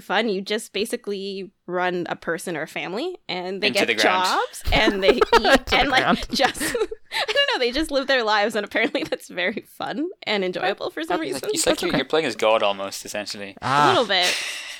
[0.00, 0.28] fun.
[0.28, 4.62] You just basically run a person or a family, and they Into get the jobs,
[4.72, 6.26] and they eat, the and like ground.
[6.32, 6.76] just
[7.28, 7.58] I don't know.
[7.58, 11.40] They just live their lives, and apparently that's very fun and enjoyable for some reason.
[11.52, 11.98] it's like you're, okay.
[11.98, 13.50] you're playing as God almost, essentially.
[13.50, 13.88] a Ah.
[13.90, 14.34] little bit.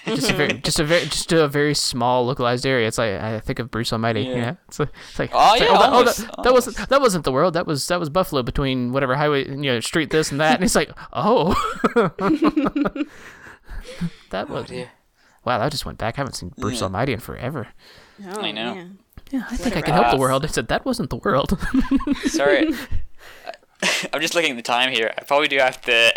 [0.06, 2.86] just a very, just a very, just a very small localized area.
[2.88, 4.22] It's like I think of Bruce Almighty.
[4.22, 4.54] Yeah, Yeah.
[4.68, 7.24] it's like, it's like, Oh, it's like, yeah, that, almost, that, that wasn't that wasn't
[7.24, 7.54] the world.
[7.54, 10.54] That was that was Buffalo between whatever highway, you know, street this and that.
[10.54, 11.54] And he's like, oh,
[14.30, 14.90] that Oh was dear.
[15.44, 15.58] wow.
[15.58, 16.14] That just went back.
[16.18, 16.84] I haven't seen Bruce Yeah.
[16.84, 17.68] Almighty in forever.
[18.26, 18.74] Oh, I know.
[18.74, 18.98] man.
[19.30, 20.44] Yeah, I think I can help the world.
[20.44, 21.58] I said that wasn't the world.
[22.26, 22.72] Sorry.
[24.14, 25.12] I'm just looking at the time here.
[25.18, 26.12] I probably do have to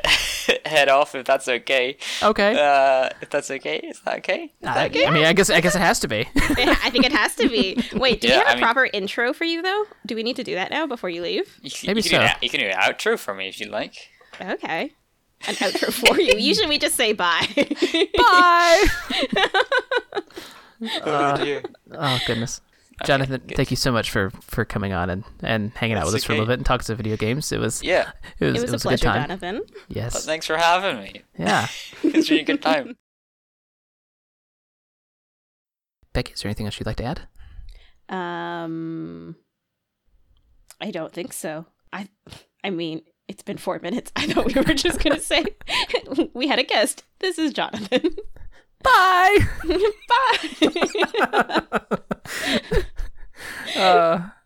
[0.66, 1.98] head off if that's okay.
[2.24, 2.54] okay.
[2.58, 4.44] Uh, if that's okay, is that okay?
[4.62, 5.06] Is I, that okay?
[5.06, 6.28] I mean, I guess I guess it has to be.
[6.36, 7.82] I think it has to be.
[7.94, 9.86] Wait, do Yeah, we have a I mean- proper intro for you though?
[10.06, 11.60] Do we need to do that now before you leave?
[11.62, 12.32] You, can- Maybe you can do so.
[12.34, 13.96] an- you can do an outro for me if you like.
[14.40, 14.92] Okay.
[15.48, 16.36] An outro for you.
[16.38, 17.46] Usually we just say bye.
[18.18, 18.84] Bye.
[21.06, 21.64] oh dear.
[21.92, 22.62] Oh goodness.
[23.06, 26.22] Jonathan, thank you so much for, for coming on and, and hanging out That's with
[26.22, 27.52] us for a little bit and talking some video games.
[27.52, 28.12] It was Yeah.
[28.40, 29.22] it was, it was, a good pleasure, time.
[29.22, 29.56] Jonathan.
[29.56, 30.26] Well, Yes.
[30.26, 31.22] thanks for having me.
[31.38, 31.68] Yeah.
[32.04, 32.98] it's been a good time.
[36.14, 37.22] Becky, is there anything else you'd like to add?
[38.10, 39.36] Um
[40.82, 41.66] I don't think so.
[41.94, 42.08] I
[42.64, 44.12] I mean, it's been 4 minutes.
[44.16, 45.46] I thought we were just going to say
[46.34, 47.04] we had a guest.
[47.20, 48.16] This is Jonathan.
[48.88, 49.38] Bye.
[50.10, 51.62] Bye.
[53.76, 54.30] uh,